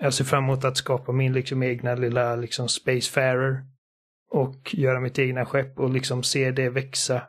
[0.00, 3.73] Jag ser fram emot att skapa min liksom egna lilla liksom Spacefarer.
[4.34, 7.22] Och göra mitt egna skepp och liksom se det växa.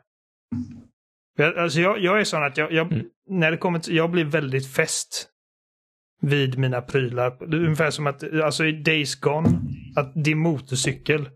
[1.36, 3.06] Jag, alltså jag, jag är sån att jag, jag Mm.
[3.28, 5.28] när det kommer till, jag blir väldigt fäst
[6.20, 7.54] vid mina prylar.
[7.54, 9.48] Ungefär som att, alltså i Days Gone,
[9.96, 11.30] att din motorcykel.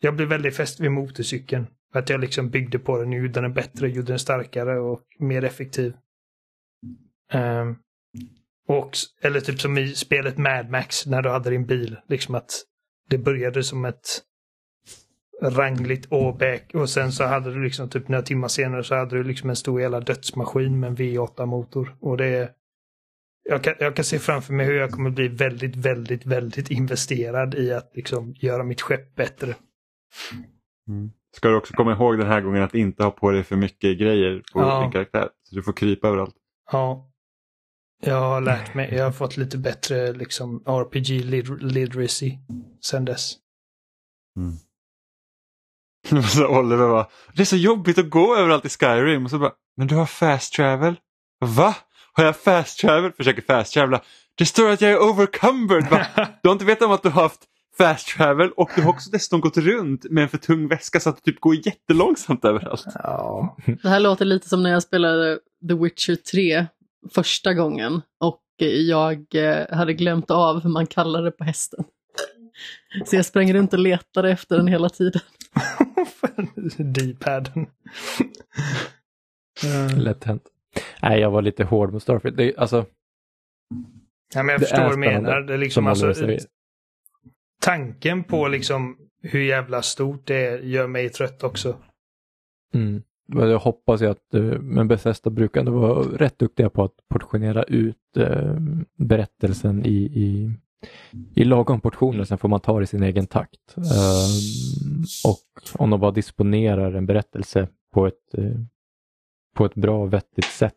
[0.00, 1.66] Jag blev väldigt fäst vid motorcykeln.
[1.92, 5.44] För att jag liksom byggde på den, gjorde den bättre, gjorde den starkare och mer
[5.44, 5.96] effektiv.
[7.32, 7.76] Ehm,
[8.68, 8.90] och,
[9.22, 11.96] eller typ som i spelet Mad Max, när du hade din bil.
[12.08, 12.50] Liksom att
[13.08, 14.22] det började som ett
[15.42, 19.24] rangligt åbäk och sen så hade du liksom typ några timmar senare så hade du
[19.24, 21.96] liksom en stor jävla dödsmaskin med en V8-motor.
[22.00, 22.50] Och det är...
[23.48, 27.54] Jag kan, jag kan se framför mig hur jag kommer bli väldigt, väldigt, väldigt investerad
[27.54, 29.54] i att liksom göra mitt skepp bättre.
[30.88, 31.10] Mm.
[31.36, 33.98] Ska du också komma ihåg den här gången att inte ha på dig för mycket
[33.98, 34.80] grejer på Ja.
[34.82, 35.28] din karaktär.
[35.42, 36.34] Så du får krypa överallt.
[36.72, 37.10] Ja.
[38.02, 42.32] Jag har lärt mig, jag har fått lite bättre liksom RPG lit- literacy
[42.80, 43.32] sen dess.
[46.06, 49.24] Så Oliver bara, det är så jobbigt att gå överallt i Skyrim.
[49.24, 50.94] Och så bara, men du har fast travel.
[51.40, 51.74] Va?
[52.12, 53.12] Har jag fast travel?
[53.12, 54.00] Försöker fast travela.
[54.34, 55.90] Det står att jag är overcumbered.
[55.90, 56.06] Va?
[56.42, 57.40] Du har inte vetat om att du har haft
[57.78, 61.10] fast travel och du har också dessutom gått runt med en för tung väska så
[61.10, 62.86] att du typ går jättelångsamt överallt.
[62.94, 63.56] Ja.
[63.82, 65.38] Det här låter lite som när jag spelade
[65.68, 66.66] The Witcher 3
[67.14, 71.84] första gången och jag eh, hade glömt av hur man kallar det på hästen.
[73.06, 75.20] Så jag sprang runt och letade efter den hela tiden.
[76.94, 77.66] D-paden.
[79.64, 80.42] Eh, Lätt hänt.
[81.02, 82.36] Nej, jag var lite hård mot Starfield.
[82.36, 82.86] Det, är- alltså,
[84.34, 85.40] Ja, men jag Det förstår är vad du spännande, menar.
[85.40, 86.36] Det är liksom som alltså,
[87.62, 91.76] tanken på liksom hur jävla stort det är gör mig trött också.
[92.74, 93.02] Mm.
[93.28, 96.94] Men jag hoppas ju att, eh, men Bethesda brukar ändå vara rätt duktiga på att
[97.10, 98.56] portionera ut eh,
[98.98, 100.50] berättelsen i, i,
[101.34, 103.76] i lagom portioner, sen får man ta det i sin egen takt.
[103.76, 108.60] Ehm, och om de bara disponerar en berättelse på ett, eh,
[109.56, 110.76] på ett bra och vettigt sätt.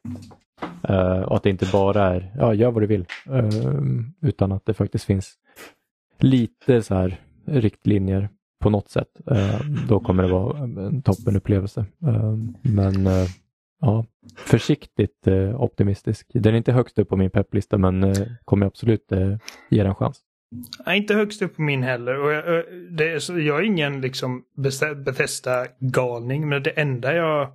[0.84, 4.65] Eh, och att det inte bara är, ja, gör vad du vill, ehm, utan att
[4.65, 5.34] det faktiskt finns
[6.19, 8.30] lite så här riktlinjer
[8.60, 9.22] på något sätt.
[9.31, 11.86] Eh, då kommer det vara en toppenupplevelse.
[12.02, 13.07] Ehm, men
[13.81, 16.27] ja, försiktigt eh, optimistisk.
[16.34, 19.38] Den är inte högst upp på min pepplista men eh, kommer absolut eh,
[19.69, 20.22] ge den en chans.
[20.85, 22.19] Nej, inte högst upp på min heller.
[22.19, 24.43] Och jag, eh, det är jag är ingen liksom
[25.06, 27.51] Bethesda-galning, men det enda jag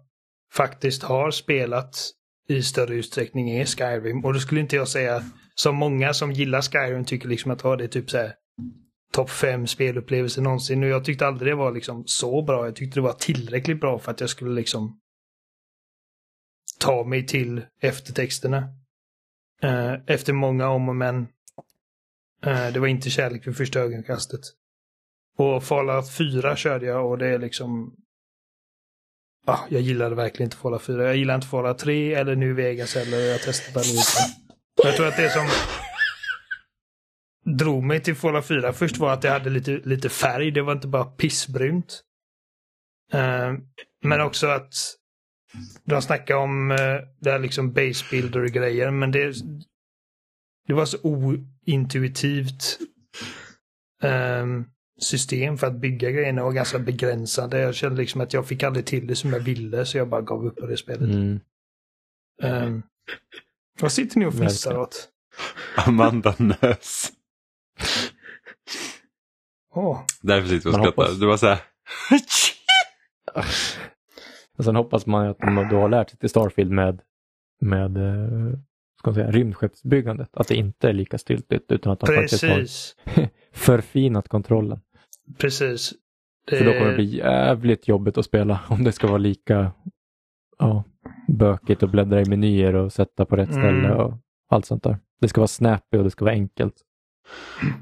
[0.52, 2.10] faktiskt har spelat
[2.48, 4.24] i större utsträckning är Skyrim.
[4.24, 5.22] Och då skulle inte jag säga,
[5.54, 8.32] som många som gillar Skyrim tycker liksom att ha det är typ så här
[9.12, 10.82] topp fem spelupplevelser någonsin.
[10.82, 12.64] Och jag tyckte aldrig det var liksom så bra.
[12.64, 15.00] Jag tyckte det var tillräckligt bra för att jag skulle liksom
[16.84, 18.68] ta mig till eftertexterna.
[19.62, 21.28] Eh, efter många om och men.
[22.46, 24.40] Eh, det var inte kärlek vid första ögonkastet.
[25.36, 27.94] Och Fallout 4 körde jag och det är liksom...
[29.46, 31.04] Ah, jag gillade verkligen inte Fallout 4.
[31.04, 34.18] Jag gillar inte Fallout 3 eller nu Vegas eller jag testade allihopa.
[34.82, 35.48] Jag tror att det som
[37.58, 40.50] drog mig till Fallout 4 först var att det hade lite, lite färg.
[40.50, 42.02] Det var inte bara pissbrunt.
[43.12, 43.52] Eh,
[44.02, 44.74] men också att
[45.84, 46.76] de snackade om eh,
[47.20, 49.34] det här liksom base builder grejer men det,
[50.66, 52.78] det var så ointuitivt
[54.02, 54.64] ehm,
[55.00, 57.60] system för att bygga grejerna och ganska begränsade.
[57.60, 60.22] Jag kände liksom att jag fick aldrig till det som jag ville så jag bara
[60.22, 61.00] gav upp på det spelet.
[61.02, 61.40] Mm.
[62.42, 62.82] Ehm,
[63.80, 65.08] vad sitter ni och fnissar åt?
[65.76, 67.12] Amanda nös.
[69.74, 71.20] Åh, Därför sitter vi och Man skrattar.
[71.20, 71.60] Det var så här.
[74.58, 77.00] Och sen hoppas man att de då har lärt sig till Starfield med,
[77.60, 78.58] med eh,
[78.98, 80.28] ska man säga, rymdskeppsbyggandet.
[80.36, 82.40] Att det inte är lika styltigt utan att de Precis.
[82.40, 84.80] faktiskt har förfinat kontrollen.
[85.38, 85.92] Precis.
[86.50, 86.56] Det...
[86.56, 89.72] För då kommer det bli jävligt jobbigt att spela om det ska vara lika
[90.58, 90.84] ja,
[91.28, 93.62] bökigt att bläddra i menyer och sätta på rätt Mm.
[93.62, 94.14] ställe och
[94.48, 94.98] allt sånt där.
[95.20, 96.74] Det ska vara snappy och det ska vara enkelt.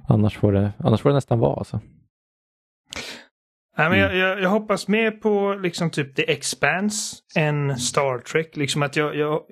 [0.08, 1.80] Annars får det, annars får det nästan vara alltså.
[3.76, 4.16] Nej, men Mm.
[4.18, 8.56] jag, jag, jag hoppas mer på liksom typ The Expanse än Star Trek.
[8.56, 9.42] Liksom att jag, jag,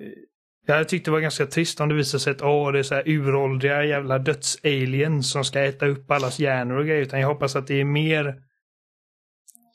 [0.65, 2.95] jag tyckte det var ganska trist om det visade sig att åh, det är så
[2.95, 7.01] här uråldriga jävla döds-aliens som ska äta upp allas hjärnor och grejer.
[7.01, 8.35] Utan jag hoppas att det är mer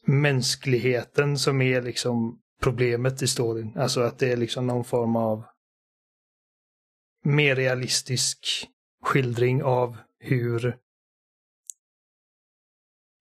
[0.06, 3.72] mänskligheten som är liksom problemet i storyn.
[3.76, 5.44] Alltså att det är liksom någon form av
[7.24, 8.38] mer realistisk
[9.04, 10.76] skildring av hur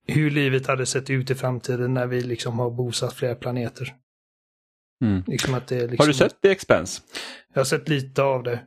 [0.06, 3.94] hur livet hade sett ut i framtiden när vi liksom har bosatt flera planeter.
[5.04, 5.22] Mm.
[5.26, 7.02] Liksom att det liksom, Har du sett The Expanse?
[7.52, 8.66] Jag har sett lite av det.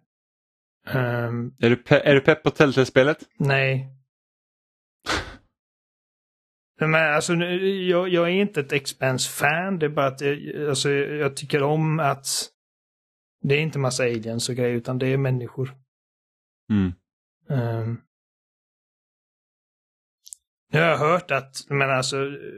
[0.87, 3.17] Ehm, Är du, pe- är du pepp på Telltale-spelet?
[3.37, 3.87] nej.
[6.79, 9.79] Men alltså, jag, jag är inte ett Expanse-fan.
[9.79, 12.27] Det är bara att jag, alltså, jag tycker om att
[13.41, 15.75] det är inte massa aliens och grejer utan det är människor.
[16.71, 16.93] Mm.
[17.49, 18.01] Um,
[20.71, 22.17] nu har jag hört att, men alltså,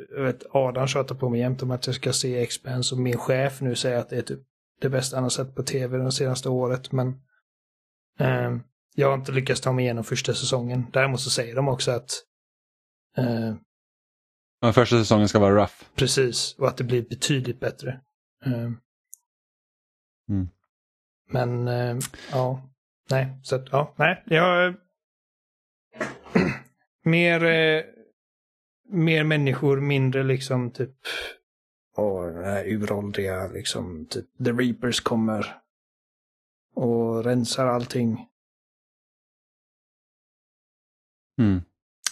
[0.10, 3.18] jag vet, Adam tjatar på mig jämt om att jag ska se Expanse och min
[3.18, 4.40] chef nu säger att det är typ
[4.82, 6.92] det bästa han har sett på tv det senaste året.
[6.92, 7.22] Men
[8.20, 8.64] ehm,
[8.96, 10.86] jag har inte lyckats ta mig igenom första säsongen.
[10.94, 12.12] Däremot så säger de också att
[13.18, 13.56] eh,
[14.62, 15.74] Ja, första säsongen ska vara rough.
[15.96, 18.02] Precis, och att det blir betydligt bättre.
[18.46, 18.78] Ehm.
[20.30, 20.50] Mm.
[21.30, 22.00] Men, ehm,
[22.32, 22.70] ja.
[23.10, 24.24] Nej, så att, ja, nej.
[24.26, 24.76] Jag...
[27.04, 27.84] mer, eh,
[28.92, 30.96] mer människor, mindre liksom typ...
[31.96, 35.58] Och den här uråldriga liksom, typ The Reapers kommer
[36.76, 38.28] och rensar allting.
[41.42, 41.62] Mm.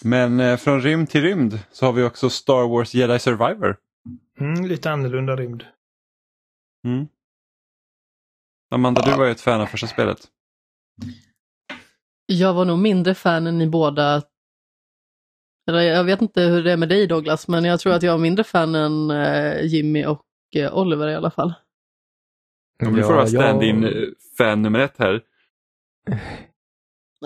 [0.04, 3.76] Men eh, från rymd till rymd så har vi också Star Wars Jedi Survivor.
[4.40, 5.64] Mm, lite annorlunda rymd.
[6.84, 7.08] Mm.
[8.70, 10.18] Amanda, du var ju ett fan av första spelet.
[12.26, 14.22] Jag var nog mindre fan än ni båda.
[15.70, 18.12] Eller jag vet inte hur det är med dig Douglas, men jag tror att jag
[18.12, 20.26] var mindre fan än eh, Jimmy och
[20.56, 21.54] eh, Oliver i alla fall.
[22.86, 23.90] Om du får vara stand-in eh,
[24.38, 25.22] fan nummer ett här.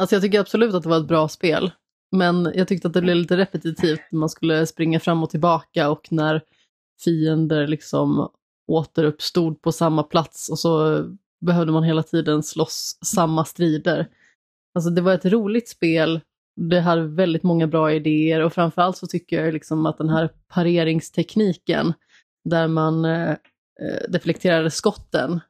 [0.01, 1.71] Alltså jag tycker absolut att det var ett bra spel.
[2.17, 5.91] Men jag tyckte att det blev lite repetitivt när man skulle springa fram och tillbaka
[5.91, 6.43] och när
[7.05, 8.31] fiender liksom
[8.67, 11.05] återuppstod på samma plats och så
[11.41, 14.09] behövde man hela tiden slåss samma strider.
[14.75, 16.21] Alltså det var ett roligt spel,
[16.57, 20.31] det hade väldigt många bra idéer och framförallt så tycker jag liksom att den här
[20.49, 21.93] pareringstekniken
[22.45, 23.37] där man eh, eh,
[24.09, 25.41] deflekterade skotten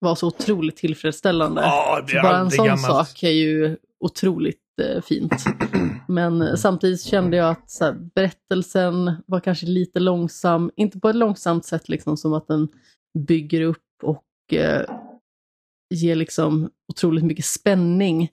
[0.00, 1.60] var så otroligt tillfredsställande.
[1.60, 3.08] Ja, det Så är bara en sån gammalt.
[3.08, 5.32] sak är ju otroligt eh, fint.
[6.08, 11.16] Men eh, samtidigt kände jag att här, berättelsen var kanske lite långsam, inte på ett
[11.16, 12.68] långsamt sätt liksom som att den
[13.18, 14.82] bygger upp och eh,
[15.94, 18.28] ger liksom otroligt mycket spänning.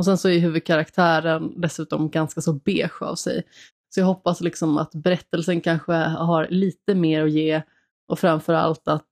[0.00, 3.42] Och sen så är huvudkaraktären dessutom ganska så beige av sig.
[3.94, 7.62] Så jag hoppas liksom att berättelsen kanske har lite mer att ge
[8.08, 9.08] och framförallt att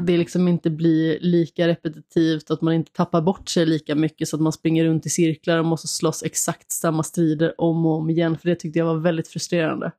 [0.00, 4.36] det liksom inte blir lika repetitivt, att man inte tappar bort sig lika mycket så
[4.36, 8.10] att man springer runt i cirklar och måste slåss exakt samma strider om och om
[8.10, 9.92] igen, för det tyckte jag var väldigt frustrerande.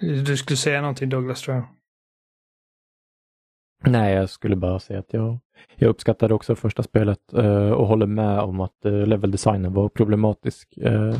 [0.00, 1.79] Du skulle säga någonting Douglas tror jag.
[3.84, 5.38] Nej, jag skulle bara säga att jag,
[5.76, 10.76] jag uppskattade också första spelet eh, och håller med om att eh, leveldesignen var problematisk.
[10.76, 11.14] Eh,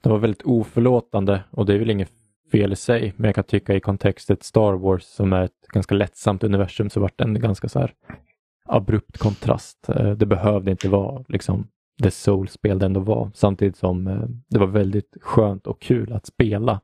[0.00, 2.12] den var väldigt oförlåtande och det är väl inget
[2.52, 5.94] fel i sig, men jag kan tycka i kontextet Star Wars som är ett ganska
[5.94, 7.94] lättsamt universum så vart en ganska så här
[8.66, 9.88] abrupt kontrast.
[9.88, 11.68] Eh, det behövde inte vara liksom
[11.98, 16.26] det soul-spel det ändå var, samtidigt som eh, det var väldigt skönt och kul att
[16.26, 16.80] spela.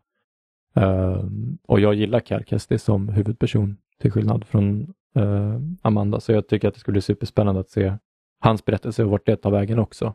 [0.74, 1.24] Eh,
[1.66, 6.74] och jag gillar Cal som huvudperson till skillnad från eh, Amanda, så jag tycker att
[6.74, 7.96] det skulle bli superspännande att se
[8.40, 10.14] hans berättelse och vart det tar vägen också.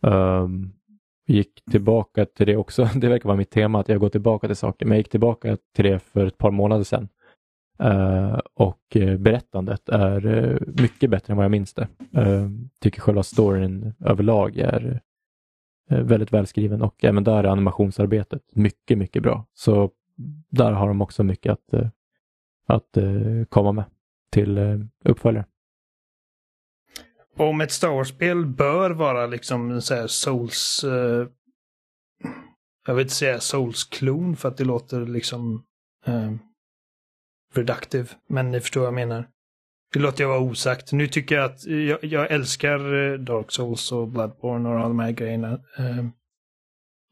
[0.00, 0.72] Um,
[1.26, 2.84] gick tillbaka till det också.
[2.94, 5.56] Det verkar vara mitt tema att jag går tillbaka till saker, men jag gick tillbaka
[5.74, 7.08] till det för ett par månader sedan.
[7.82, 11.88] Uh, och eh, berättandet är uh, mycket bättre än vad jag minns det.
[12.16, 15.00] Uh, tycker själva storyn överlag är
[15.88, 19.46] väldigt välskriven och även där är animationsarbetet mycket, mycket bra.
[19.54, 19.90] Så
[20.50, 21.74] där har de också mycket att,
[22.66, 23.84] att eh, komma med
[24.32, 25.46] till eh, uppföljare.
[27.36, 30.84] Om ett Star Wars-spel bör vara liksom så här Souls...
[30.84, 31.28] eh,
[32.86, 35.64] jag vill inte säga Souls-klon för att det låter liksom...
[36.06, 36.32] eh,
[37.54, 38.08] reductive.
[38.28, 39.28] Men ni förstår vad jag menar.
[39.92, 40.92] Det låter jag vara osagt.
[40.92, 44.98] Nu tycker jag att jag, jag älskar eh, Dark Souls och Bloodborne och alla de
[44.98, 45.52] här grejerna.
[45.52, 46.06] Eh,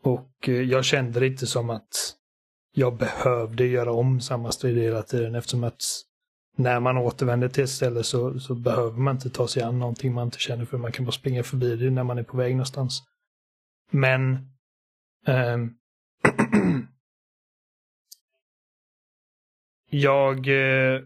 [0.02, 1.89] och jag kände det inte som att
[2.76, 5.82] jag behövde göra om samma strid hela tiden eftersom att
[6.56, 10.14] när man återvänder till ett ställe så, så behöver man inte ta sig an någonting
[10.14, 10.78] man inte känner för.
[10.78, 13.02] Man kan bara springa förbi det när man är på väg någonstans.
[13.90, 14.48] Men
[15.26, 15.74] um,
[19.90, 21.01] jag, eh,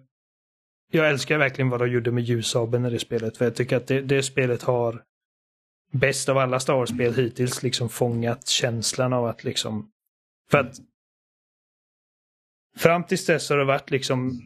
[0.90, 3.36] jag älskar verkligen vad de gjorde med ljussabeln i det spelet.
[3.36, 5.02] För jag tycker att det, det spelet har
[5.92, 9.90] bäst av alla Star Wars-spel hittills liksom fångat känslan av att liksom...
[10.50, 10.74] För att
[12.78, 14.40] fram tills dess har det varit liksom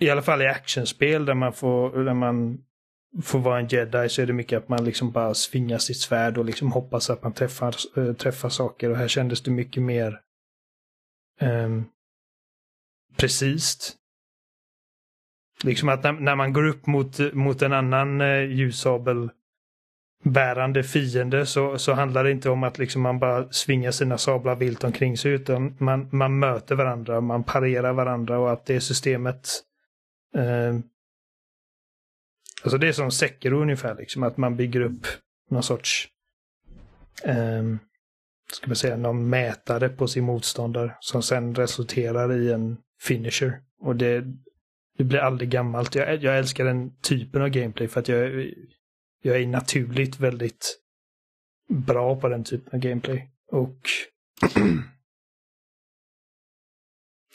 [0.00, 2.58] i alla fall i actionspel där man får, där man
[3.22, 6.38] får vara en jedi så är det mycket att man liksom bara svingar sitt svärd
[6.38, 8.90] och liksom hoppas att man träffar, äh, träffar saker.
[8.90, 10.20] Och här kändes det mycket mer
[11.40, 11.84] um,
[13.16, 13.96] precis.
[15.64, 19.30] Liksom att när, när, man går upp mot, mot en annan äh, ljussabel
[20.24, 24.56] bärande fiende så, så handlar det inte om att liksom man bara svingar sina sablar
[24.56, 29.48] vilt omkring sig utan man, man möter varandra, man parerar varandra och att det systemet
[30.36, 30.78] eh,
[32.62, 35.06] Alltså det är som Sekiro ungefär, liksom att man bygger upp
[35.50, 36.08] någon sorts
[37.24, 37.62] eh,
[38.52, 43.60] ska man säga, någon mätare på sin motståndare som sen resulterar i en finisher.
[43.80, 44.24] Och det,
[44.98, 45.94] det blir aldrig gammalt.
[45.94, 48.50] Jag, jag älskar den typen av gameplay för att jag,
[49.24, 50.78] jag är naturligt väldigt
[51.68, 53.30] bra på den typen av gameplay.
[53.52, 53.78] Och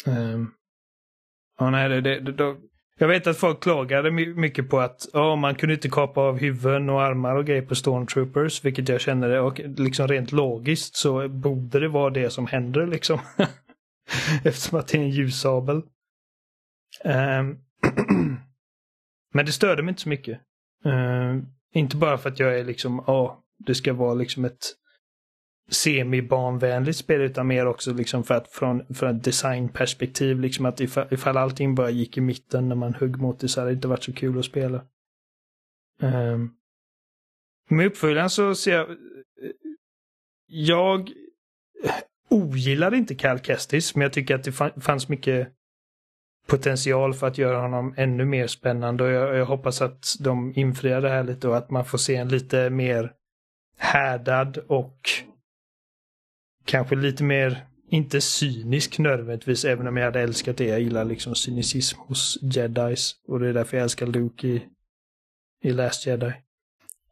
[0.05, 0.53] um,
[1.59, 2.57] ja, nej, det, det, det,
[2.97, 6.89] jag vet att folk klagade mycket på att oh, man kunde inte kapa av huvuden
[6.89, 11.79] och armar och grejer på Stormtroopers, vilket jag känner och liksom rent logiskt så borde
[11.79, 13.19] det vara det som händer liksom.
[14.43, 15.81] Eftersom att det är en ljussabel.
[17.03, 17.59] Um,
[19.33, 20.39] men det störde mig inte så mycket.
[20.85, 21.43] Uh,
[21.73, 24.75] inte bara för att jag är liksom, ja, oh, det ska vara liksom ett
[25.69, 31.07] semi-barnvänligt spel utan mer också liksom för att från, från ett designperspektiv liksom att ifall,
[31.11, 33.87] ifall allting bara gick i mitten när man högg mot det så hade det inte
[33.87, 34.85] varit så kul att spela.
[36.01, 36.55] Um,
[37.69, 38.95] med uppföljaren så ser jag eh,
[40.47, 41.11] jag
[42.29, 44.51] ogillade inte Cal Kestis men jag tycker att det
[44.81, 45.53] fanns mycket
[46.49, 51.01] potential för att göra honom ännu mer spännande och jag, jag hoppas att de infriar
[51.01, 53.11] det här lite och att man får se en lite mer
[53.77, 55.09] härdad och
[56.65, 60.65] kanske lite mer, inte cynisk nödvändigtvis, även om jag hade älskat det.
[60.65, 63.15] Jag gillar liksom cynicism hos jedis.
[63.27, 64.65] Och det är därför jag älskar Luke i,
[65.63, 66.33] i Last Jedi.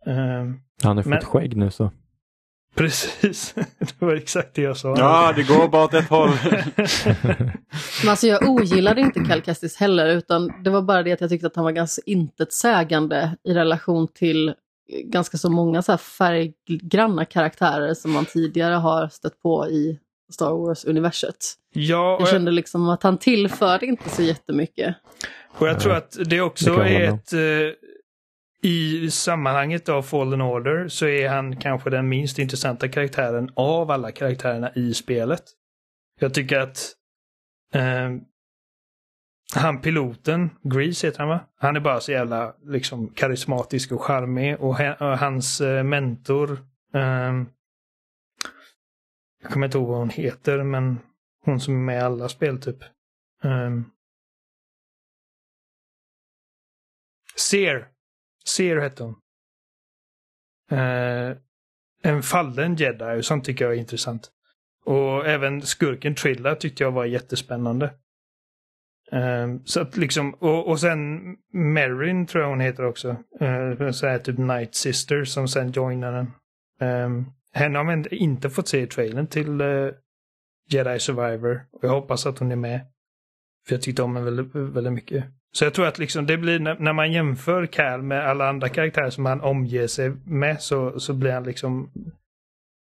[0.06, 1.92] Um, Han har fått skägg nu så.
[2.78, 4.96] Precis, det var exakt det jag sa.
[4.98, 6.30] Ja, det går bara åt ett håll.
[8.02, 11.30] Men alltså jag ogillade inte Cal Kestis heller, utan det var bara det att jag
[11.30, 14.54] tyckte att han var ganska intetsägande i relation till
[15.04, 20.00] ganska så många så här färggranna karaktärer som man tidigare har stött på i
[20.34, 21.54] Star Wars-universet.
[21.74, 24.96] Ja, jag kände liksom att han tillförde inte så jättemycket.
[25.58, 27.34] Och jag tror att det också det är ett...
[28.62, 34.12] I sammanhanget av Fallen Order så är han kanske den minst intressanta karaktären av alla
[34.12, 35.44] karaktärerna i spelet.
[36.20, 36.94] Jag tycker att
[37.74, 38.10] eh,
[39.56, 41.40] han piloten, Grease heter han va?
[41.56, 46.52] Han är bara så jävla liksom karismatisk och charmig och, och hans eh, mentor
[46.94, 47.44] eh,
[49.42, 51.00] Jag kommer inte ihåg vad hon heter men
[51.46, 52.84] hon som är med i alla spel typ.
[53.44, 53.72] Eh,
[57.36, 57.88] Seer.
[58.48, 59.16] Seer hette hon.
[60.72, 61.38] Eh,
[62.04, 64.32] en fallen jedi sånt tycker jag är intressant.
[64.86, 67.94] Och även skurken Trilla tyckte jag var jättespännande.
[69.12, 71.20] Um, så att liksom, och, och sen
[71.54, 73.16] Merrin tror jag hon heter också.
[73.42, 76.32] Uh, så här typ Night Sister som sen joinar den.
[77.06, 79.92] Um, henne har man inte fått se i trailern till uh,
[80.70, 81.62] Jedi Survivor.
[81.72, 82.82] Och jag hoppas att hon är med.
[83.68, 85.26] För jag tyckte om henne väldigt, väldigt mycket.
[85.58, 88.70] Så jag tror att liksom det blir när, när man jämför Cal med alla andra
[88.70, 91.92] karaktärer som han omger sig med så, så blir han liksom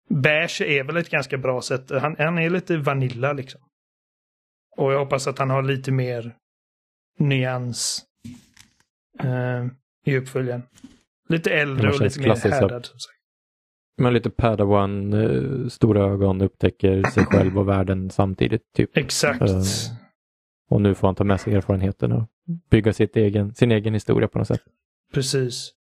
[0.10, 1.92] Bash är väl ett ganska bra sätt.
[1.92, 3.62] Han, han är lite vanilla liksom.
[4.78, 6.36] Och jag hoppas att han har lite mer
[7.20, 8.06] nyans
[9.20, 9.66] eh,
[10.06, 10.64] i uppföljaren.
[11.30, 12.88] Lite äldre och lite mer härdad.
[13.98, 18.74] Men lite Padawan, eh, stora ögon, upptäcker sig själv och världen samtidigt.
[18.76, 18.98] Typ.
[18.98, 19.42] Exakt.
[19.42, 19.64] Uh,
[20.70, 22.30] och nu får han ta med sig erfarenheten och
[22.70, 24.62] bygga sitt egen, sin egen historia på något sätt.
[25.14, 25.72] Precis.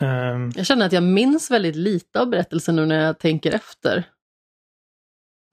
[0.00, 0.52] Um...
[0.56, 4.04] Jag känner att jag minns väldigt lite av berättelsen nu när jag tänker efter.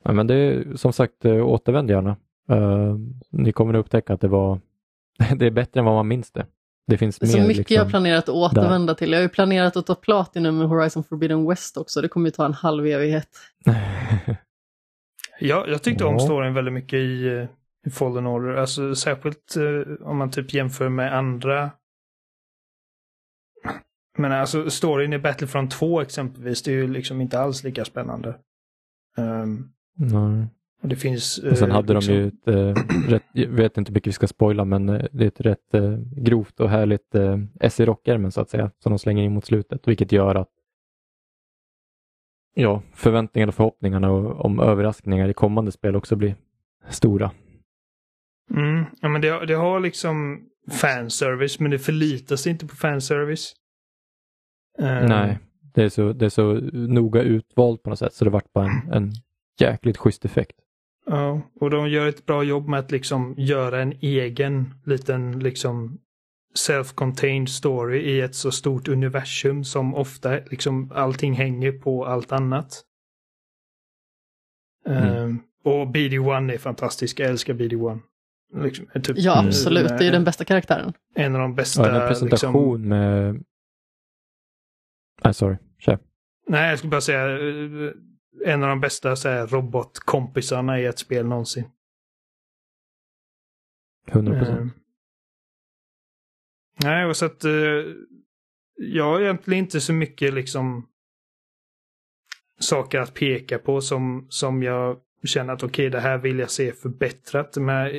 [0.04, 2.18] Ja, men det är som sagt, eh, återvänd gärna.
[2.52, 2.98] Uh,
[3.30, 4.60] ni kommer att upptäcka att det var
[5.36, 6.46] det är bättre än vad man minns det.
[6.88, 8.98] Det finns det är så mer, mycket liksom, jag har planerat att återvända där.
[8.98, 9.12] till.
[9.12, 12.02] Jag har ju planerat att ta Platinum med Horizon Forbidden West också.
[12.02, 13.30] Det kommer ju ta en halv evighet.
[15.40, 16.08] ja, jag tyckte ja.
[16.08, 17.46] om storyn väldigt mycket i, eh,
[17.86, 18.56] i Fallen Order.
[18.56, 21.72] Alltså särskilt uh, om man typ jämför med andra
[24.18, 28.36] men alltså storyn i Battlefront 2 exempelvis, det är ju liksom inte alls lika spännande.
[29.18, 30.48] Um, Nej.
[30.82, 31.38] Och det finns...
[31.38, 32.16] Och sen hade liksom...
[32.16, 35.06] de ju ett, äh, rätt, jag vet inte hur mycket vi ska spoila, men äh,
[35.12, 38.72] det är ett rätt äh, grovt och härligt äh, S i rockärmen så att säga,
[38.80, 40.50] som de slänger in mot slutet, vilket gör att
[42.54, 46.36] ja, förväntningarna och förhoppningarna om överraskningar i kommande spel också blir
[46.90, 47.32] stora.
[48.54, 53.54] Mm, ja, men det, det har liksom fanservice, men det förlitar sig inte på fanservice.
[54.78, 55.06] Um...
[55.06, 55.40] Nej,
[55.74, 58.66] det är, så, det är så noga utvalt på något sätt så det vart bara
[58.66, 59.12] en, en
[59.60, 60.58] jäkligt schysst effekt.
[61.06, 66.00] Ja, och de gör ett bra jobb med att liksom göra en egen liten liksom
[66.56, 72.84] self-contained story i ett så stort universum som ofta liksom allting hänger på allt annat.
[74.86, 75.18] Mm.
[75.18, 78.00] Um, och BD-1 är fantastisk, jag älskar BD-1.
[78.54, 79.88] Liksom, typ, ja, absolut.
[79.88, 80.94] det är ju den bästa karaktären.
[81.16, 81.88] En av de bästa.
[81.88, 82.90] Ja, en presentation liksom...
[82.90, 83.44] med...
[85.24, 85.58] Nej, sorry.
[85.80, 86.00] Kör.
[86.48, 87.40] Nej, jag skulle bara säga
[88.46, 91.70] en av de bästa så här, robotkompisarna i ett spel någonsin.
[94.08, 94.60] 100 procent.
[94.60, 94.70] Uh,
[96.84, 97.86] nej, och så att uh,
[98.76, 100.88] jag har egentligen inte så mycket liksom
[102.60, 106.52] saker att peka på som, som jag känner att okej, okay, det här vill jag
[106.52, 107.58] se förbättrat.
[107.58, 107.92] Men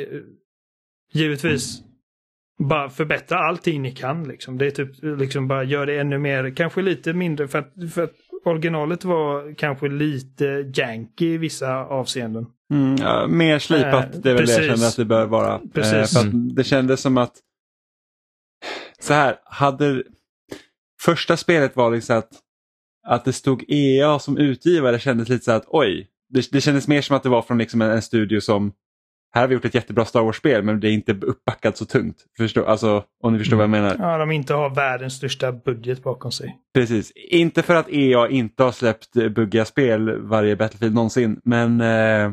[1.12, 2.68] givetvis mm.
[2.68, 4.28] bara förbättra allting ni kan.
[4.28, 4.58] Liksom.
[4.58, 8.02] Det är typ liksom bara gör det ännu mer, kanske lite mindre för att, för
[8.02, 8.12] att
[8.44, 10.44] originalet var kanske lite
[10.74, 12.46] janky i vissa avseenden.
[12.72, 14.56] Mm, ja, mer slipat, äh, det är väl precis.
[14.56, 15.60] det jag känner att det bör vara.
[15.74, 16.16] Precis.
[16.16, 16.54] Eh, för mm.
[16.54, 17.32] det kändes som att
[19.00, 20.02] så här, hade
[21.00, 22.30] första spelet var liksom att,
[23.06, 27.02] att det stod EA som utgivare kändes lite så att oj, det, det kändes mer
[27.02, 28.72] som att det var från liksom en, en studio som
[29.34, 32.16] här har vi gjort ett jättebra Star Wars-spel men det är inte uppbackat så tungt.
[32.36, 33.70] Förstå, alltså, om ni förstår mm.
[33.70, 34.10] vad jag menar.
[34.10, 36.56] Ja, de inte har världens största budget bakom sig.
[36.74, 41.80] Precis, inte för att EA inte har släppt eh, buggiga spel varje Battlefield någonsin men,
[41.80, 42.32] eh,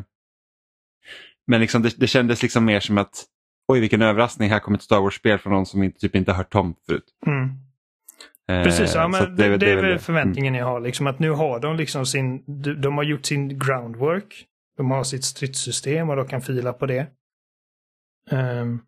[1.46, 3.24] men liksom det, det kändes liksom mer som att
[3.68, 6.36] oj vilken överraskning, här kommer ett Star Wars-spel från någon som inte, typ inte har
[6.36, 7.04] hört om förut.
[7.26, 7.50] Mm.
[8.50, 10.58] Eh, Precis, ja, men det, det, det, är väl förväntningen mm.
[10.58, 10.80] jag har.
[10.80, 12.42] Liksom, att nu har de liksom sin,
[12.80, 14.46] de har gjort sin groundwork.
[14.80, 17.06] De har sitt stridssystem och de kan fila på det.
[18.30, 18.82] Um,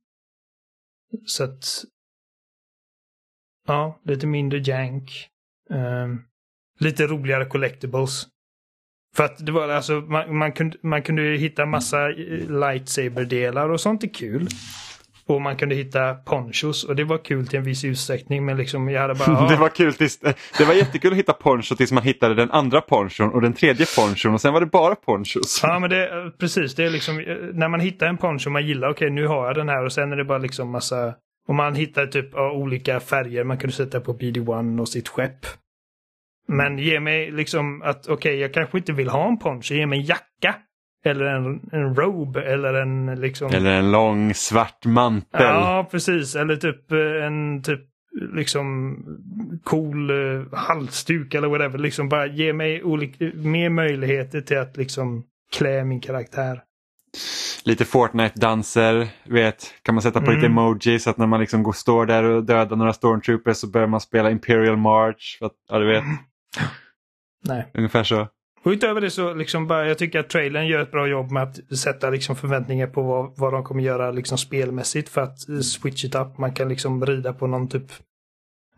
[1.27, 1.85] så att...
[3.69, 5.28] Ja, lite mindre jank.
[5.70, 6.24] Um,
[6.78, 8.27] lite roligare collectibles.
[9.16, 13.81] För att det var alltså, man, man, kunde, man kunde hitta massa eh, lightsaber-delar och
[13.81, 14.48] sånt är kul.
[15.34, 18.88] Och man kunde hitta ponchos och det var kul till en viss utsträckning men liksom
[18.88, 19.48] jag hade bara...
[19.48, 20.18] det var kul tills,
[20.59, 23.86] det var jättekul att hitta poncho tills man hittade den andra ponchon och den tredje
[23.96, 25.60] ponchon och sen var det bara ponchos.
[25.62, 27.16] Ja men det precis, det är liksom
[27.54, 29.92] när man hittar en poncho man gillar, okej okay, nu har jag den här och
[29.92, 31.14] sen är det bara liksom massa...
[31.48, 35.46] Och man hittar typ av olika färger man kunde sätta på BD1 och sitt skepp.
[36.48, 39.86] Men ge mig liksom att okej, okay, jag kanske inte vill ha en poncho, ge
[39.86, 40.54] mig en jacka.
[41.04, 43.50] Eller en, en robe eller en liksom...
[43.54, 45.42] Eller en lång svart mantel.
[45.42, 46.36] Ja, precis.
[46.36, 47.80] Eller typ eh, en typ
[48.34, 48.96] liksom
[49.64, 51.78] cool uh, halsduk eller whatever.
[51.78, 52.82] Liksom bara ge mig
[53.34, 56.62] mer möjligheter till att liksom klä min karaktär.
[57.64, 60.34] Lite Fortnite-danser, vet, kan man sätta på mm.
[60.34, 63.66] lite emoji så att när man liksom går, står där och dödar några stormtroopers så
[63.66, 65.36] börjar man spela Imperial March.
[65.38, 66.04] För att, ja, du vet.
[67.44, 67.70] Nej.
[67.74, 68.28] Ungefär så.
[68.64, 71.43] Och utöver det så liksom bara, jag tycker att trailern gör ett bra jobb med
[71.43, 75.59] att sätta liksom förväntningar på vad, vad de kommer göra liksom spelmässigt för att eh,
[75.59, 76.39] switch it up.
[76.39, 77.93] Man kan liksom rida på någon typ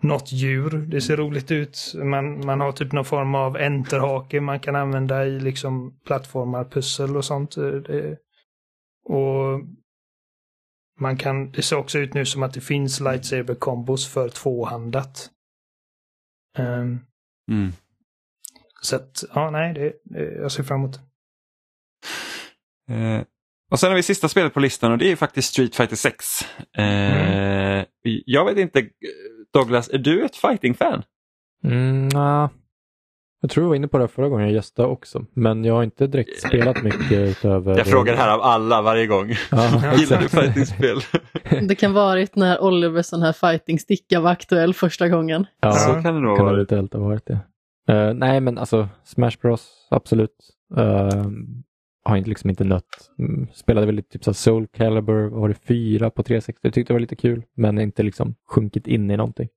[0.00, 0.70] något djur.
[0.70, 1.94] Det ser roligt ut.
[1.94, 7.16] Man, man har typ någon form av enterhake man kan använda i liksom plattformar, pussel
[7.16, 7.56] och sånt.
[7.56, 8.16] Eh, det,
[9.04, 9.60] och
[11.00, 15.30] man kan, det ser också ut nu som att det finns lightsaber kombos för tvåhandat.
[16.58, 17.00] Um,
[17.50, 17.72] mm.
[18.84, 20.96] Så att, ja, nej, det, det, jag ser fram emot
[22.90, 23.22] eh,
[23.70, 26.42] Och sen har vi sista spelet på listan och det är faktiskt Street Fighter 6.
[26.76, 27.86] Eh, mm.
[28.02, 28.88] Jag vet inte,
[29.52, 31.02] Douglas, är du ett fighting-fan?
[31.64, 32.48] Mm, nah.
[33.40, 35.82] Jag tror jag var inne på det förra gången jag gästade också, men jag har
[35.82, 37.76] inte direkt spelat mycket utöver...
[37.78, 39.32] Jag frågar här av alla varje gång.
[39.50, 40.96] Ja, Gillar du fightingspel?
[41.68, 45.46] det kan varit när Olivers sån här fighting-sticka var aktuell första gången.
[45.60, 46.92] Ja, så kan det nog kan ha varit.
[46.92, 47.38] ha varit det.
[47.90, 50.36] Uh, nej, men alltså Smash Bros, absolut.
[50.78, 51.30] Uh,
[52.04, 53.10] har inte, liksom inte nött.
[53.18, 56.60] Mm, spelade väl typ så Soul Calibur, var det fyra på 360?
[56.62, 59.48] Jag tyckte det var lite kul, men inte liksom sjunkit in i någonting.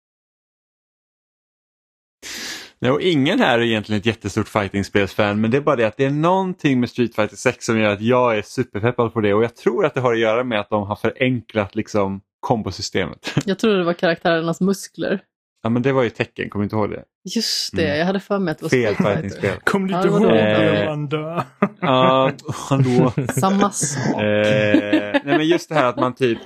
[2.80, 5.98] Nej, och ingen här är egentligen ett jättestort fightingspelsfan men det är bara det att
[5.98, 9.34] det är någonting med Street Fighter 6 som gör att jag är superpeppad på det
[9.34, 13.34] och jag tror att det har att göra med att de har förenklat liksom kombosystemet.
[13.45, 15.22] Jag trodde det var karaktärernas muskler.
[15.68, 17.03] Ja men det var ju tecken, kommer du inte ihåg det?
[17.35, 17.98] Just det, mm.
[17.98, 19.57] jag hade för mig att det var Fel fightingspel.
[19.64, 21.45] Kommer du inte ihåg det, Amanda?
[21.81, 22.31] Ja,
[22.69, 23.14] hallå.
[23.39, 24.22] Samma sak.
[24.22, 26.38] Eh, nej men just det här att man typ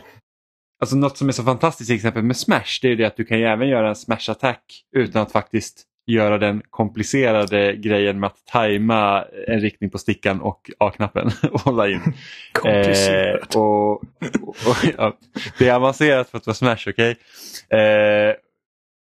[0.81, 3.25] Alltså något som är så fantastiskt till exempel med Smash det är det att du
[3.25, 4.63] kan ju även göra en Smash-attack
[4.95, 10.71] utan att faktiskt göra den komplicerade grejen med att tajma en riktning på stickan och
[10.79, 12.13] A-knappen och hålla in.
[12.53, 13.55] Komplicerat.
[13.55, 14.03] Eh, och, och,
[14.47, 15.17] och ja,
[15.57, 17.15] det är avancerat för att vara Smash, okej?
[17.69, 17.79] Okay?
[17.79, 18.35] Eh,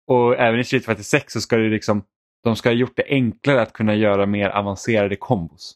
[0.10, 2.04] och även i Street Fighter 6 så ska det liksom,
[2.44, 5.76] de ska ha gjort det enklare att kunna göra mer avancerade kombos.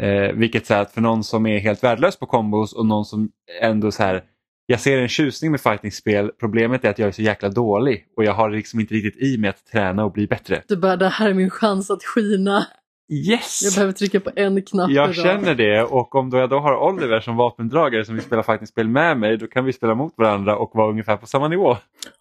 [0.00, 3.30] Eh, vilket så att för någon som är helt värdelös på kombos och någon som
[3.60, 4.24] ändå så här
[4.66, 6.30] jag ser en tjusning med fightingspel.
[6.40, 9.38] Problemet är att jag är så jäkla dålig och jag har liksom inte riktigt i
[9.38, 10.62] mig att träna och bli bättre.
[10.68, 12.66] Du bara, det här är min chans att skina.
[13.12, 13.60] Yes!
[13.64, 15.24] Jag behöver trycka på en knapp Jag idag.
[15.24, 18.88] känner det och om då jag då har Oliver som vapendragare som vill spela fightingspel
[18.88, 21.76] med mig då kan vi spela mot varandra och vara ungefär på samma nivå.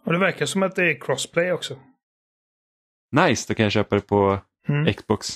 [0.06, 1.76] Och det verkar som att det är crossplay också.
[3.12, 4.40] Nice, då kan jag köpa det på
[4.70, 4.94] Mm.
[4.94, 5.30] Xbox.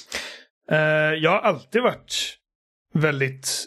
[0.72, 0.78] Uh,
[1.14, 2.38] jag har alltid varit
[2.94, 3.66] väldigt...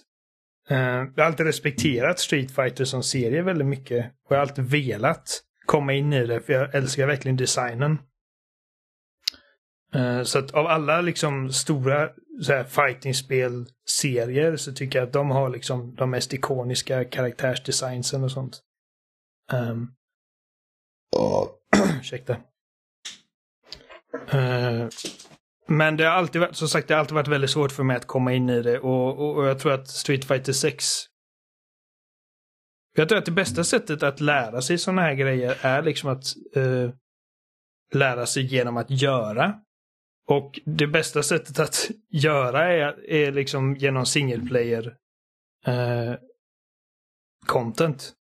[0.70, 4.06] Uh, jag har alltid respekterat Street Fighter som serie väldigt mycket.
[4.06, 7.98] Och jag har alltid velat komma in i det för jag älskar verkligen designen.
[9.96, 12.10] Uh, så att av alla liksom stora
[12.68, 18.60] fightingspel-serier så tycker jag att de har liksom de mest ikoniska karaktärsdesignsen och sånt.
[19.52, 19.94] Um,
[22.00, 22.36] ursäkta.
[24.34, 24.88] Uh,
[25.68, 27.96] men det har alltid varit, som sagt, det har alltid varit väldigt svårt för mig
[27.96, 30.84] att komma in i det och, och, och jag tror att Street Fighter 6
[32.94, 36.24] jag tror att det bästa sättet att lära sig sådana här grejer är liksom att
[36.56, 36.90] uh,
[37.94, 39.54] lära sig genom att göra.
[40.28, 44.86] Och det bästa sättet att göra är, är liksom genom single player
[45.68, 46.14] uh,
[47.46, 48.12] content.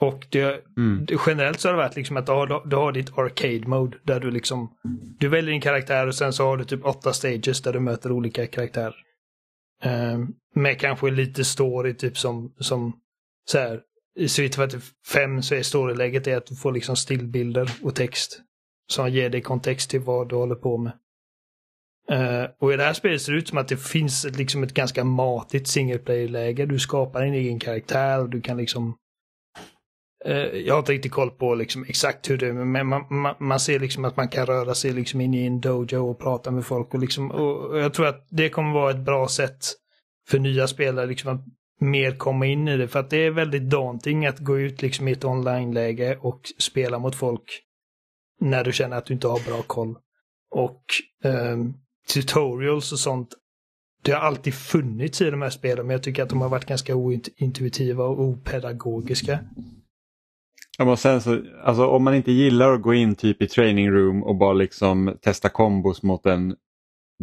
[0.00, 1.06] Och det, Mm.
[1.26, 4.20] generellt så har det varit liksom att du har, du har ditt arcade mode där
[4.20, 4.76] du liksom
[5.18, 8.12] du väljer din karaktär och sen så har du typ åtta stages där du möter
[8.12, 8.96] olika karaktärer.
[9.82, 13.00] Ehm, med kanske lite story typ som, som
[13.44, 13.80] så här,
[14.18, 14.80] i Street Fighter
[15.12, 18.40] 5 så är storyläget är att du får liksom stillbilder och text
[18.92, 20.92] som ger dig kontext till vad du håller på med.
[22.10, 24.62] Uh, och i det här spelet ser det ut som att det finns ett, liksom
[24.62, 26.66] ett ganska matigt single player-läge.
[26.66, 28.96] Du skapar din egen karaktär och du kan liksom
[30.28, 33.34] Uh, jag har inte riktigt koll på liksom exakt hur det är, men man, man,
[33.40, 36.50] man ser liksom att man kan röra sig liksom in i en dojo och prata
[36.50, 36.94] med folk.
[36.94, 39.66] Och, liksom, och jag tror att det kommer vara ett bra sätt
[40.28, 41.44] för nya spelare liksom att
[41.80, 42.88] mer komma in i det.
[42.88, 46.98] För att det är väldigt daunting att gå ut liksom i ett online-läge och spela
[46.98, 47.62] mot folk
[48.40, 49.96] när du känner att du inte har bra koll.
[50.50, 50.82] Och
[51.24, 51.74] um,
[52.08, 53.34] tutorials och sånt
[54.02, 56.64] det har alltid funnits i de här spelen, men jag tycker att de har varit
[56.64, 59.38] ganska ointuitiva och opedagogiska.
[60.78, 63.90] Ja, men sen så, alltså, om man inte gillar att gå in typ i training
[63.90, 66.56] room och bara liksom testa kombos mot en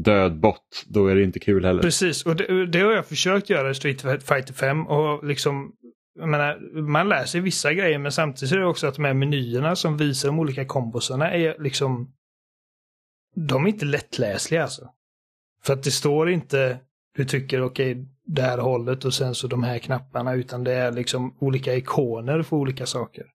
[0.06, 1.82] död bot, då är det inte kul heller.
[1.82, 5.72] Precis, och det, det har jag försökt göra i Street Fighter 5 och liksom
[6.20, 9.14] jag menar, man lär sig vissa grejer men samtidigt är det också att de här
[9.14, 12.12] menyerna som visar de olika kombosarna är liksom
[13.36, 14.90] de är inte lättläsliga alltså.
[15.64, 16.80] För att det står inte
[17.16, 20.74] du tycker okej okay, det här hållet och sen så de här knapparna utan det
[20.74, 23.26] är liksom olika ikoner för olika saker.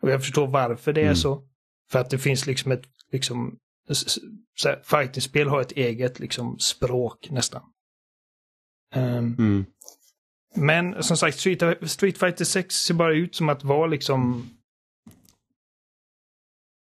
[0.00, 1.16] Och jag förstår varför det är Mm.
[1.16, 1.48] så.
[1.90, 2.82] För att det finns liksom ett,
[3.12, 3.58] liksom,
[4.84, 7.62] fightingspel har ett eget liksom språk nästan.
[8.94, 9.64] Ehm, Mm.
[10.54, 14.50] men som sagt, Street, Street Fighter 6 ser bara ut som att vara liksom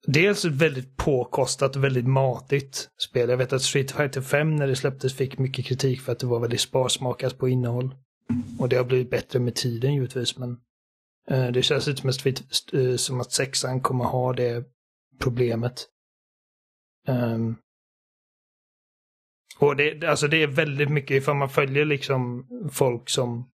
[0.08, 3.30] Dels ett väldigt påkostat och väldigt matigt spel.
[3.30, 6.28] Jag vet att Street Fighter 5 när det släpptes fick mycket kritik för att det
[6.28, 7.96] var väldigt sparsmakat på innehåll.
[8.60, 10.58] Och det har blivit bättre med tiden givetvis men
[11.30, 14.66] eh, det känns inte som att, Street- eh, som att sexan kommer ha det
[15.20, 15.88] problemet.
[17.08, 17.56] Um,
[19.60, 23.50] och det, alltså det är väldigt mycket, ifall man följer liksom folk som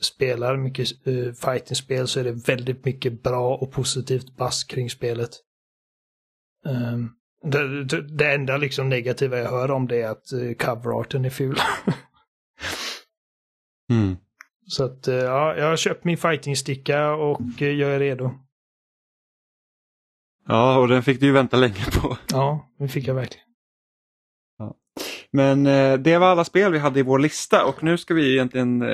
[0.00, 5.30] spelar mycket eh, fightingspel så är det väldigt mycket bra och positivt bass kring spelet.
[6.66, 7.10] Ehm,
[7.42, 11.58] det, det, enda liksom negativa jag hör om det är att eh, coverarten är ful.
[13.90, 14.16] Mm.
[14.66, 18.30] så att eh, ja, jag har köpt min fightingsticka och eh, jag är redo.
[20.46, 22.18] Ja, och den fick du ju vänta länge på.
[22.30, 23.47] Ja, det fick jag verkligen.
[25.30, 28.32] Men eh, det var alla spel vi hade i vår lista och nu ska vi
[28.32, 28.88] egentligen eh,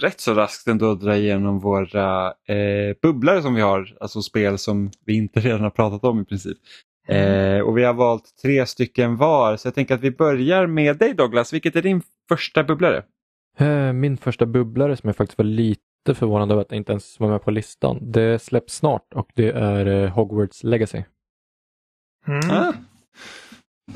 [0.00, 4.90] rätt så raskt ändå dra igenom våra eh, bubblare som vi har, alltså spel som
[5.06, 6.58] vi inte redan har pratat om i princip.
[7.08, 10.96] Eh, och vi har valt tre stycken var så jag tänker att vi börjar med
[10.96, 11.52] dig Douglas.
[11.52, 13.02] Vilket är din första bubblare?
[13.58, 17.28] Eh, min första bubblare som jag faktiskt var lite förvånad över att inte ens var
[17.28, 17.98] med på listan.
[18.12, 21.02] Det släpps snart och det är eh, Hogwarts Legacy.
[22.26, 22.50] Mm.
[22.50, 22.72] Ah.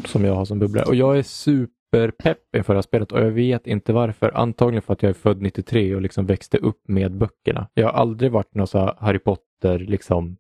[0.05, 0.85] Som jag har som bubblare.
[0.85, 4.37] Och jag är superpepp inför det här spelet och jag vet inte varför.
[4.37, 7.69] Antagligen för att jag är född 93 och liksom växte upp med böckerna.
[7.75, 10.37] Jag har aldrig varit någon så Harry Potter liksom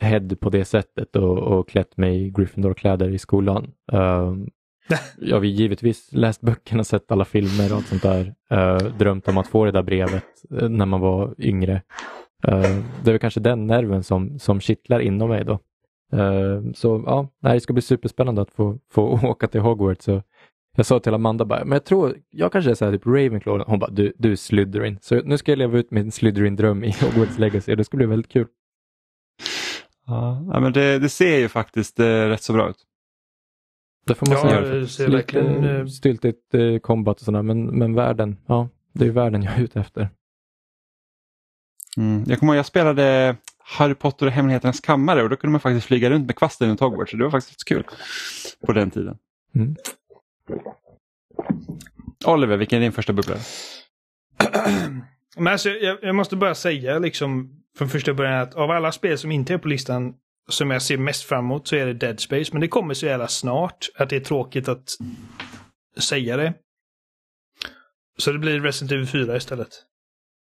[0.00, 3.72] head på det sättet och, och klätt mig i Gryffindor-kläder i skolan.
[3.92, 4.50] Um,
[5.18, 8.34] jag har givetvis läst böckerna, sett alla filmer och allt sånt där.
[8.52, 11.82] Uh, drömt om att få det där brevet uh, när man var yngre.
[12.48, 15.58] Uh, det är väl kanske den nerven som, som kittlar inom mig då.
[16.14, 20.04] Uh, så ja, det ska bli superspännande att få, få åka till Hogwarts.
[20.04, 20.22] Så
[20.76, 23.64] jag sa till Amanda bara, men jag tror, jag kanske är så här typ Ravenclaw.
[23.66, 24.98] Hon bara, du, du är Slytherin.
[25.02, 27.74] Så nu ska jag leva ut min Slytherin-dröm i Hogwarts Legacy.
[27.74, 28.46] Det ska bli väldigt kul.
[30.06, 32.86] Ja, men det, det ser ju faktiskt eh, rätt så bra ut.
[34.06, 34.60] Det får man Ja, säga.
[34.60, 39.06] det ser Lite verkligen, eh, styltigt eh, combat och sådär, men, men världen, ja, det
[39.06, 40.08] är världen jag är ute efter.
[41.96, 42.24] Mm.
[42.26, 45.86] Jag kommer ihåg jag spelade Harry Potter och Hemligheternas kammare och då kunde man faktiskt
[45.86, 47.10] flyga runt med kvasten runt Hogwarts.
[47.10, 47.84] Så det var faktiskt kul
[48.66, 49.16] på den tiden.
[49.54, 49.76] Mm.
[52.26, 53.38] Oliver, vilken är din första bubblare?
[55.36, 59.18] Men alltså, jag, jag måste bara säga liksom från första början att av alla spel
[59.18, 60.14] som inte är på listan
[60.48, 62.52] som jag ser mest fram emot så är det Dead Space.
[62.52, 64.96] Men det kommer så jävla snart att det är tråkigt att
[65.98, 66.54] säga det.
[68.18, 69.68] Så det blir Resident Evil 4 istället.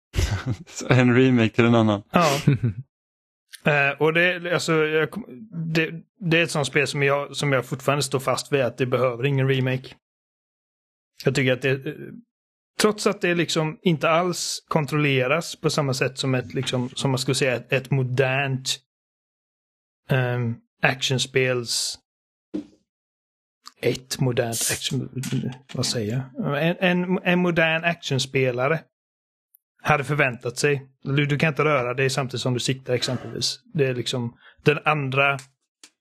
[0.88, 2.02] en remake till en annan.
[2.10, 2.26] Ja.
[3.66, 5.08] Uh, och det, alltså, jag,
[5.74, 5.90] det,
[6.20, 8.86] det är ett sånt spel som jag, som jag fortfarande står fast vid att det
[8.86, 9.94] behöver ingen remake.
[11.24, 11.94] Jag tycker att det, eh,
[12.80, 17.18] trots att det liksom inte alls kontrolleras på samma sätt som ett, liksom, som man
[17.18, 18.78] skulle säga, ett, ett modernt
[20.10, 21.98] um, actionspels
[23.80, 25.22] ett modernt action...
[25.72, 26.68] Vad säger jag?
[26.68, 28.80] En, en, en modern actionspelare
[29.92, 30.86] hade förväntat sig.
[31.02, 33.60] Du, du kan inte röra dig samtidigt som du siktar exempelvis.
[33.74, 35.38] Det är liksom den andra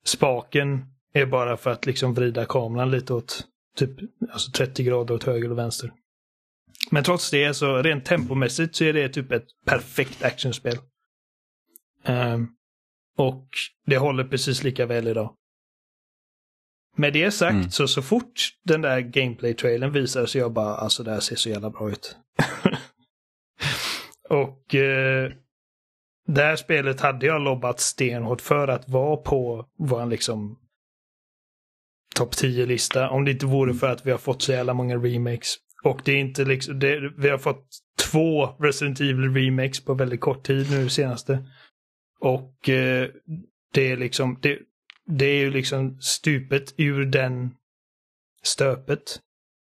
[0.06, 3.44] spaken är bara för att liksom vrida kameran lite åt
[3.78, 3.92] typ
[4.32, 5.92] alltså 30 grader åt höger och vänster.
[6.92, 10.78] Men trots det så rent tempomässigt så är det typ ett perfekt actionspel.
[12.04, 12.48] Ehm,
[13.18, 13.48] och
[13.86, 15.36] det håller precis lika väl idag.
[16.98, 17.72] Med det sagt Mm.
[17.72, 21.50] så så fort den där gameplay-trailern visar så jag bara alltså det här ser så
[21.50, 22.18] jävla bra ut.
[24.30, 25.32] och eh,
[26.28, 30.60] det här spelet hade jag lobbat stenhårt för att vara på vår liksom
[32.16, 33.10] topp 10-lista.
[33.10, 35.56] Om det inte vore för att vi har fått så jävla många remakes.
[35.84, 37.68] Och det är inte liksom, det, vi har fått
[38.12, 41.46] två Resident Evil remakes på väldigt kort tid nu senaste.
[42.20, 43.10] Och eh,
[43.74, 44.60] det är liksom, det,
[45.06, 47.56] det är ju liksom stupet ur den
[48.44, 49.20] stöpet.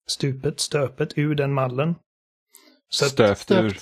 [0.07, 1.95] Stupet, stöpet ur den mallen.
[2.89, 3.51] Så stöpt.
[3.51, 3.77] ur.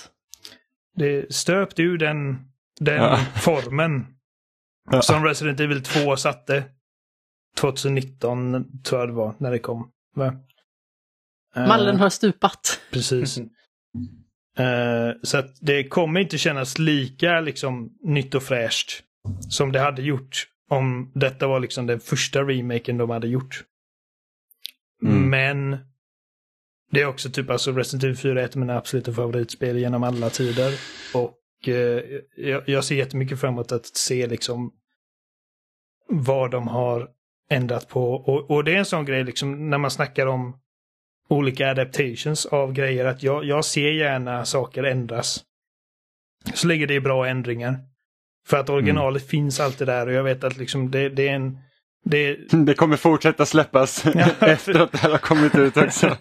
[1.00, 2.38] Det stöpt ur den,
[2.80, 3.16] den Ja.
[3.42, 4.06] formen
[4.90, 5.02] Ja.
[5.02, 6.64] som Resident Evil 2 satte.
[7.60, 9.90] 2019 tror jag det var när det kom.
[10.16, 10.26] Va?
[11.56, 12.80] Eh, Mallen har stupat.
[12.92, 13.38] Precis.
[14.58, 19.02] Eh, så att det kommer inte kännas lika liksom nytt och fräscht
[19.48, 23.64] som det hade gjort om detta var liksom den första remaken de hade gjort.
[25.06, 25.30] Mm.
[25.30, 25.78] Men
[26.90, 30.02] det är också typ alltså Resident Evil 4 är ett av mina absoluta favoritspel genom
[30.02, 30.72] alla tider.
[31.14, 32.02] Och eh,
[32.36, 34.72] jag, jag ser jättemycket fram emot att se liksom
[36.08, 37.08] vad de har
[37.50, 38.14] ändrat på.
[38.14, 40.60] Och, och det är en sån grej liksom när man snackar om
[41.28, 45.44] olika adaptations av grejer att jag, jag ser gärna saker ändras.
[46.54, 47.78] Så länge det är bra ändringar.
[48.46, 51.58] För att originalet finns alltid där och jag vet att liksom det, det är en...
[52.04, 52.36] Det
[52.66, 54.26] Det kommer fortsätta släppas Ja.
[54.46, 56.16] efter att det här har kommit ut också.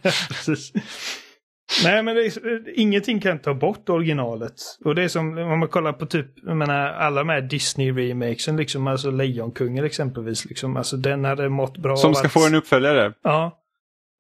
[1.84, 4.54] Nej men det är, ingenting kan ta bort originalet.
[4.86, 8.58] Och det är som om man kollar på typ, jag menar alla de här Disney-remakesen,
[8.58, 12.56] liksom, alltså Lejonkungen exempelvis, liksom, alltså den hade mått bra Som ska att, få en
[12.56, 13.14] uppföljare.
[13.24, 13.56] Ja.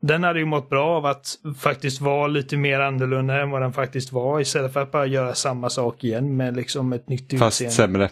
[0.02, 1.28] Den hade ju mått bra av att
[1.60, 5.34] faktiskt vara lite mer annorlunda än vad den faktiskt var istället för att bara göra
[5.36, 7.76] samma sak igen med liksom ett nytt Fast utseende.
[7.76, 8.10] sämre.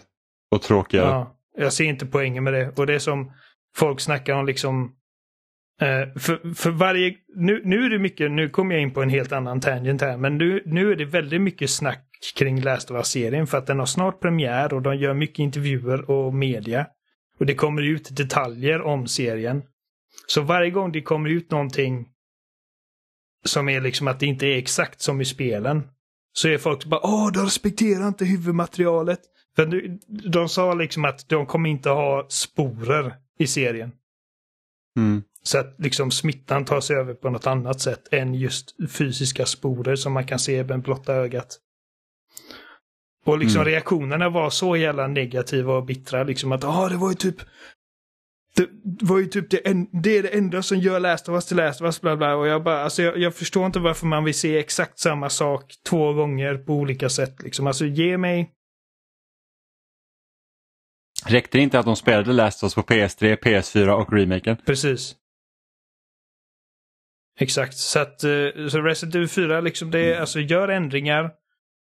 [0.50, 1.06] Och tråkigare.
[1.08, 2.72] Ja, jag ser inte poängen med det.
[2.76, 3.32] Och det är som
[3.76, 4.94] folk snackar om liksom
[5.80, 9.10] eh, för, för varje, nu, nu är det mycket, nu kommer jag in på en
[9.10, 12.04] helt annan tangent här, men nu, nu är det väldigt mycket snack
[12.36, 16.10] kring Last of Us-serien för att den har snart premiär och de gör mycket intervjuer
[16.10, 16.86] och media.
[17.38, 19.62] Och det kommer ut detaljer om serien.
[20.26, 22.06] Så varje gång det kommer ut någonting
[23.44, 25.82] som är liksom att det inte är exakt som i spelen.
[26.32, 29.20] Så är folk bara åh, de respekterar inte huvudmaterialet.
[29.58, 29.98] För
[30.30, 33.92] de sa liksom att de kommer inte ha sporer i serien.
[34.96, 35.22] Mm.
[35.42, 39.96] Så att liksom smittan tar sig över på något annat sätt än just fysiska sporer
[39.96, 41.58] som man kan se med blotta ögat.
[43.24, 43.70] Och liksom mm.
[43.72, 47.36] reaktionerna var så jävla negativa och bittra liksom att ah, det var ju typ
[48.56, 51.46] det var ju typ det, en, det är det enda som gör Last of Us
[51.46, 54.06] till Last of Us bla bla och jag bara alltså jag, jag, förstår inte varför
[54.06, 57.66] man vill se exakt samma sak två gånger på olika sätt liksom.
[57.66, 58.54] Alltså ge mig
[61.26, 64.56] Räckte det inte att de spelade Last of på PS3, PS4 och remaken?
[64.66, 65.16] Precis.
[67.40, 70.20] Exakt, så att eh, så Resident Evil 4 liksom det mm.
[70.20, 71.30] alltså gör ändringar.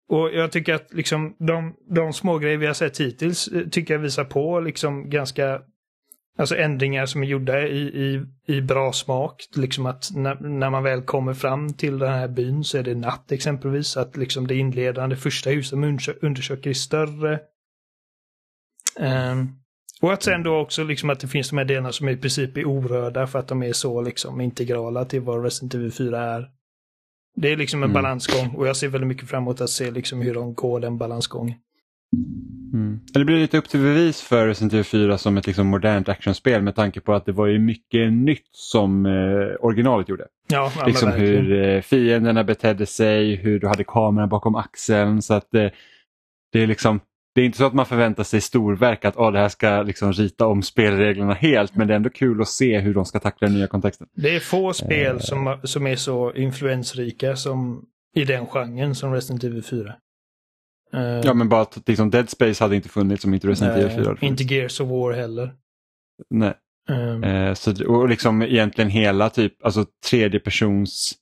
[0.10, 3.94] Och jag tycker att liksom de, de små grejer vi har sett hittills eh, tycker
[3.94, 5.62] jag visar på liksom ganska
[6.38, 9.44] Alltså ändringar som är gjorda i, i, i bra smak.
[9.56, 12.96] Liksom att när, när man väl kommer fram till den här byn så är det
[12.96, 13.98] natt exempelvis.
[13.98, 17.40] Att liksom det inledande första huset man undersöker är större.
[19.00, 19.56] Um,
[20.02, 22.58] och att sen då också liksom att det finns de här delarna som i princip
[22.58, 26.50] är orörda för att de är så liksom integrala till vad Resident Evil 4 är.
[27.36, 27.94] Det är liksom en mm.
[27.94, 30.98] balansgång och jag ser väldigt mycket fram emot att se liksom hur de går den
[30.98, 31.56] balansgången.
[32.74, 33.00] Mm.
[33.14, 36.62] Det blir lite upp till bevis för Resident Evil 4 som ett liksom modernt actionspel
[36.62, 40.28] med tanke på att det var ju mycket nytt som eh, originalet gjorde.
[40.48, 45.22] Ja, liksom hur eh, fienderna betedde sig, hur du hade kameran bakom axeln.
[45.22, 45.68] så att eh,
[46.52, 47.00] det är liksom
[47.36, 50.14] det är inte så att man förväntar sig storverk att oh, det här ska liksom
[50.14, 53.48] rita om spelreglerna helt men det är ändå kul att se hur de ska tackla
[53.48, 54.08] den nya kontexten.
[54.16, 57.86] Det är få spel uh, som, som är så influensrika som
[58.16, 59.96] i den genren som Resident Evil 4.
[60.94, 64.06] Uh, ja men bara att liksom Dead Space hade inte funnits som inte Resident Evil
[64.06, 65.54] 4 Inte Gears of War heller.
[66.30, 66.54] Nej.
[66.90, 71.14] Um, uh, så, och liksom egentligen hela typ alltså tredje persons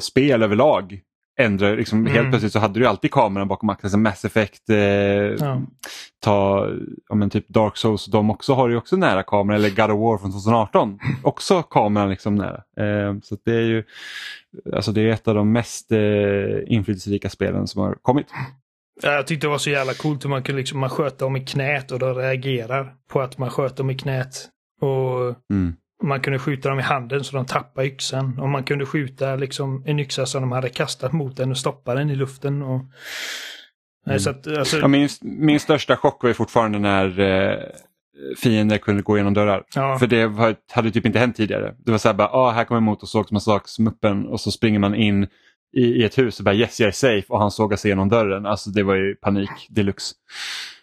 [0.00, 1.00] spel överlag
[1.44, 2.12] ändra, liksom, mm.
[2.12, 3.86] helt plötsligt så hade du alltid kameran bakom axeln.
[3.86, 5.62] Alltså Mass Effect, eh, ja.
[6.20, 6.68] ta,
[7.08, 10.00] ja, men typ Dark Souls, de också har ju också nära kamera eller God of
[10.00, 10.98] War från 2018.
[11.22, 12.62] också kameran liksom nära.
[12.76, 13.84] Eh, så det är ju
[14.72, 15.98] alltså det är ett av de mest eh,
[16.66, 18.26] inflytelserika spelen som har kommit.
[19.02, 21.44] Jag tyckte det var så jävla coolt hur man kunde liksom, man sköt dem i
[21.44, 24.48] knät och de reagerar på att man sköt dem i knät.
[24.80, 25.76] Och mm.
[26.02, 28.38] Man kunde skjuta dem i handen så de tappade yxan.
[28.38, 31.94] Och man kunde skjuta liksom en yxa som de hade kastat mot den och stoppa
[31.94, 32.62] den i luften.
[32.62, 32.80] Och...
[34.06, 34.20] Mm.
[34.20, 34.76] så att, alltså...
[34.76, 37.58] ja, min, min största chock var fortfarande när eh,
[38.38, 39.64] fiender kunde gå igenom dörrar.
[39.74, 39.98] Ja.
[39.98, 41.74] För det var, hade typ inte hänt tidigare.
[41.78, 45.28] Det var så här bara, ah, här kommer motorsågsmassakrsmuppen och så springer man in
[45.72, 48.08] i, i ett hus och bara yes jag är safe och han sågar sig igenom
[48.08, 48.46] dörren.
[48.46, 50.14] Alltså det var ju panik deluxe.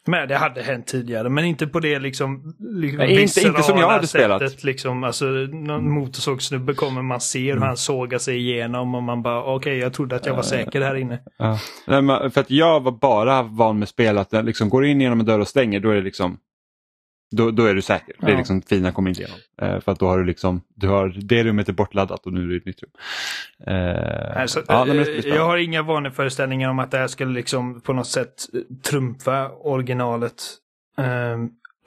[0.07, 2.55] Men det hade hänt tidigare, men inte på det liksom...
[2.59, 4.41] liksom Nej, inte, inte som jag hade spelat.
[4.41, 7.63] Sättet, liksom, alltså, någon motorsågssnubbe kommer, man ser hur mm.
[7.63, 10.81] han sågar sig igenom och man bara okej, okay, jag trodde att jag var säker
[10.81, 11.19] här inne.
[11.37, 11.59] Ja.
[11.87, 15.19] Nej, för att jag var bara van med spel att den liksom går in genom
[15.19, 16.37] en dörr och stänger, då är det liksom
[17.31, 18.15] då, då är du säker.
[18.19, 18.25] Ja.
[18.25, 19.39] Det är liksom fina kommer inte igenom.
[19.61, 22.43] Eh, för att då har du liksom, du har, det rummet är bortladdat och nu
[22.43, 22.91] är det ett nytt rum.
[23.67, 24.87] Eh, alltså, ja,
[25.23, 28.45] jag har inga vaneföreställningar om att det här skulle liksom på något sätt
[28.83, 30.43] trumfa originalet.
[30.97, 31.37] Eh,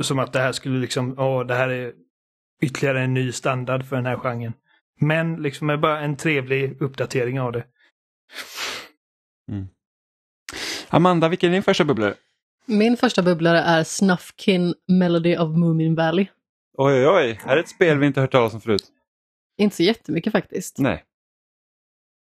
[0.01, 1.93] som att det här skulle liksom, åh, det här är
[2.63, 4.53] ytterligare en ny standard för den här genren.
[5.01, 7.65] Men liksom är bara en trevlig uppdatering av det.
[9.53, 9.69] Mm.
[10.89, 12.15] Amanda, vilken är din första bubblare?
[12.71, 16.27] Min första bubblare är Snuffkin Melody of Moomin Valley.
[16.79, 17.41] Oj, oj, oj.
[17.45, 18.85] Här är ett spel vi inte hört talas om förut.
[19.59, 20.79] Inte så jättemycket faktiskt.
[20.79, 21.05] Nej.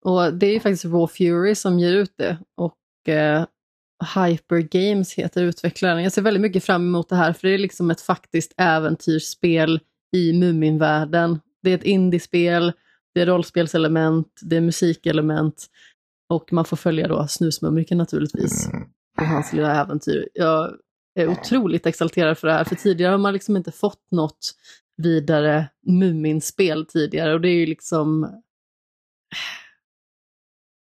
[0.06, 2.38] Och det är ju faktiskt Raw Fury som ger ut det.
[2.58, 3.46] Och eh,
[4.16, 6.04] Hyper Games heter utvecklaren.
[6.04, 9.80] Jag ser väldigt mycket fram emot det här för det är liksom ett faktiskt äventyrsspel
[10.16, 11.40] i Muminvärlden.
[11.62, 12.74] Det är ett indiespel,
[13.14, 15.66] det är rollspelselement, det är musikelement
[16.30, 18.68] och man får följa då Snusmumriken naturligtvis.
[18.68, 18.88] Mm
[19.18, 20.30] på hans lilla äventyr.
[20.34, 20.78] Jag
[21.16, 24.56] är otroligt exalterad för det här, för tidigare har man liksom inte fått något
[24.98, 28.42] vidare Muminspel tidigare och det är ju liksom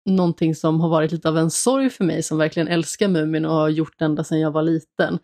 [0.05, 3.53] någonting som har varit lite av en sorg för mig som verkligen älskar Mumin och
[3.53, 5.19] har gjort ända sedan jag var liten.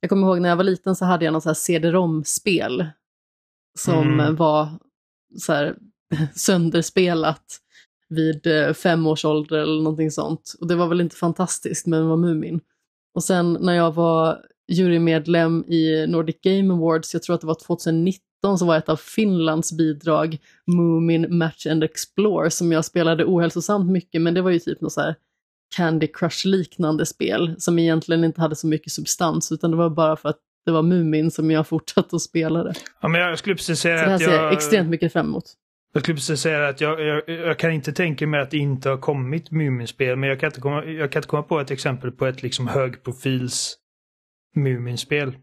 [0.00, 2.86] Jag kommer ihåg när jag var liten så hade jag något så här CD-ROM-spel
[3.78, 4.36] som mm.
[4.36, 4.68] var
[5.38, 5.76] så här
[6.34, 7.60] sönderspelat
[8.08, 10.54] vid eh, fem års ålder eller någonting sånt.
[10.60, 12.60] Och det var väl inte fantastiskt, men det var Mumin.
[13.14, 14.38] Och sen när jag var
[14.68, 18.96] jurymedlem i Nordic Game Awards, jag tror att det var 2019, så var ett av
[18.96, 24.58] Finlands bidrag Moomin Match and Explore som jag spelade ohälsosamt mycket, men det var ju
[24.58, 25.14] typ något så här
[25.76, 30.16] Candy Crush liknande spel som egentligen inte hade så mycket substans utan det var bara
[30.16, 32.74] för att det var Mumin som jag fortsatte att spela det.
[33.00, 34.52] Ja, men jag skulle precis säga Så det här att ser jag jag...
[34.52, 35.44] extremt mycket fram emot.
[35.96, 38.88] Jag skulle precis säga att jag, jag, jag kan inte tänka mig att det inte
[38.88, 42.12] har kommit Muminspel, men jag kan inte komma, jag kan inte komma på ett exempel
[42.12, 43.76] på ett liksom högprofils
[44.56, 45.36] Muminspel.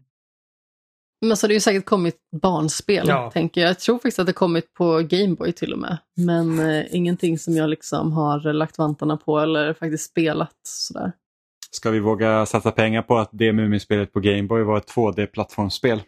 [1.26, 3.30] Men så har det ju säkert kommit barnspel, Ja.
[3.30, 3.70] tänker jag.
[3.70, 5.98] Jag tror faktiskt att det kommit på Gameboy till och med.
[6.16, 11.12] Men eh, ingenting som jag liksom har lagt vantarna på eller faktiskt spelat sådär.
[11.70, 16.00] Ska vi våga satsa pengar på att det Muminspelet på Gameboy var ett 2D-plattformsspel?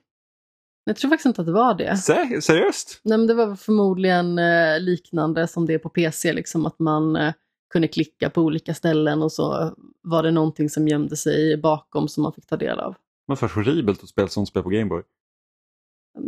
[0.89, 1.97] Jag tror faktiskt inte att det var det.
[1.97, 3.01] Se- Seriöst?
[3.05, 7.17] Nej, men det var förmodligen eh, liknande som det är på PC, liksom att man
[7.17, 7.33] eh,
[7.73, 12.23] kunde klicka på olika ställen och så var det någonting som gömde sig bakom som
[12.23, 12.95] man fick ta del av.
[13.29, 15.03] Men för horribelt att spela sånt spel på Gameboy.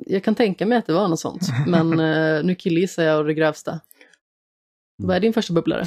[0.06, 3.24] Jag kan tänka mig att det var något sånt, men eh, nu killgissar jag och
[3.24, 3.80] det grövsta.
[5.02, 5.84] Vad är din första bubblare?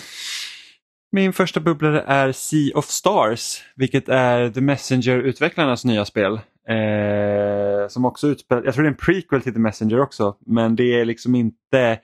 [1.12, 6.40] Min första bubblare är Sea of Stars, vilket är The Messenger-utvecklarnas nya spel.
[6.70, 10.76] Eh, som också utspelar, jag tror det är en prequel till The Messenger också, men
[10.76, 12.00] det är liksom inte,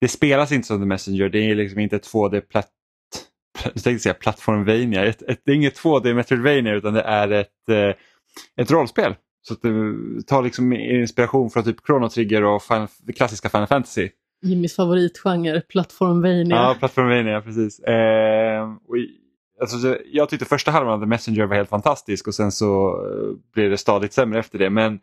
[0.00, 2.70] det spelas inte som The Messenger, det är liksom inte ett 2D-platt,
[3.64, 7.68] jag tänkte säga plattformvania, ett, ett, det är inget 2D Metroidvania utan det är ett,
[7.68, 7.94] eh,
[8.62, 9.14] ett rollspel.
[9.42, 9.72] Så att det
[10.26, 12.62] tar liksom inspiration från typ Chrono Trigger och
[13.02, 14.08] det klassiska Final Fantasy.
[14.42, 16.56] Jimmys favoritgenre, plattformvania.
[16.56, 17.80] Ja, Plattformania, precis.
[17.80, 18.96] Eh, och
[19.60, 23.52] alltså, jag tyckte första halvan av The Messenger var helt fantastisk och sen så eh,
[23.52, 24.70] blev det stadigt sämre efter det.
[24.70, 25.00] Men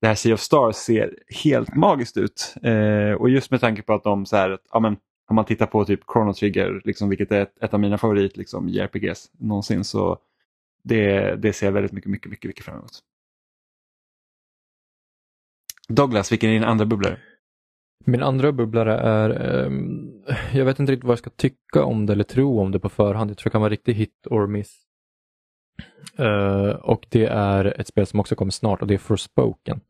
[0.00, 2.54] det här Sea of Stars ser helt magiskt ut.
[2.62, 4.96] Eh, och just med tanke på att de så här, ja, men,
[5.28, 8.36] om man tittar på typ Chrono Trigger, liksom, vilket är ett, ett av mina favorit
[8.36, 10.18] liksom, JRPGs någonsin, så
[10.82, 13.00] det, det ser jag väldigt mycket, mycket, mycket, mycket fram emot.
[15.88, 17.18] Douglas, vilken är din andra bubblare?
[18.06, 19.30] Min andra bubblare är,
[19.66, 20.10] ehm,
[20.52, 22.88] jag vet inte riktigt vad jag ska tycka om det eller tro om det på
[22.88, 23.30] förhand.
[23.30, 24.76] Jag tror det kan vara riktigt hit or miss.
[26.18, 29.80] Eh, och det är ett spel som också kommer snart och det är Forspoken.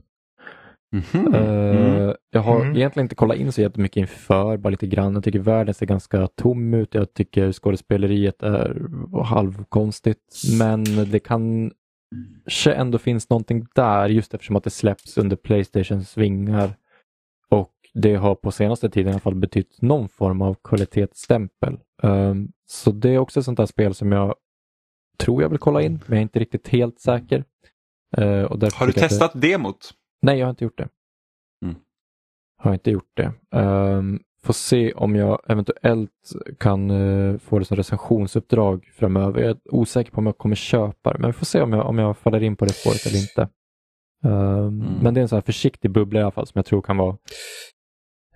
[0.92, 1.34] Mhm.
[1.34, 2.14] Eh, Mm.
[2.30, 2.76] Jag har Mm.
[2.76, 5.14] egentligen inte kollat in så jättemycket inför, bara lite grann.
[5.14, 6.94] Jag tycker världen ser ganska tom ut.
[6.94, 8.86] Jag tycker skådespeleriet är
[9.24, 10.20] halvkonstigt.
[10.58, 16.70] Men det kanske ändå finns någonting där just eftersom att det släpps under Playstations vingar.
[18.02, 21.78] Det har på senaste tiden i alla fall betytt någon form av kvalitetsstämpel.
[22.02, 24.34] Um, så det är också ett sånt där spel som jag
[25.18, 27.44] tror jag vill kolla in, men jag är inte riktigt helt säker.
[28.18, 29.90] Uh, Har du att det- testat demot?
[30.22, 30.88] Nej, jag har inte gjort det.
[31.64, 31.76] Mm.
[32.58, 33.32] Har inte gjort det.
[33.58, 36.10] Um, får se om jag eventuellt
[36.58, 39.40] kan eh, få det som recensionsuppdrag framöver.
[39.40, 41.86] Jag är osäker på om jag kommer köpa det, men vi får se om jag,
[41.86, 43.42] om jag faller in på det spåret eller inte.
[44.24, 45.02] Um, Mm.
[45.02, 46.96] Men det är en sån här försiktig bubbla i alla fall som jag tror kan
[46.96, 47.16] vara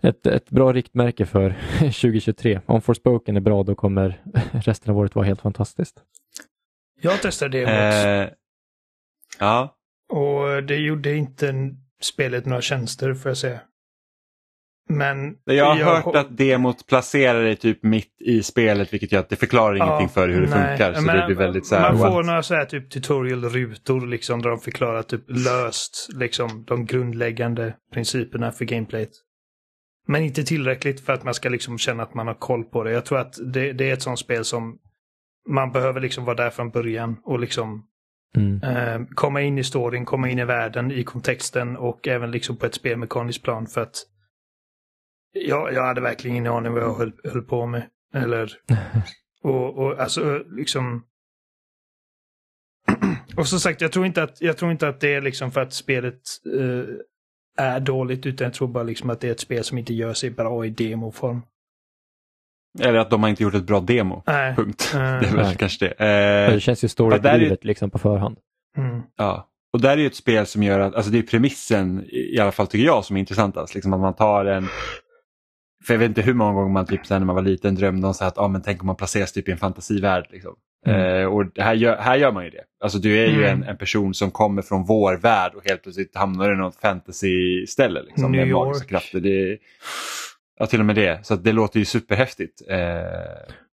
[0.01, 2.61] ett, ett bra riktmärke för 2023.
[2.67, 4.21] Om Forspoken är bra då kommer
[4.53, 6.03] resten av året vara helt fantastiskt.
[7.01, 8.29] Jag testade demot Eh,
[9.39, 9.77] ja,
[10.13, 11.55] och det gjorde inte
[12.03, 13.61] spelet några tjänster får jag säga.
[14.89, 19.21] Men jag har hört ho- att demot placerar dig typ mitt i spelet vilket gör
[19.21, 20.69] att det förklarar ingenting för hur det nej.
[20.69, 20.95] funkar.
[20.95, 22.27] Så Men det blir väldigt så här, Man får what?
[22.27, 28.53] några så här typ tutorial-rutor liksom där de förklarar typ löst liksom de grundläggande principerna
[28.53, 29.11] för gameplayet.
[30.07, 32.91] Men inte tillräckligt för att man ska liksom känna att man har koll på det.
[32.91, 34.79] Jag tror att det, det är ett sånt spel som
[35.49, 37.87] man behöver liksom vara där från början och liksom
[38.37, 38.63] Mm.
[38.63, 42.67] eh, komma in i storyn, komma in i världen, i kontexten och även liksom på
[42.67, 43.97] ett spelmekaniskt plan för att
[45.33, 47.87] jag, jag hade verkligen ingen aning vad jag höll, höll på med.
[48.15, 48.53] Eller,
[49.43, 51.05] och, och alltså liksom
[53.37, 55.61] och som sagt, jag tror inte att, jag tror inte att det är liksom för
[55.61, 56.21] att spelet
[56.59, 56.85] eh,
[57.59, 60.15] är dåligt utan jag tror bara liksom att det är ett spel som inte gör
[60.15, 61.43] sig bra i demoform.
[62.81, 64.23] Eller att de har inte gjort ett bra demo.
[64.27, 64.55] Nej.
[64.57, 64.91] Punkt.
[64.95, 65.57] Eh, Det är väl Nej.
[65.59, 65.95] kanske det.
[65.99, 68.39] Men Eh, Det känns ju där är- storydrivet liksom på förhand.
[68.77, 69.03] Mm.
[69.17, 69.47] ja.
[69.73, 72.53] Och där är ju ett spel som gör att, alltså det är premissen i alla
[72.53, 73.75] fall tycker jag som är intressantast.
[73.75, 74.67] Liksom att man tar en,
[75.87, 78.07] för jag vet inte hur många gånger man typ sen när man var liten drömde
[78.07, 80.27] om så här att ah, men tänk om man placeras typ i en fantasivärld.
[80.31, 80.55] Liksom.
[80.87, 81.01] Mm.
[81.23, 82.65] Eh, och här gör, här gör man ju det.
[82.81, 83.63] Alltså du är ju Mm.
[83.63, 88.03] en, en person som kommer från vår värld och helt plötsligt hamnar i något fantasy-ställe.
[88.03, 88.89] Liksom, New York.
[88.89, 89.21] krafter.
[89.21, 89.59] Det,
[90.59, 91.27] ja, till och med det.
[91.27, 92.63] Så det låter ju superhäftigt.
[92.69, 92.77] Eh,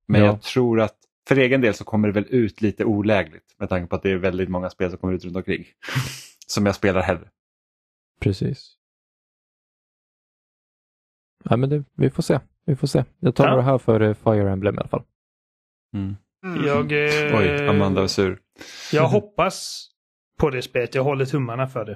[0.07, 0.25] men Ja.
[0.27, 0.95] jag tror att
[1.27, 4.11] för egen del så kommer det väl ut lite olägligt med tanke på att det
[4.11, 5.65] är väldigt många spel som kommer ut runt omkring.
[6.47, 7.29] som jag spelar hellre.
[8.21, 8.73] Precis.
[11.49, 12.39] Ja, men det, vi får se.
[12.65, 13.03] Vi får se.
[13.19, 13.55] Jag tar Ja.
[13.55, 15.03] det här för eh, Fire Emblem i alla fall.
[15.93, 16.15] Mm.
[16.65, 18.39] Jag, eh, Oj, Amanda var sur.
[18.93, 19.88] jag hoppas
[20.39, 20.95] på det spelet.
[20.95, 21.91] Jag håller tummarna för det.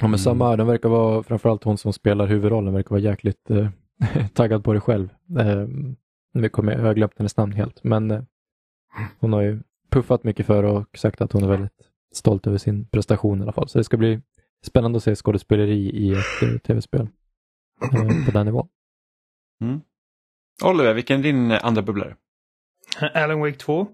[0.00, 0.18] Ja, men Mm.
[0.18, 0.56] samma här.
[0.56, 3.68] Den verkar vara, framförallt hon som spelar huvudrollen, verkar vara jäkligt eh,
[4.34, 5.08] taggad på det själv.
[5.38, 5.66] Eh,
[6.34, 8.22] nu kommer jag, jag har glömt hennes namn helt, men eh,
[9.18, 9.60] hon har ju
[9.90, 11.72] puffat mycket för och sagt att hon är väldigt
[12.14, 13.68] stolt över sin prestation i alla fall.
[13.68, 14.20] Så det ska bli
[14.66, 17.08] spännande att se skådespeleri i ett eh, tv-spel
[17.82, 18.68] eh, på den nivån.
[19.60, 19.80] Mm.
[20.64, 22.16] Oliver, vilken är din andra bubblare?
[23.14, 23.86] Alan Wake 2.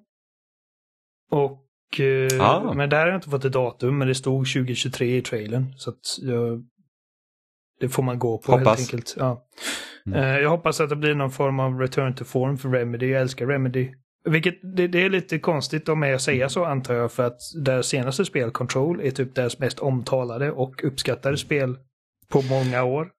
[1.30, 2.74] Och eh, ah.
[2.74, 5.74] Men där har jag inte fått ett datum, men det stod 2023 i trailern.
[5.76, 6.64] Så att jag,
[7.80, 8.78] det får man gå på hoppas.
[8.78, 9.14] helt enkelt.
[9.18, 9.46] Ja.
[10.06, 10.18] Mm.
[10.18, 13.06] Eh, jag hoppas att det blir någon form av return to form för Remedy.
[13.06, 13.90] Jag älskar Remedy.
[14.24, 17.86] Vilket, det, det, är lite konstigt mig att säga så antar jag för att deras
[17.86, 21.78] senaste spel, Control, är typ deras mest omtalade och uppskattade spel
[22.28, 23.10] på många år.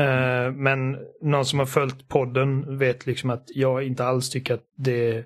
[0.00, 4.64] Uh, men någon som har följt podden vet liksom att jag inte alls tycker att
[4.76, 5.24] det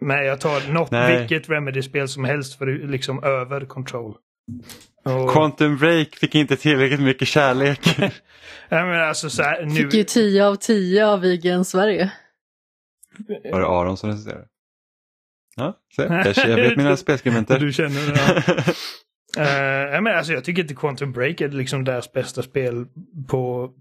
[0.00, 1.18] Men jag tar något, Nej.
[1.18, 4.16] vilket Remedy-spel som helst för liksom över Control.
[5.04, 5.32] Och...
[5.32, 7.80] Quantum Break fick inte tillräckligt mycket kärlek.
[8.68, 9.74] ja, men alltså, så här, nu...
[9.74, 12.12] Fick ju 10 av 10 av IGN Sverige.
[13.52, 14.46] Var det Aron som recenserade?
[15.56, 16.02] Ja, se,
[16.48, 17.58] jag vet mina spelskribenter.
[17.58, 18.62] Du känner det, ja.
[19.38, 22.86] uh, men alltså, jag tycker inte Quantum Break är liksom deras bästa spel
[23.28, 23.72] på,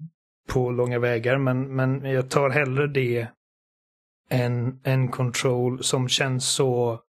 [0.49, 3.27] på långa vägar, men, men jag tar hellre det
[4.29, 7.01] än en Control som känns så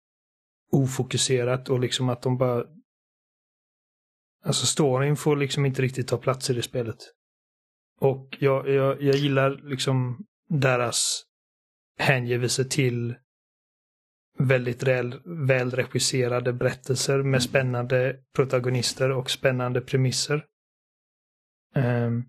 [0.73, 2.65] ofokuserat och liksom att de bara...
[4.45, 6.97] Alltså storyn får liksom inte riktigt ta plats i det spelet.
[8.01, 11.23] Och jag, jag, jag gillar liksom deras
[11.99, 13.15] hängivelse till
[14.41, 20.45] väldigt väl, välregisserade berättelser med spännande protagonister och spännande premisser.
[21.75, 22.25] Um,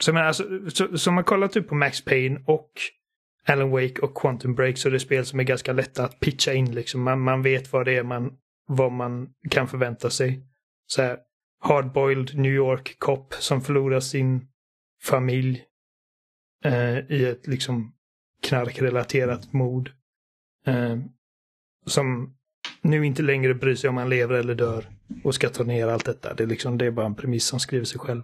[0.00, 2.70] så, men alltså, så, så man kollar typ på Max Payne och
[3.48, 6.52] Alan Wake och Quantum Break så är det spel som är ganska lätta att pitcha
[6.52, 6.74] in.
[6.74, 7.02] Liksom.
[7.02, 8.32] Man, man vet vad det är man,
[8.66, 10.42] vad man kan förvänta sig.
[10.86, 11.18] Så här,
[11.60, 14.48] hardboiled New York cop som förlorar sin
[15.02, 15.64] familj
[16.64, 17.95] eh, i ett liksom
[18.48, 19.90] knarkrelaterat mord.
[20.66, 20.96] Eh,
[21.86, 22.36] som
[22.82, 24.86] nu inte längre bryr sig om han lever eller dör
[25.24, 26.34] och ska ta ner allt detta.
[26.34, 28.22] Det är, liksom, det är bara en premiss som skriver sig själv.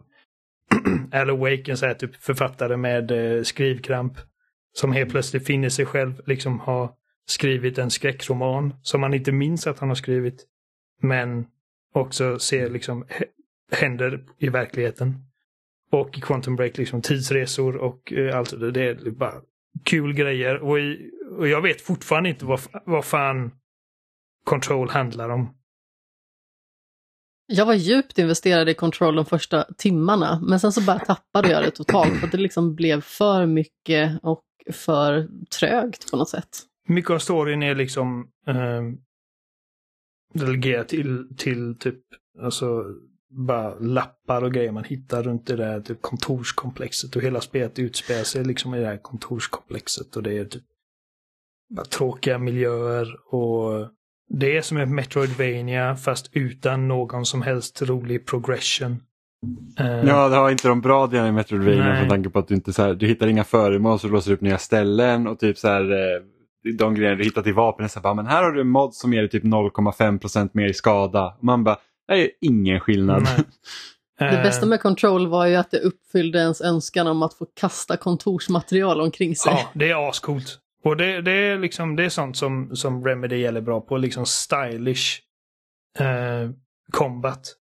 [1.13, 4.19] Alan Wake, en här typ författare med eh, skrivkramp.
[4.75, 6.97] Som helt plötsligt finner sig själv liksom ha
[7.27, 10.47] skrivit en skräckroman som man inte minns att han har skrivit.
[11.03, 11.47] Men
[11.95, 13.05] också ser liksom
[13.73, 15.15] händer i verkligheten.
[15.91, 18.71] Och i Quantum Break liksom tidsresor och uh, allt det.
[18.71, 19.41] Det är bara
[19.85, 20.59] kul grejer.
[20.59, 23.51] Och, i, och jag vet fortfarande inte vad, vad fan
[24.45, 25.55] Control handlar om.
[27.47, 31.63] Jag var djupt investerad i Control de första timmarna, men sen så bara tappade jag
[31.63, 35.29] det totalt för att det liksom blev för mycket och för
[35.59, 36.49] trögt på något sätt.
[36.89, 38.83] Mycket av storyn är liksom eh,
[40.35, 42.01] delegerat till, till typ
[42.43, 42.85] alltså
[43.33, 48.25] bara lappar och grejer man hittar runt det där typ kontorskomplexet och hela spelet utspelar
[48.25, 50.63] sig liksom i det här kontorskomplexet och det är typ
[51.75, 53.89] bara tråkiga miljöer och
[54.29, 58.97] det är som ett Metroidvania fast utan någon som helst rolig progression.
[59.81, 62.55] Uh, ja, det har inte de bra delarna i Metroidvania med tanke på att du
[62.55, 65.59] inte så här, du hittar inga föremål så du låser upp nya ställen och typ
[65.59, 66.23] så här eh,
[66.79, 69.13] de grejer du hittar till vapen så här, men här har du en mod som
[69.13, 71.35] ger dig typ 0,5% mer i skada.
[71.39, 71.77] Och man bara,
[72.13, 73.27] det är ingen skillnad.
[74.19, 77.97] Det bästa med Control var ju att det uppfyllde ens önskan om att få kasta
[77.97, 79.53] kontorsmaterial omkring sig.
[79.53, 80.59] Ja, det är ascoolt.
[80.85, 84.27] Och det, det, är liksom, det är sånt som, som Remedy gäller bra på, liksom
[84.27, 85.21] stylish
[85.99, 86.51] eh,
[86.93, 87.57] combat.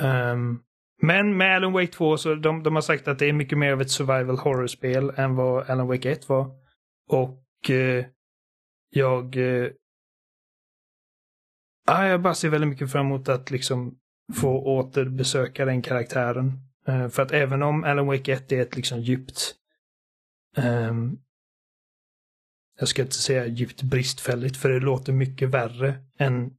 [0.00, 0.62] Um,
[1.02, 3.72] men med Alan Wake 2 så de, de har sagt att det är mycket mer
[3.72, 6.50] av ett survival horror-spel än vad Alan Wake 1 var.
[7.08, 8.04] Och eh,
[8.90, 9.36] jag...
[9.36, 9.70] Eh,
[11.86, 13.98] ah, jag bara ser väldigt mycket fram emot att liksom
[14.34, 16.52] få återbesöka den karaktären.
[16.88, 19.54] Uh, för att även om Alan Wake 1 är ett liksom djupt
[20.56, 21.18] um,
[22.78, 26.50] jag ska inte säga djupt bristfälligt för det låter mycket värre än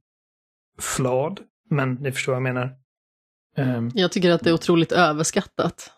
[0.78, 1.40] flad.
[1.70, 2.76] Men ni förstår vad jag menar.
[3.56, 5.90] Um, jag tycker att det är otroligt överskattat.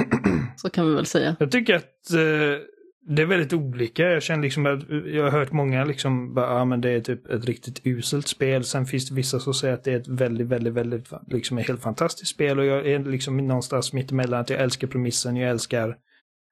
[0.56, 1.36] Så kan vi väl säga.
[1.40, 2.58] Jag tycker att uh,
[3.06, 4.02] det är väldigt olika.
[4.02, 7.26] Jag känner liksom att jag har hört många liksom bara, ja men det är typ
[7.26, 8.64] ett riktigt uselt spel.
[8.64, 11.66] Sen finns det vissa som säger att det är ett väldigt, väldigt, väldigt, liksom ett
[11.66, 12.58] helt fantastiskt spel.
[12.58, 15.96] Och jag är liksom någonstans mitt emellan att jag älskar premissen, jag älskar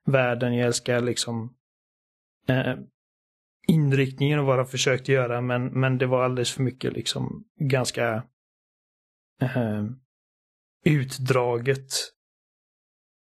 [0.06, 1.54] världen, jag älskar liksom
[2.48, 2.74] eh,
[3.68, 8.22] inriktningen och vad de försökte göra men, men det var alldeles för mycket liksom ganska
[9.42, 9.84] eh,
[10.84, 11.92] utdraget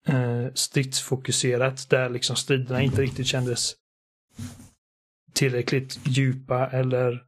[0.07, 3.77] eh, stridsfokuserat där liksom striderna inte riktigt kändes
[5.33, 7.25] tillräckligt djupa eller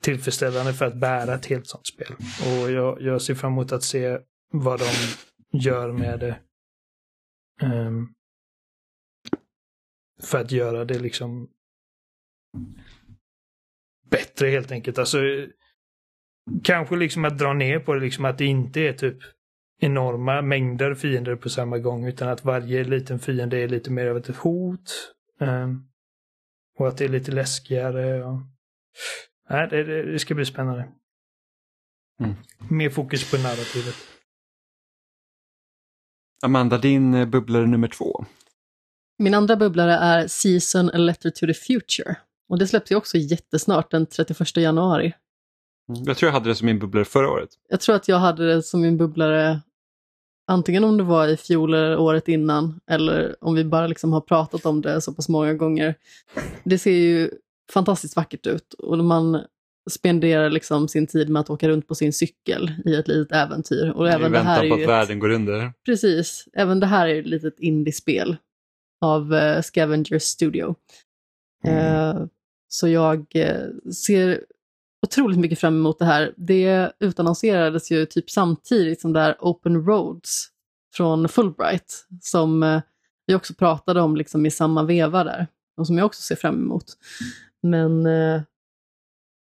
[0.00, 2.14] tillfredsställande för att bära ett helt sånt spel.
[2.40, 4.18] Och jag, jag ser fram emot att se
[4.52, 4.90] vad de
[5.58, 6.38] gör med det.
[7.62, 8.14] Um,
[10.22, 11.48] för att göra det liksom
[14.10, 14.98] bättre helt enkelt.
[14.98, 15.18] Alltså,
[16.64, 19.18] kanske liksom att dra ner på det, liksom att det inte är typ
[19.78, 24.16] enorma mängder fiender på samma gång utan att varje liten fiende är lite mer av
[24.16, 25.12] ett hot.
[25.40, 25.88] Um,
[26.78, 28.24] och att det är lite läskigare.
[28.24, 28.40] Och...
[29.50, 30.88] Nej, det, det, ska bli spännande.
[32.20, 32.34] Mm.
[32.70, 33.94] Mer fokus på narrativet.
[36.44, 38.24] Amanda, din eh, bubblare nummer två?
[39.18, 42.16] Min andra bubblare är Season A Letter to the Future.
[42.48, 45.14] Och det släpps ju också jättesnart, den 31 januari.
[45.86, 47.48] Jag tror jag hade det som min bubblare förra året.
[47.68, 49.60] Jag tror att jag hade det som min bubblare
[50.46, 54.20] antingen om det var i fjol eller året innan eller om vi bara liksom har
[54.20, 55.94] pratat om det så pass många gånger.
[56.64, 57.30] Det ser ju
[57.72, 59.40] fantastiskt vackert ut och man
[59.90, 63.92] spenderar liksom sin tid med att åka runt på sin cykel i ett litet äventyr.
[63.96, 64.88] Och även det här är på att ett...
[64.88, 65.72] världen går under.
[65.84, 68.36] Precis, även det här är ett litet indiespel
[69.00, 70.74] av uh, Scavenger Studio.
[71.64, 72.16] Mm.
[72.16, 72.26] Uh,
[72.68, 74.44] så jag uh, ser
[75.06, 76.32] otroligt mycket fram emot det här.
[76.36, 80.48] Det utannonserades ju typ samtidigt som det här Open Roads
[80.94, 82.80] från Fulbright som eh,
[83.26, 85.46] vi också pratade om liksom i samma veva där
[85.76, 86.84] och som jag också ser fram emot.
[87.62, 88.42] Men eh,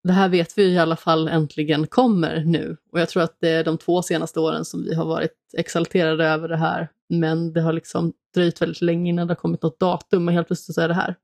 [0.04, 2.76] det här vet vi i alla fall äntligen kommer nu.
[2.92, 6.26] Och jag tror att det är de två senaste åren som vi har varit exalterade
[6.26, 6.88] över det här.
[7.08, 10.46] Men det har liksom dröjt väldigt länge innan det har kommit något datum och helt
[10.46, 11.16] plötsligt så är det här.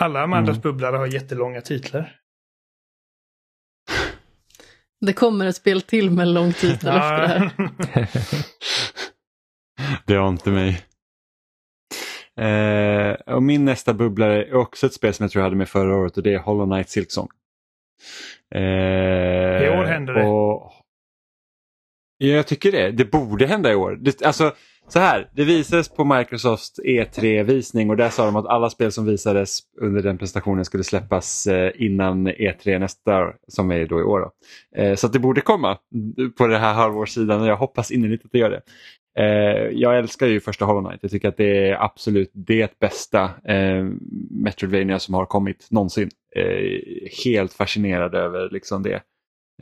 [0.00, 0.62] Alla Amandas mm.
[0.62, 2.16] bubblare har jättelånga titlar.
[5.00, 7.50] Det kommer ett spel till med lång titel efter det här.
[10.06, 10.84] det har inte mig.
[12.36, 15.68] Eh, och min nästa bubblare är också ett spel som jag tror jag hade med
[15.68, 17.28] förra året och det är Hollow Knight Silksong.
[18.54, 20.24] Eh, I år händer det.
[20.24, 20.72] Och,
[22.18, 22.90] ja, jag tycker det.
[22.90, 23.98] Det borde hända i år.
[24.00, 24.54] Det, alltså,
[24.88, 29.06] så här, det visades på Microsofts E3-visning och där sa de att alla spel som
[29.06, 34.02] visades under den presentationen skulle släppas eh, innan E3 nästa år, som är då i
[34.02, 34.20] år.
[34.20, 34.32] Då.
[34.82, 35.78] Eh, så så det borde komma
[36.38, 38.62] på den här halvårssidan och jag hoppas innerligt att det gör det.
[39.18, 40.98] Eh, jag älskar ju första Hollow Knight.
[41.02, 43.30] Jag tycker att det är absolut det bästa
[44.30, 46.10] Metroidvania som har kommit någonsin.
[47.24, 49.02] Helt fascinerad över liksom det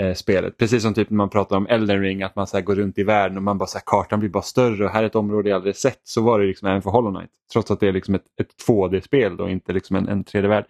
[0.00, 0.56] eh, spelet.
[0.58, 3.02] Precis som typ när man pratar om Elden Ring, att man så går runt i
[3.02, 5.48] världen och man bara så här, kartan blir bara större och här är ett område
[5.48, 6.00] jag aldrig sett.
[6.04, 7.30] Så var det liksom även för Hollow Knight.
[7.52, 10.64] Trots att det är liksom ett, ett 2D-spel och inte liksom en, en 3D-värld.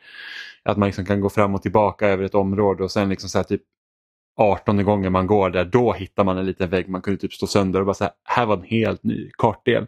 [0.63, 3.39] Att man liksom kan gå fram och tillbaka över ett område och sen liksom så
[3.39, 3.63] här, typ
[4.37, 7.47] 18 gånger man går där, då hittar man en liten vägg man kunde typ stå
[7.47, 9.87] sönder och bara säga här var en helt ny kartdel.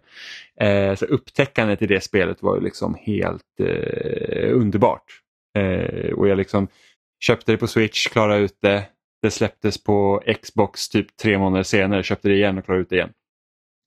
[0.61, 5.05] Eh, så upptäckandet i det spelet var ju liksom helt eh, underbart.
[5.59, 6.69] Eh, och jag liksom
[7.21, 8.85] köpte det på Switch, klarade ut det.
[9.23, 12.97] Det släpptes på Xbox typ tre månader senare, köpte det igen och klarade ut det
[12.97, 13.13] igen.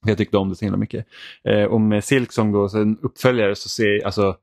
[0.06, 1.06] Jag tyckte om det så himla mycket.
[1.44, 4.38] Eh, och med Silksong då, så en uppföljare, så ser alltså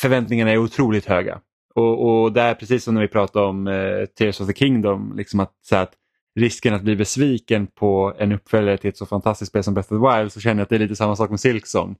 [0.00, 1.40] förväntningarna är otroligt höga.
[1.74, 5.40] Och, och där, precis som när vi pratade om eh, Tears of the Kingdom, liksom
[5.40, 5.92] att, så att
[6.40, 10.00] risken att bli besviken på en uppföljare till ett så fantastiskt spel som Breath of
[10.00, 11.96] the Wild så känner jag att det är lite samma sak med Silksong.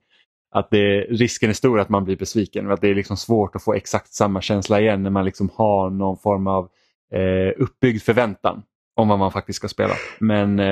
[0.51, 3.55] Att det, risken är stor att man blir besviken och att det är liksom svårt
[3.55, 6.69] att få exakt samma känsla igen när man liksom har någon form av
[7.13, 8.63] eh, uppbyggd förväntan
[8.95, 9.93] om vad man faktiskt ska spela.
[10.19, 10.65] Men eh,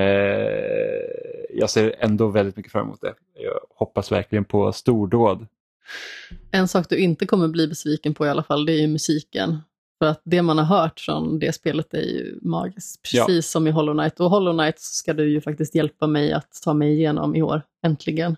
[1.50, 3.14] jag ser ändå väldigt mycket fram emot det.
[3.34, 5.48] Jag hoppas verkligen på stordåd
[6.52, 9.58] en sak du inte kommer bli besviken på i alla fall, det är ju musiken.
[10.02, 13.42] För att det man har hört från det spelet är ju magiskt, precis ja.
[13.42, 14.20] som i Hollow Knight.
[14.20, 17.62] Och Hollow Knight ska du ju faktiskt hjälpa mig att ta mig igenom i år,
[17.86, 18.36] äntligen.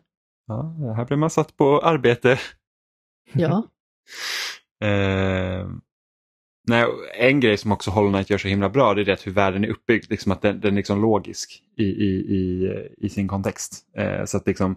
[0.48, 2.40] Ja, här blir man satt på arbete.
[3.34, 3.64] Ja.
[4.88, 5.68] eh,
[6.68, 6.86] nej,
[7.20, 9.64] en grej som också Hollow Knight gör så himla bra det är det hur världen
[9.64, 13.86] är uppbyggd, liksom att den, den är liksom logisk i, i, i, i sin kontext.
[13.98, 14.76] Eh, så att liksom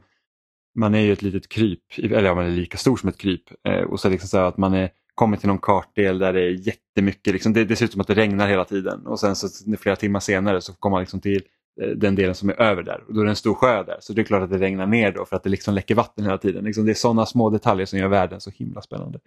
[0.74, 3.42] man är ju ett litet kryp, eller ja, man är lika stor som ett kryp.
[3.68, 6.66] Eh, och så liksom så att man är, kommer till någon kartdel där det är
[6.66, 9.48] jättemycket, liksom, det, det ser ut som att det regnar hela tiden och sen så
[9.76, 11.42] flera timmar senare så kommer man liksom till
[11.82, 13.96] eh, den delen som är över där och då är det en stor sjö där
[14.00, 16.24] så det är klart att det regnar ner då för att det liksom läcker vatten
[16.24, 16.64] hela tiden.
[16.64, 19.18] Liksom, det är sådana små detaljer som gör världen så himla spännande.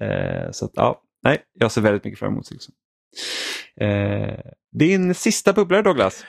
[0.00, 2.74] Eh, så att, ja, nej, jag ser väldigt mycket fram emot liksom.
[3.76, 4.38] Eh,
[4.72, 6.24] din sista bubblare Douglas?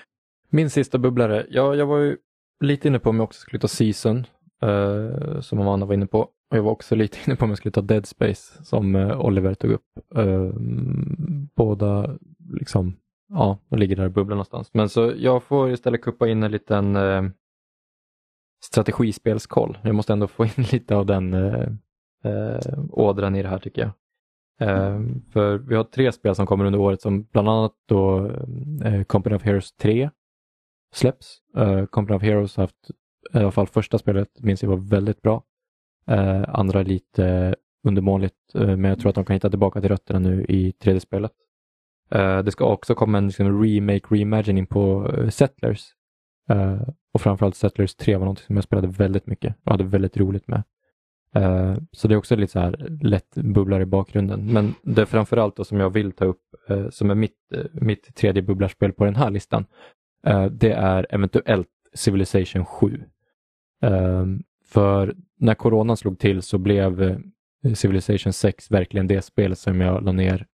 [0.49, 2.17] Min sista bubblare, ja, jag var ju
[2.63, 4.25] lite inne på om jag också skulle ta Season
[4.61, 6.19] eh, som Amanda var inne på.
[6.21, 9.21] Och jag var också lite inne på om jag skulle ta Dead Space som eh,
[9.21, 9.85] Oliver tog upp.
[10.15, 10.51] Eh,
[11.55, 12.17] båda
[12.53, 12.97] liksom,
[13.29, 14.73] ja, de ligger där i bubblan någonstans.
[14.73, 17.23] Men så jag får istället kuppa in en liten eh,
[18.63, 19.77] strategispelskoll.
[19.83, 21.69] Jag måste ändå få in lite av den eh,
[22.89, 23.91] ådran i det här tycker jag.
[24.59, 25.01] Eh,
[25.31, 28.31] för vi har tre spel som kommer under året som bland annat då
[28.83, 30.09] eh, Company of Heroes 3
[30.93, 31.37] släpps.
[31.57, 32.89] Eh, Company of Heroes har haft
[33.33, 35.43] i alla fall första spelet minns jag var väldigt bra.
[36.07, 38.55] Eh, andra lite undermåligt.
[38.55, 41.31] Eh, men jag tror att de kan hitta tillbaka till rötterna nu i tredje spelet.
[42.11, 45.93] Eh, det ska också komma en liksom, remake, reimagining på eh, Settlers.
[47.13, 50.47] Och framförallt Settlers 3 var något som jag spelade väldigt mycket och hade väldigt roligt
[50.47, 50.63] med.
[51.35, 54.53] Eh, så det är också lite så här lätt bubblar i bakgrunden.
[54.53, 58.15] Men det framförallt då som jag vill ta upp, eh, som är mitt, eh, mitt
[58.15, 59.65] tredje bubblarspel på den här listan,
[60.51, 63.03] det är eventuellt Civilization 7.
[63.81, 67.21] Ehm, för när coronan slog till så blev
[67.73, 70.45] Civilization 6 verkligen det spel som jag la ner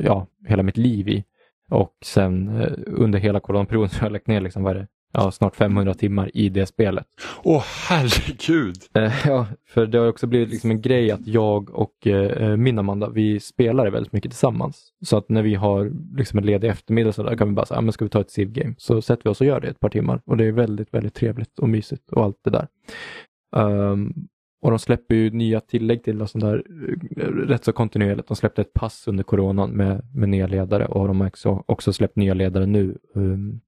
[0.00, 1.24] ja, hela mitt liv i.
[1.68, 2.48] Och sen
[2.86, 6.30] under hela coronaperioden så har jag lagt ner liksom, vad det, ja, snart 500 timmar
[6.34, 7.06] i det spelet.
[7.42, 8.76] Åh oh, herregud!
[8.94, 12.78] Eh, ja, för det har också blivit liksom en grej att jag och eh, min
[12.78, 14.92] Amanda, vi spelar väldigt mycket tillsammans.
[15.04, 17.80] Så att när vi har liksom en ledig eftermiddag så där kan vi bara säga,
[17.80, 18.74] men ska vi ta ett Civ-game?
[18.78, 21.14] Så sätter vi oss och gör det ett par timmar och det är väldigt, väldigt
[21.14, 22.68] trevligt och mysigt och allt det där.
[23.56, 24.28] Um,
[24.62, 26.64] och de släpper ju nya tillägg till och sånt där
[27.16, 28.28] eh, rätt så kontinuerligt.
[28.28, 31.92] De släppte ett pass under coronan med, med nya ledare och de har också, också
[31.92, 33.60] släppt nya ledare nu um,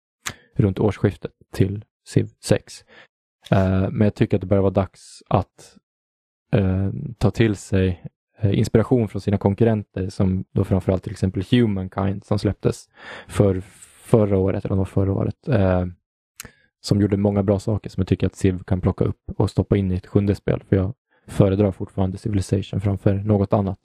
[0.61, 2.85] runt årsskiftet till Civ 6.
[3.53, 5.77] Uh, eh, men jag tycker att det börjar vara dags att
[6.57, 8.05] uh, ta till sig
[8.39, 12.89] eh, inspiration från sina konkurrenter som då framförallt till exempel Humankind som släpptes
[13.29, 13.61] för
[14.05, 15.49] förra året, eller om det var förra året
[16.85, 19.77] som gjorde många bra saker som jag tycker att Civ kan plocka upp och stoppa
[19.77, 20.63] in i ett sjunde spel.
[20.69, 20.95] För jag
[21.27, 23.79] föredrar fortfarande Civilization framför något annat.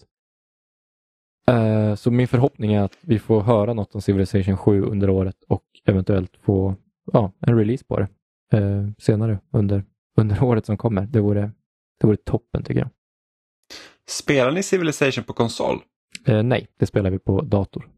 [1.50, 5.36] Uh, så min förhoppning är att vi får höra något om Civilization 7 under året
[5.48, 6.76] och eventuellt få
[7.14, 8.08] ja, en release på det
[8.58, 9.84] uh, senare under,
[10.18, 11.02] under året som kommer.
[11.02, 11.52] Det vore,
[12.00, 12.90] det vore toppen tycker jag.
[14.10, 15.80] Spelar ni Civilization på konsol?
[16.30, 17.90] Uh, nej, det spelar vi på dator.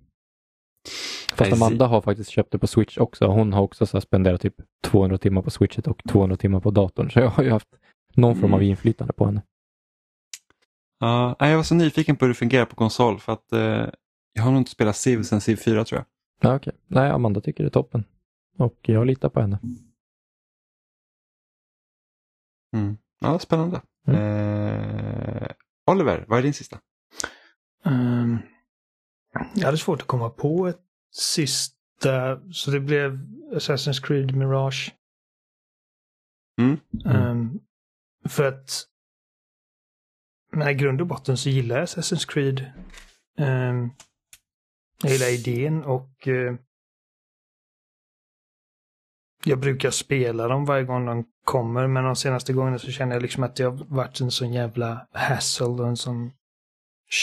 [1.33, 3.27] Fast Amanda har faktiskt köpt det på Switch också.
[3.27, 7.11] Hon har också så spenderat typ 200 timmar på Switchet och 200 timmar på datorn.
[7.11, 7.67] Så jag har ju haft
[8.15, 8.69] någon form av mm.
[8.69, 9.41] inflytande på henne.
[11.01, 13.89] Ja, jag var så nyfiken på hur det fungerar på konsol för att eh,
[14.33, 16.05] jag har nog inte spelat Civ sedan Civ 4 tror jag.
[16.49, 16.73] Ja, okay.
[16.87, 18.03] Nej, Amanda tycker det är toppen.
[18.57, 19.59] Och jag litar på henne.
[22.75, 22.97] Mm.
[23.19, 23.81] Ja, spännande.
[24.07, 24.21] Mm.
[24.21, 25.47] Eh,
[25.91, 26.79] Oliver, vad är din sista?
[27.85, 28.39] Um,
[29.55, 33.19] jag hade svårt att komma på ett sista, så det blev
[33.53, 34.95] Assassin's Creed Mirage.
[36.59, 36.79] Mm.
[37.05, 37.59] Um,
[38.29, 38.87] för att
[40.51, 42.71] men i grund och botten så gillar jag Assassin's Creed.
[43.37, 43.91] Um,
[45.03, 46.55] jag gillar idén och uh,
[49.45, 53.21] jag brukar spela dem varje gång de kommer men de senaste gångerna så känner jag
[53.21, 56.31] liksom att det har varit en sån jävla hassle och en sån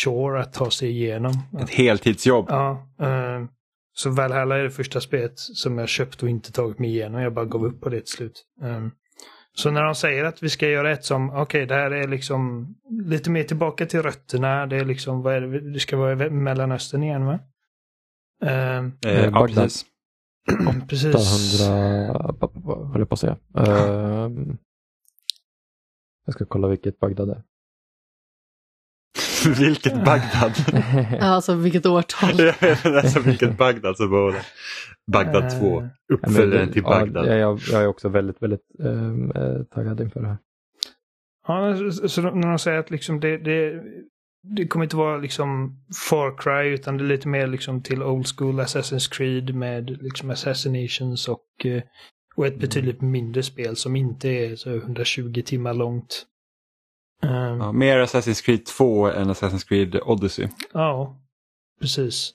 [0.05, 1.33] chore att ta sig igenom.
[1.61, 2.47] Ett heltidsjobb.
[2.49, 2.89] Ja.
[3.03, 3.49] Uh,
[3.93, 7.23] så Valhalla är det första spelet som jag köpt och inte tagit mig igenom.
[7.23, 8.45] Jag bara gav upp på det till slut.
[8.61, 8.93] Um,
[9.59, 12.09] så när de säger att vi ska göra ett som, okej okay, det här är
[12.09, 14.67] liksom lite mer tillbaka till rötterna.
[14.67, 17.39] Det är liksom, vad är det, det ska vara i Mellanöstern igen va?
[18.43, 19.87] Um, eh, ja, precis.
[20.89, 21.15] precis.
[21.61, 22.13] 800,
[22.93, 23.37] höll jag på att säga.
[23.59, 24.55] Uh,
[26.27, 27.43] jag ska kolla vilket Bagdad är.
[29.47, 30.53] Vilket Bagdad?
[31.21, 32.31] ja, alltså vilket årtal.
[32.85, 34.43] alltså vilket Bagdad som var det.
[35.13, 37.27] Bagdad 2, eh, uppföljaren till Bagdad.
[37.27, 40.39] Ja, jag, jag, är också väldigt, väldigt äh, taggad inför det här.
[41.47, 43.83] Ja, så, så när de säger att liksom det, det,
[44.43, 48.27] det kommer inte vara liksom Far Cry utan det är lite mer liksom till old
[48.27, 51.83] school Assassin's Creed med liksom Assassinations och, eh,
[52.37, 56.27] och ett betydligt mindre spel som inte är så 120 timmar långt.
[57.23, 60.49] Um, ja, mer Assassin's Creed 2 än Assassin's Creed Odyssey.
[60.73, 61.17] Ja,
[61.81, 62.35] precis.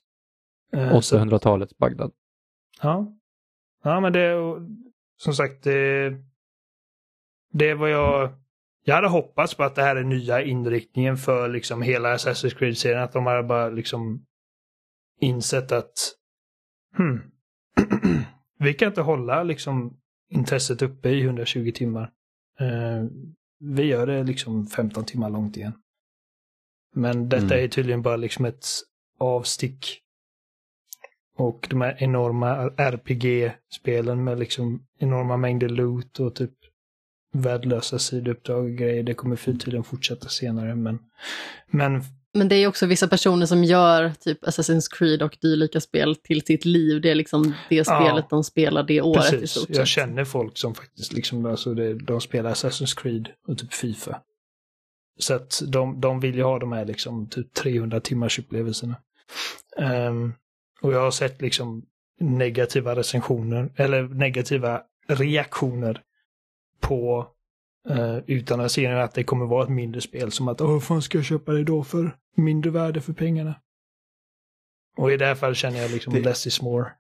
[0.76, 2.11] Uh, eh, 800-talets Bagdad.
[2.81, 3.14] Ja.
[3.84, 4.35] Ja, men det
[5.18, 6.14] som sagt, det,
[7.51, 8.34] det är vad jag...
[8.85, 13.03] Jag hade hoppats på att det här är nya inriktningen för liksom hela Assassin's Creed-serien.
[13.03, 14.26] Att de hade bara liksom
[15.19, 15.93] insett att
[16.97, 17.22] hmm,
[18.60, 19.97] vi kan inte hålla liksom
[20.30, 22.11] intresset uppe i 120 timmar.
[22.61, 23.10] Uh,
[23.64, 25.73] vi gör det liksom 15 timmar långt igen.
[26.95, 27.64] Men detta mm.
[27.64, 28.65] är tydligen bara liksom ett
[29.19, 29.99] avstick.
[31.35, 36.53] Och de här enorma RPG-spelen med liksom enorma mängder loot och typ
[37.34, 39.03] värdelösa sidouppdrag och grejer.
[39.03, 40.76] Det kommer tydligen fortsätta senare.
[40.76, 40.99] Men,
[41.68, 42.02] men
[42.34, 46.45] men det är också vissa personer som gör typ Assassin's Creed och dylika spel till
[46.45, 47.01] sitt liv.
[47.01, 49.43] Det är liksom det spelet ja, de spelar det året precis.
[49.43, 49.76] i stort sett.
[49.76, 54.22] Jag känner folk som faktiskt liksom, alltså det, de spelar Assassin's Creed och typ Fifa.
[55.19, 58.95] Så att de, de vill ju ha de här liksom typ 300 timmars upplevelserna.
[59.77, 60.34] Um,
[60.81, 61.85] och jag har sett liksom
[62.19, 66.01] negativa recensioner, eller negativa reaktioner
[66.80, 67.27] på
[67.89, 70.31] Uh, utan att se att det kommer vara ett mindre spel.
[70.31, 73.55] Som att, åh, fan ska jag köpa det då för mindre värde för pengarna?
[74.97, 76.91] Och i det här fallet känner jag liksom det, less is more.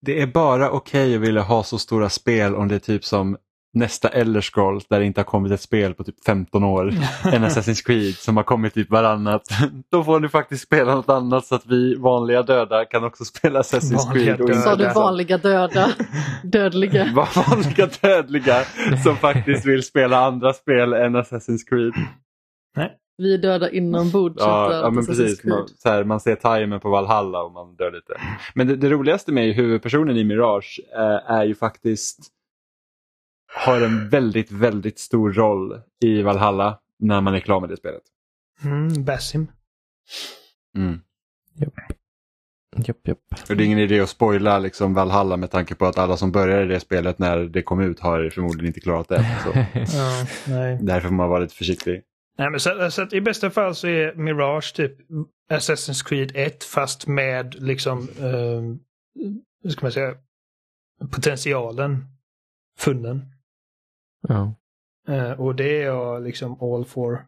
[0.00, 3.04] Det är bara okej okay att vilja ha så stora spel om det är typ
[3.04, 3.36] som
[3.74, 6.86] nästa Elder Scrolls där det inte har kommit ett spel på typ 15 år.
[7.24, 9.42] En Assassin's Creed som har kommit typ varannat.
[9.90, 13.62] Då får ni faktiskt spela något annat så att vi vanliga döda kan också spela
[13.62, 14.56] Assassin's vanliga Creed.
[14.56, 15.90] Sa du vanliga döda?
[16.44, 17.12] Dödliga?
[17.46, 18.64] vanliga dödliga
[19.04, 21.92] som faktiskt vill spela andra spel än Assassin's Creed.
[22.76, 22.92] Nej.
[23.18, 24.36] Vi är döda inombords.
[24.38, 25.44] Ja, ja men precis.
[25.44, 28.20] Man, så här, man ser timern på Valhalla och man dör lite.
[28.54, 32.18] Men det, det roligaste med huvudpersonen i Mirage eh, är ju faktiskt
[33.58, 38.02] har en väldigt, väldigt stor roll i Valhalla när man är klar med det spelet.
[38.64, 39.46] Mm, Basim.
[40.76, 41.00] Mm.
[41.54, 41.74] Japp.
[42.76, 43.18] Japp, japp.
[43.50, 46.32] Och det är ingen idé att spoila liksom Valhalla med tanke på att alla som
[46.32, 49.26] började det spelet när det kom ut har förmodligen inte klarat det.
[49.44, 49.50] Så.
[49.96, 50.78] ja, nej.
[50.82, 52.02] Därför får man vara lite försiktig.
[52.38, 54.92] Nej, men så, så att i bästa fall så är Mirage typ
[55.50, 58.62] Assassin's Creed 1 fast med liksom, eh,
[59.62, 60.14] hur ska man säga,
[61.10, 62.04] potentialen
[62.78, 63.37] funnen.
[64.28, 64.54] Ja.
[65.08, 67.26] Eh, och det är jag liksom all for.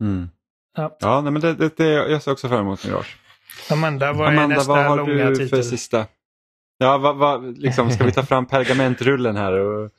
[0.00, 0.28] Mm.
[0.76, 3.16] Ja, ja nej, men det, det, det, jag ser också fram emot Mirage.
[3.70, 5.48] Amanda, vad Amanda, är nästa vad har långa du titel?
[5.48, 6.06] för sista?
[6.78, 9.52] Ja, vad, vad, liksom, ska vi ta fram pergamentrullen här?
[9.52, 9.90] Och...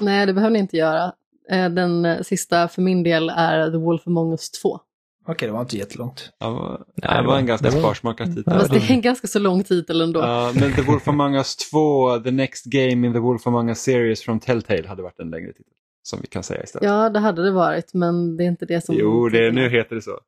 [0.00, 1.12] Nej, det behöver ni inte göra.
[1.50, 4.80] Eh, den sista för min del är The Wolf Among Us 2.
[5.26, 6.30] Okej, det var inte jättelångt.
[6.38, 8.52] Ja, det var en ganska sparsmakad titel.
[8.52, 10.20] Fast det är en ganska så lång titel ändå.
[10.20, 13.78] Ja, men The Wolf Among Us 2, The Next Game in the Wolf Among Us
[13.82, 15.72] Series från Telltale hade varit en längre titel.
[16.02, 16.84] Som vi kan säga istället.
[16.88, 18.94] Ja, det hade det varit, men det är inte det som...
[18.98, 20.18] Jo, det, nu heter det så.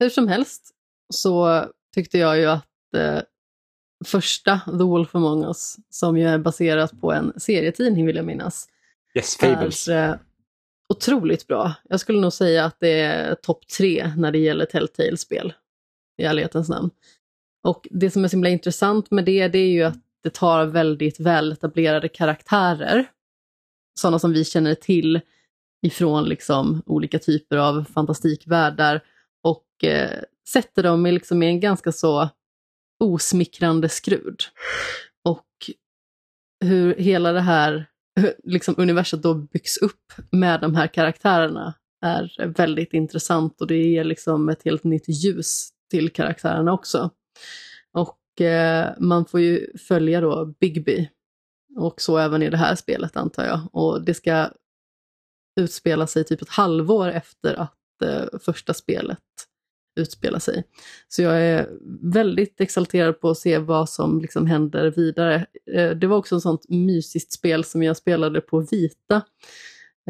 [0.00, 0.70] Hur som helst
[1.14, 2.64] så tyckte jag ju att
[2.96, 3.18] eh,
[4.04, 8.66] första The Wolf Among Us, som ju är baserat på en serietidning vill jag minnas,
[9.14, 9.88] Yes, Fables.
[9.88, 10.14] är eh,
[10.88, 11.74] otroligt bra.
[11.88, 15.52] Jag skulle nog säga att det är topp tre när det gäller Telltale-spel,
[16.18, 16.90] i ärlighetens namn.
[17.64, 20.66] Och det som är så himla intressant med det, det är ju att det tar
[20.66, 23.10] väldigt väletablerade karaktärer,
[24.00, 25.20] sådana som vi känner till
[25.82, 29.04] ifrån liksom olika typer av fantastikvärldar
[29.42, 32.28] och eh, sätter dem i, liksom, i en ganska så
[33.00, 34.40] osmickrande skrud.
[35.24, 35.46] Och
[36.64, 37.86] hur hela det här
[38.44, 44.04] liksom universum då byggs upp med de här karaktärerna är väldigt intressant och det ger
[44.04, 47.10] liksom ett helt nytt ljus till karaktärerna också.
[47.92, 51.08] Och eh, man får ju följa då Bigby
[51.76, 53.60] och så även i det här spelet antar jag.
[53.72, 54.50] Och det ska
[55.60, 59.18] utspela sig typ ett halvår efter att eh, första spelet
[59.98, 60.64] utspelar sig.
[61.08, 61.68] Så jag är
[62.02, 65.46] väldigt exalterad på att se vad som liksom händer vidare.
[65.72, 69.22] Eh, det var också ett sånt mysigt spel som jag spelade på vita.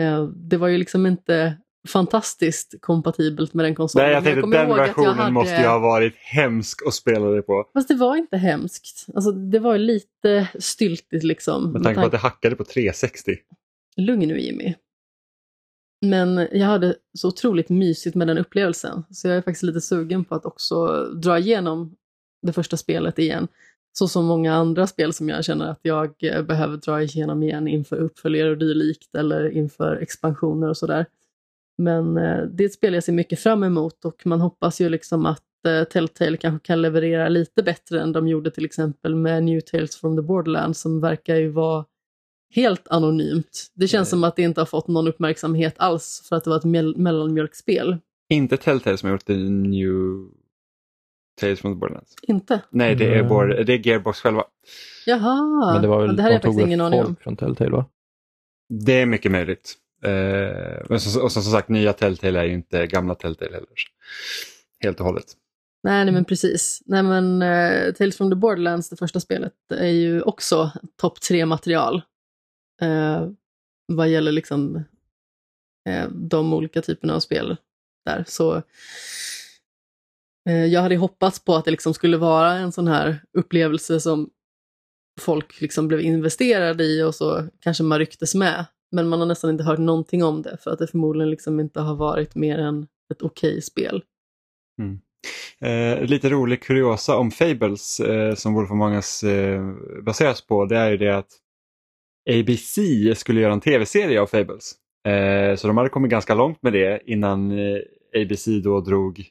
[0.00, 1.56] Eh, det var ju liksom inte
[1.88, 4.06] fantastiskt kompatibelt med den konsolen.
[4.06, 5.32] Nej, jag tänkte jag den versionen hade...
[5.32, 7.70] måste ju ha varit hemsk att spela det på.
[7.72, 9.06] Fast det var inte hemskt.
[9.14, 11.72] Alltså, det var lite styltigt liksom.
[11.72, 13.36] Med tanke på att det hackade på 360.
[13.96, 14.74] Lugn nu Jimmy.
[16.00, 19.04] Men jag hade så otroligt mysigt med den upplevelsen.
[19.10, 21.96] Så jag är faktiskt lite sugen på att också dra igenom
[22.42, 23.48] det första spelet igen.
[23.92, 27.68] Så som många andra spel som jag känner att jag eh, behöver dra igenom igen
[27.68, 31.06] inför uppföljare och dylikt eller inför expansioner och sådär.
[31.78, 34.88] Men eh, det är ett spel jag ser mycket fram emot och man hoppas ju
[34.88, 39.44] liksom att eh, Telltale kanske kan leverera lite bättre än de gjorde till exempel med
[39.44, 41.84] New Tales from the Borderlands som verkar ju vara
[42.50, 43.66] helt anonymt.
[43.74, 44.10] Det känns Nej.
[44.10, 46.82] som att det inte har fått någon uppmärksamhet alls för att det var ett me
[46.82, 47.96] mellanmjölkspel.
[48.28, 50.28] Inte Telltale som har gjort The New
[51.40, 52.14] Tales from the Borderlands?
[52.22, 52.60] Inte?
[52.70, 53.66] Nej, det är, mm.
[53.66, 54.44] det är Gearbox själva.
[55.06, 57.16] Jaha, Men det, var väl, det här är jag faktiskt ingen aning om.
[57.16, 57.86] från Telltale va?
[58.68, 59.74] Det är mycket möjligt.
[60.04, 63.68] Eh, och, så, och så, som sagt, nya Telltale är ju inte gamla Telltale heller.
[64.84, 65.24] Helt och hållet.
[65.82, 66.82] Nej, nej men precis.
[66.86, 71.46] Nej men uh, Tales from the Borderlands, det första spelet, är ju också topp tre
[71.46, 72.02] material
[72.80, 73.28] eh,
[73.86, 74.76] vad gäller liksom
[75.88, 77.56] eh, de olika typerna av spel
[78.04, 78.24] där.
[78.26, 78.62] Så
[80.48, 84.30] eh, jag hade hoppats på att det liksom skulle vara en sån här upplevelse som
[85.20, 88.66] folk liksom blev investerade i och så kanske man rycktes med.
[88.90, 91.80] Men man har nästan inte hört någonting om det för att det förmodligen liksom inte
[91.80, 94.02] har varit mer än ett okej okay spel.
[94.78, 95.00] Mm.
[95.60, 99.72] Eh, lite rolig kuriosa om Fables eh, som Wolf of Mangas eh,
[100.02, 101.28] baseras på det är ju det att
[102.28, 102.78] ABC
[103.18, 104.74] skulle göra en tv-serie av Fables.
[105.08, 107.78] Eh, så de hade kommit ganska långt med det innan eh,
[108.22, 109.24] ABC då drog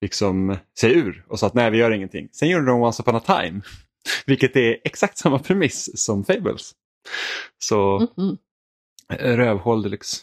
[0.00, 2.28] liksom sig ur och sa att nej vi gör ingenting.
[2.32, 3.60] Sen gjorde de Once upon a time
[4.26, 6.72] Vilket är exakt samma premiss som Fables.
[7.58, 8.36] Så Mm -hmm.
[9.36, 10.16] rövhål deluxe.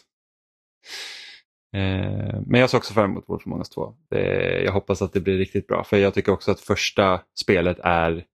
[1.74, 3.94] Eh, men jag ser också fram emot Wolf Among Us 2.
[4.10, 7.78] Det, jag hoppas att det blir riktigt bra för jag tycker också att första spelet
[7.78, 8.24] är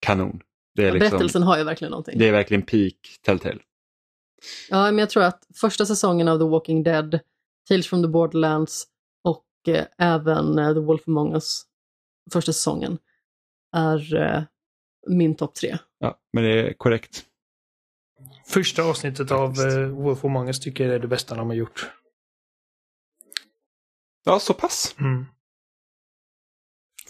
[0.00, 0.40] kanon.
[0.74, 2.18] Det är liksom, Berättelsen har ju verkligen någonting.
[2.18, 3.60] Det är verkligen peak Telltale.
[4.70, 7.20] Ja, men jag tror att första säsongen av The Walking Dead,
[7.68, 8.86] Tales from the Borderlands
[9.24, 11.62] och eh, även eh, The Wolf Among Us,
[12.32, 12.98] första säsongen,
[13.76, 14.42] är eh,
[15.06, 15.78] min topp tre.
[15.98, 17.26] Ja, men det är korrekt.
[18.46, 21.90] Första avsnittet av uh, Wolf Among Us tycker jag är det bästa de har gjort.
[24.24, 24.94] Ja, så pass.
[24.98, 25.26] Mm.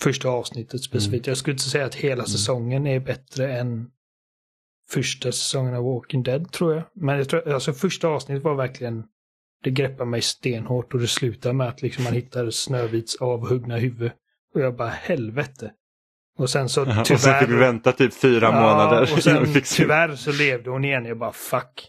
[0.03, 1.27] Första avsnittet specifikt.
[1.27, 1.31] Mm.
[1.31, 2.27] Jag skulle inte säga att hela mm.
[2.27, 3.91] säsongen är bättre än
[4.91, 6.85] första säsongen av Walking Dead tror jag.
[6.95, 9.05] Men jag tror, alltså första avsnittet var verkligen,
[9.63, 14.13] det greppade mig stenhårt och det slutar med att liksom man hittar Snövits avhuggna huvud.
[14.55, 15.73] Och jag bara helvete.
[16.39, 17.01] Och sen så tyvärr...
[17.15, 19.03] Och så fick vi vänta typ fyra ja, månader.
[19.03, 21.05] Och sen tyvärr så levde hon igen.
[21.05, 21.89] Jag bara fuck.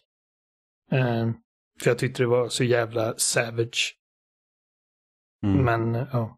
[0.92, 1.34] Um,
[1.82, 3.96] för jag tyckte det var så jävla savage.
[5.44, 5.66] Mm.
[5.66, 6.38] Men ja.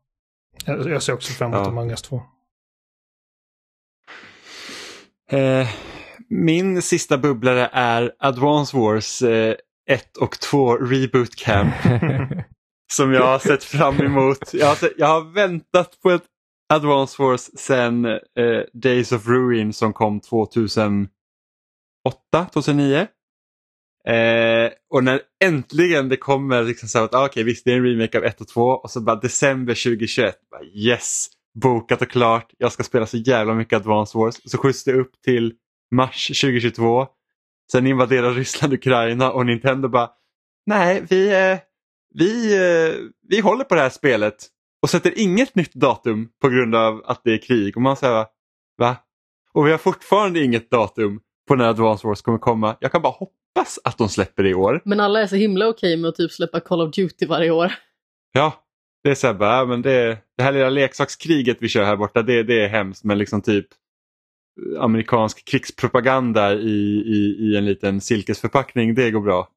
[0.66, 1.72] Jag, ser också fram emot ja.
[1.72, 2.22] Among Us 2.
[5.30, 5.68] Eh,
[6.30, 9.56] min sista bubblare är Advance Wars eh,
[9.90, 11.74] 1 och 2 Reboot Camp.
[12.92, 14.54] som jag har sett fram emot.
[14.54, 16.24] Jag har, sett, jag har väntat på ett
[16.74, 18.20] Advance Wars sedan eh,
[18.74, 21.10] Days of Ruin som kom 2008,
[22.54, 23.08] 2009.
[24.08, 27.78] Eh, och när äntligen det kommer liksom så att ah, okej okay, visst det är
[27.78, 30.36] en remake av 1 och 2 och så bara december 2021.
[30.52, 31.28] Bara, yes,
[31.62, 32.52] bokat och klart.
[32.58, 34.36] Jag ska spela så jävla mycket Advance Wars.
[34.46, 35.54] Så skjuts det upp till
[35.92, 37.08] mars 2022.
[37.72, 40.10] Sen invaderar Ryssland Ukraina och Nintendo bara
[40.66, 41.58] nej vi, eh,
[42.14, 42.96] vi, eh,
[43.30, 44.36] vi håller på det här spelet
[44.82, 47.78] och sätter inget nytt datum på grund av att det är krig.
[47.78, 48.26] Och man säger
[48.78, 48.96] va?
[49.54, 52.78] Och vi har fortfarande inget datum på när Advance Wars kommer komma.
[52.80, 53.45] Jag kan bara hoppas
[53.84, 54.82] att de släpper det i år.
[54.86, 57.52] Men alla är så himla okej okay med att typ släppa Call of Duty varje
[57.52, 57.72] år.
[58.34, 58.64] Ja,
[59.04, 62.22] det är så här bara, men det, det här lilla leksakskriget vi kör här borta,
[62.22, 63.04] det, det är hemskt.
[63.04, 63.68] Men liksom typ
[64.80, 69.50] amerikansk krigspropaganda i, i, i en liten silkesförpackning, det går bra.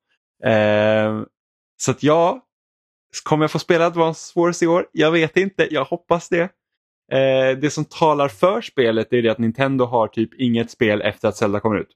[0.44, 1.23] Eh,
[1.81, 2.44] så att ja,
[3.25, 4.86] kommer jag få spela Advance Wars i år?
[4.93, 6.43] Jag vet inte, jag hoppas det.
[7.12, 11.28] Eh, det som talar för spelet är det att Nintendo har typ inget spel efter
[11.28, 11.91] att Zelda kommer ut.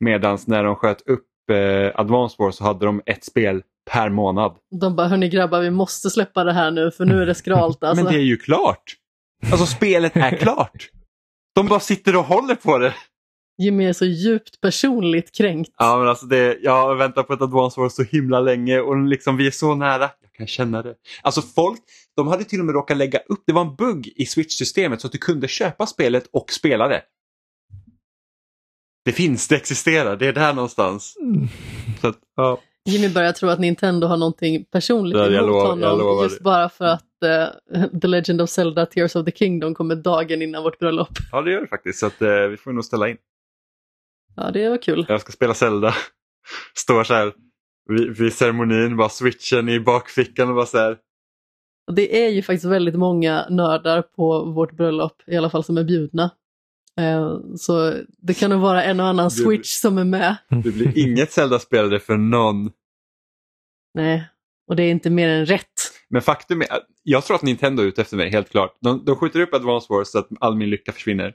[0.00, 4.56] Medan när de sköt upp eh, Advance Wars så hade de ett spel per månad.
[4.80, 7.78] De bara, hörni grabbar vi måste släppa det här nu för nu är det skralt.
[7.84, 8.04] Alltså.
[8.04, 8.96] Men det är ju klart!
[9.50, 10.90] Alltså spelet är klart!
[11.54, 12.94] De bara sitter och håller på det.
[13.62, 15.70] Jimmy är så djupt personligt kränkt.
[15.78, 18.96] Ja, men alltså det, jag har väntat på ett Advance Wars så himla länge och
[18.96, 20.10] liksom vi är så nära.
[20.22, 20.94] Jag kan känna det.
[21.22, 21.80] Alltså folk,
[22.16, 25.06] de hade till och med råkat lägga upp, det var en bugg i Switch-systemet så
[25.06, 27.02] att du kunde köpa spelet och spela det.
[29.04, 31.16] Det finns, det existerar, det är där någonstans.
[31.20, 31.48] Mm.
[32.00, 32.60] Så att, ja.
[32.84, 37.04] Jimmy börjar tro att Nintendo har någonting personligt emot lov, honom just bara för att
[37.74, 41.08] uh, The Legend of Zelda Tears of the Kingdom kommer dagen innan vårt bröllop.
[41.32, 43.16] Ja det gör det faktiskt så att, uh, vi får nog ställa in.
[44.36, 45.06] Ja det var kul.
[45.08, 45.94] Jag ska spela Zelda.
[46.74, 47.32] Står så här
[47.88, 50.98] vid, vid ceremonin, bara switchen i bakfickan och bara så här.
[51.92, 55.84] Det är ju faktiskt väldigt många nördar på vårt bröllop, i alla fall som är
[55.84, 56.30] bjudna.
[57.00, 60.36] Eh, så det kan nog vara en och annan switch som är med.
[60.48, 62.70] Det blir inget Zelda-spelare för någon.
[63.94, 64.28] Nej,
[64.66, 65.92] och det är inte mer än rätt.
[66.08, 66.68] Men faktum är,
[67.02, 68.76] jag tror att Nintendo är ute efter mig, helt klart.
[68.80, 71.34] De, de skjuter upp Advance Wars så att all min lycka försvinner.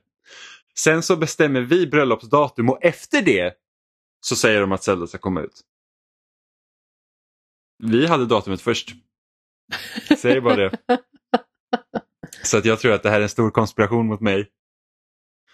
[0.78, 3.54] Sen så bestämmer vi bröllopsdatum och efter det
[4.22, 5.62] så säger de att Zelda ska komma ut.
[7.84, 8.96] Vi hade datumet först.
[10.18, 10.78] Säger bara det.
[12.44, 14.50] Så att jag tror att det här är en stor konspiration mot mig.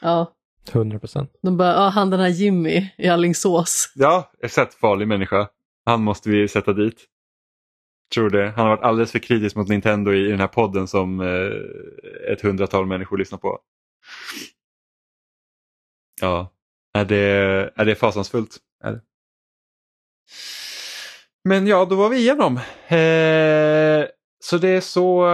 [0.02, 0.36] Ja.
[0.72, 1.32] 100 procent.
[1.42, 3.94] De bara, ja, han den här Jimmy i Allingsås.
[3.96, 5.50] Ja, ett farlig människa.
[5.86, 7.06] Han måste vi sätta dit.
[8.14, 8.50] Tror det.
[8.56, 12.32] Han har varit alldeles för kritisk mot Nintendo i, i den här podden som eh,
[12.32, 13.60] ett hundratal människor lyssnar på.
[16.22, 16.54] Ja,
[16.94, 17.24] är det,
[17.76, 18.58] är det fasansfullt?
[18.84, 19.02] Är det?
[21.44, 22.58] Men ja, då var vi igenom.
[22.88, 24.06] Eh,
[24.40, 25.28] så det är så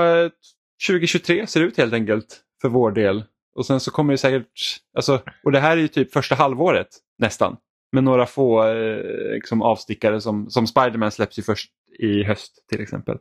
[0.87, 3.23] 2023 ser ut helt enkelt för vår del.
[3.55, 6.87] Och sen så kommer det säkert, alltså, och det här är ju typ första halvåret
[7.17, 7.57] nästan.
[7.91, 12.81] Med några få eh, liksom avstickare som, som Spiderman släpps ju först i höst till
[12.81, 13.17] exempel.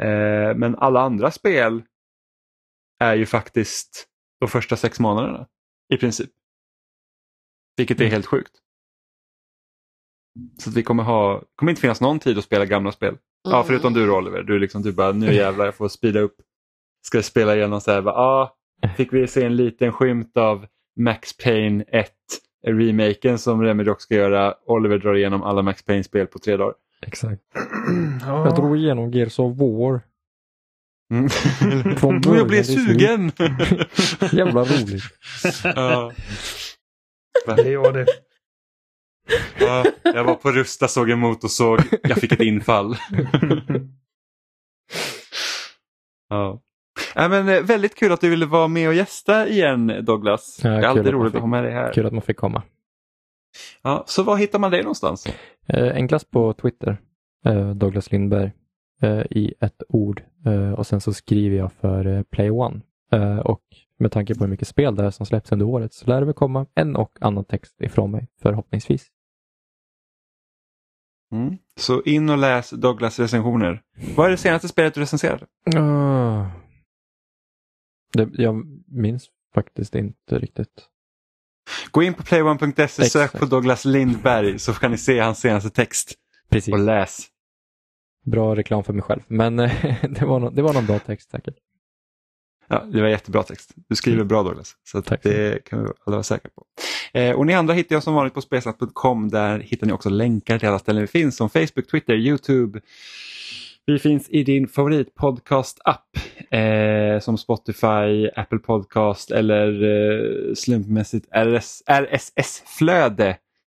[0.00, 1.82] Eh, men alla andra spel
[2.98, 4.06] är ju faktiskt
[4.40, 5.46] de första sex månaderna
[5.94, 6.30] i princip.
[7.76, 8.12] Vilket är mm.
[8.12, 8.52] helt sjukt.
[10.58, 13.08] Så vi kommer ha, kommer inte finnas någon tid att spela gamla spel.
[13.08, 13.20] Mm.
[13.42, 16.36] Ja, förutom du Oliver, du är liksom du bara nu jävlar jag får speeda upp.
[17.06, 18.56] Ska spela igenom så här, ja, ah,
[18.96, 20.66] fick vi se en liten skymt av
[21.00, 22.12] Max Payne 1
[22.66, 24.54] remaken som Remedy också ska göra.
[24.66, 26.74] Oliver drar igenom alla Max Payne-spel på tre dagar.
[27.06, 27.42] Exakt.
[28.20, 28.44] Ja.
[28.44, 30.00] Jag drog igenom Gears of War.
[31.10, 31.28] Mm.
[31.96, 33.32] Från jag blev sugen!
[34.32, 35.02] Jävla roligt.
[35.64, 36.12] ja.
[37.56, 38.06] Det gör det.
[39.58, 42.96] Ja, jag var på Rusta, såg en motorsåg, jag fick ett infall.
[46.28, 46.62] ja.
[47.18, 50.60] Ja, men, eh, väldigt kul att du ville vara med och gästa igen Douglas.
[50.62, 51.92] Ja, det är alltid roligt att ha med dig här.
[51.92, 52.62] Kul att man fick komma.
[53.82, 55.26] Ja, så var hittar man dig någonstans?
[55.66, 56.96] Eh, enklast på Twitter,
[57.44, 58.52] eh, Douglas Lindberg,
[59.02, 60.22] eh, i ett ord.
[60.46, 62.80] Eh, och sen så skriver jag för eh, Play One.
[63.44, 63.62] Och
[63.98, 66.26] med tanke på hur mycket spel det är som släpps under året så lär det
[66.26, 69.06] väl komma en och annan text ifrån mig förhoppningsvis.
[71.32, 71.56] Mm.
[71.76, 73.82] Så in och läs Douglas recensioner.
[74.16, 75.46] Vad är det senaste spelet du recenserade?
[75.76, 76.46] Ah.
[78.16, 80.88] Det, jag minns faktiskt inte riktigt.
[81.90, 86.14] Gå in på playone.se, sök på Douglas Lindberg så kan ni se hans senaste text
[86.48, 86.74] Precis.
[86.74, 87.26] och läs.
[88.24, 89.20] Bra reklam för mig själv.
[89.26, 91.54] Men det, var no- det var någon bra text säkert.
[92.68, 93.72] Ja, det var jättebra text.
[93.88, 94.76] Du skriver bra Douglas.
[94.84, 96.64] Så det kan vi alla vara säkra på.
[97.18, 99.28] Eh, och ni andra hittar jag som vanligt på spelsnack.com.
[99.28, 102.80] Där hittar ni också länkar till alla ställen vi finns som Facebook, Twitter, Youtube.
[103.88, 106.18] Vi finns i din favoritpodcast-app
[106.50, 111.26] eh, som Spotify, Apple Podcast eller eh, slumpmässigt
[111.88, 113.28] RSS-flöde.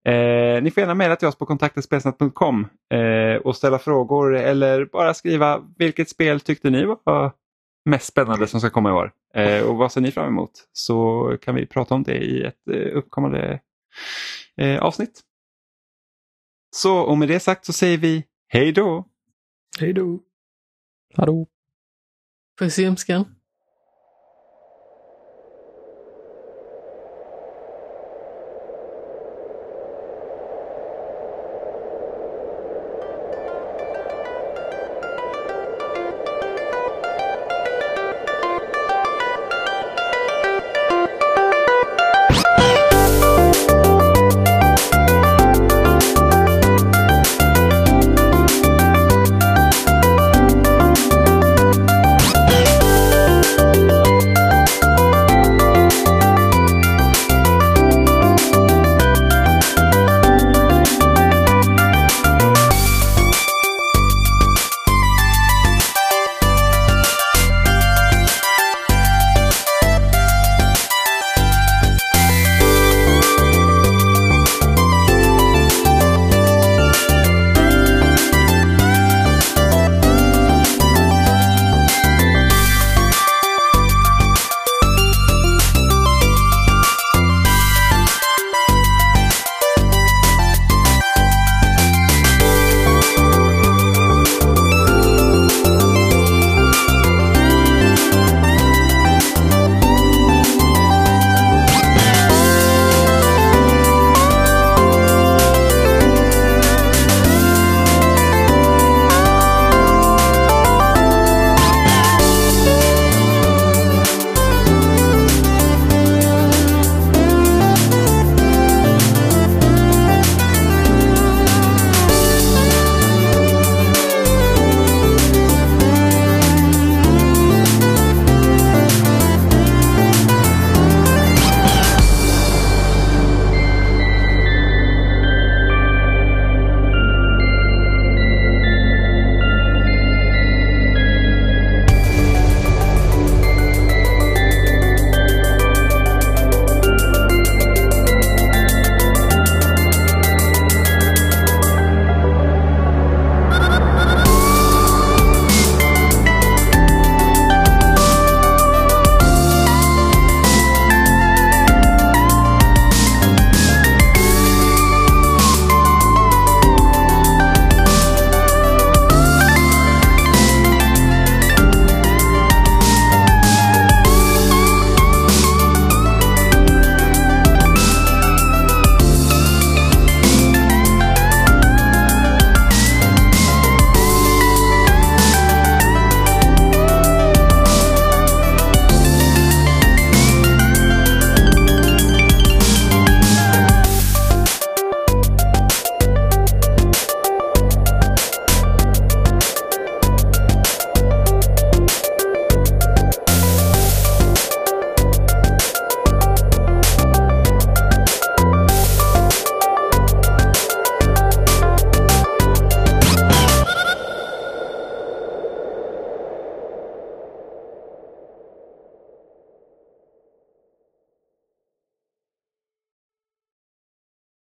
[0.08, 5.14] Eh, ni får gärna mejla till oss på kontaktespelsnack.com eh, och ställa frågor eller bara
[5.14, 7.32] skriva vilket spel tyckte ni var
[7.84, 11.28] mest spännande som ska komma i år eh, och vad ser ni fram emot så
[11.42, 13.60] kan vi prata om det i ett eh, uppkommande
[14.56, 15.20] eh, avsnitt.
[16.76, 19.04] Så och med det sagt så säger vi hej då!
[19.80, 20.20] Hej då.
[21.14, 21.46] Hallå!
[22.58, 23.24] Puss i ljumsken.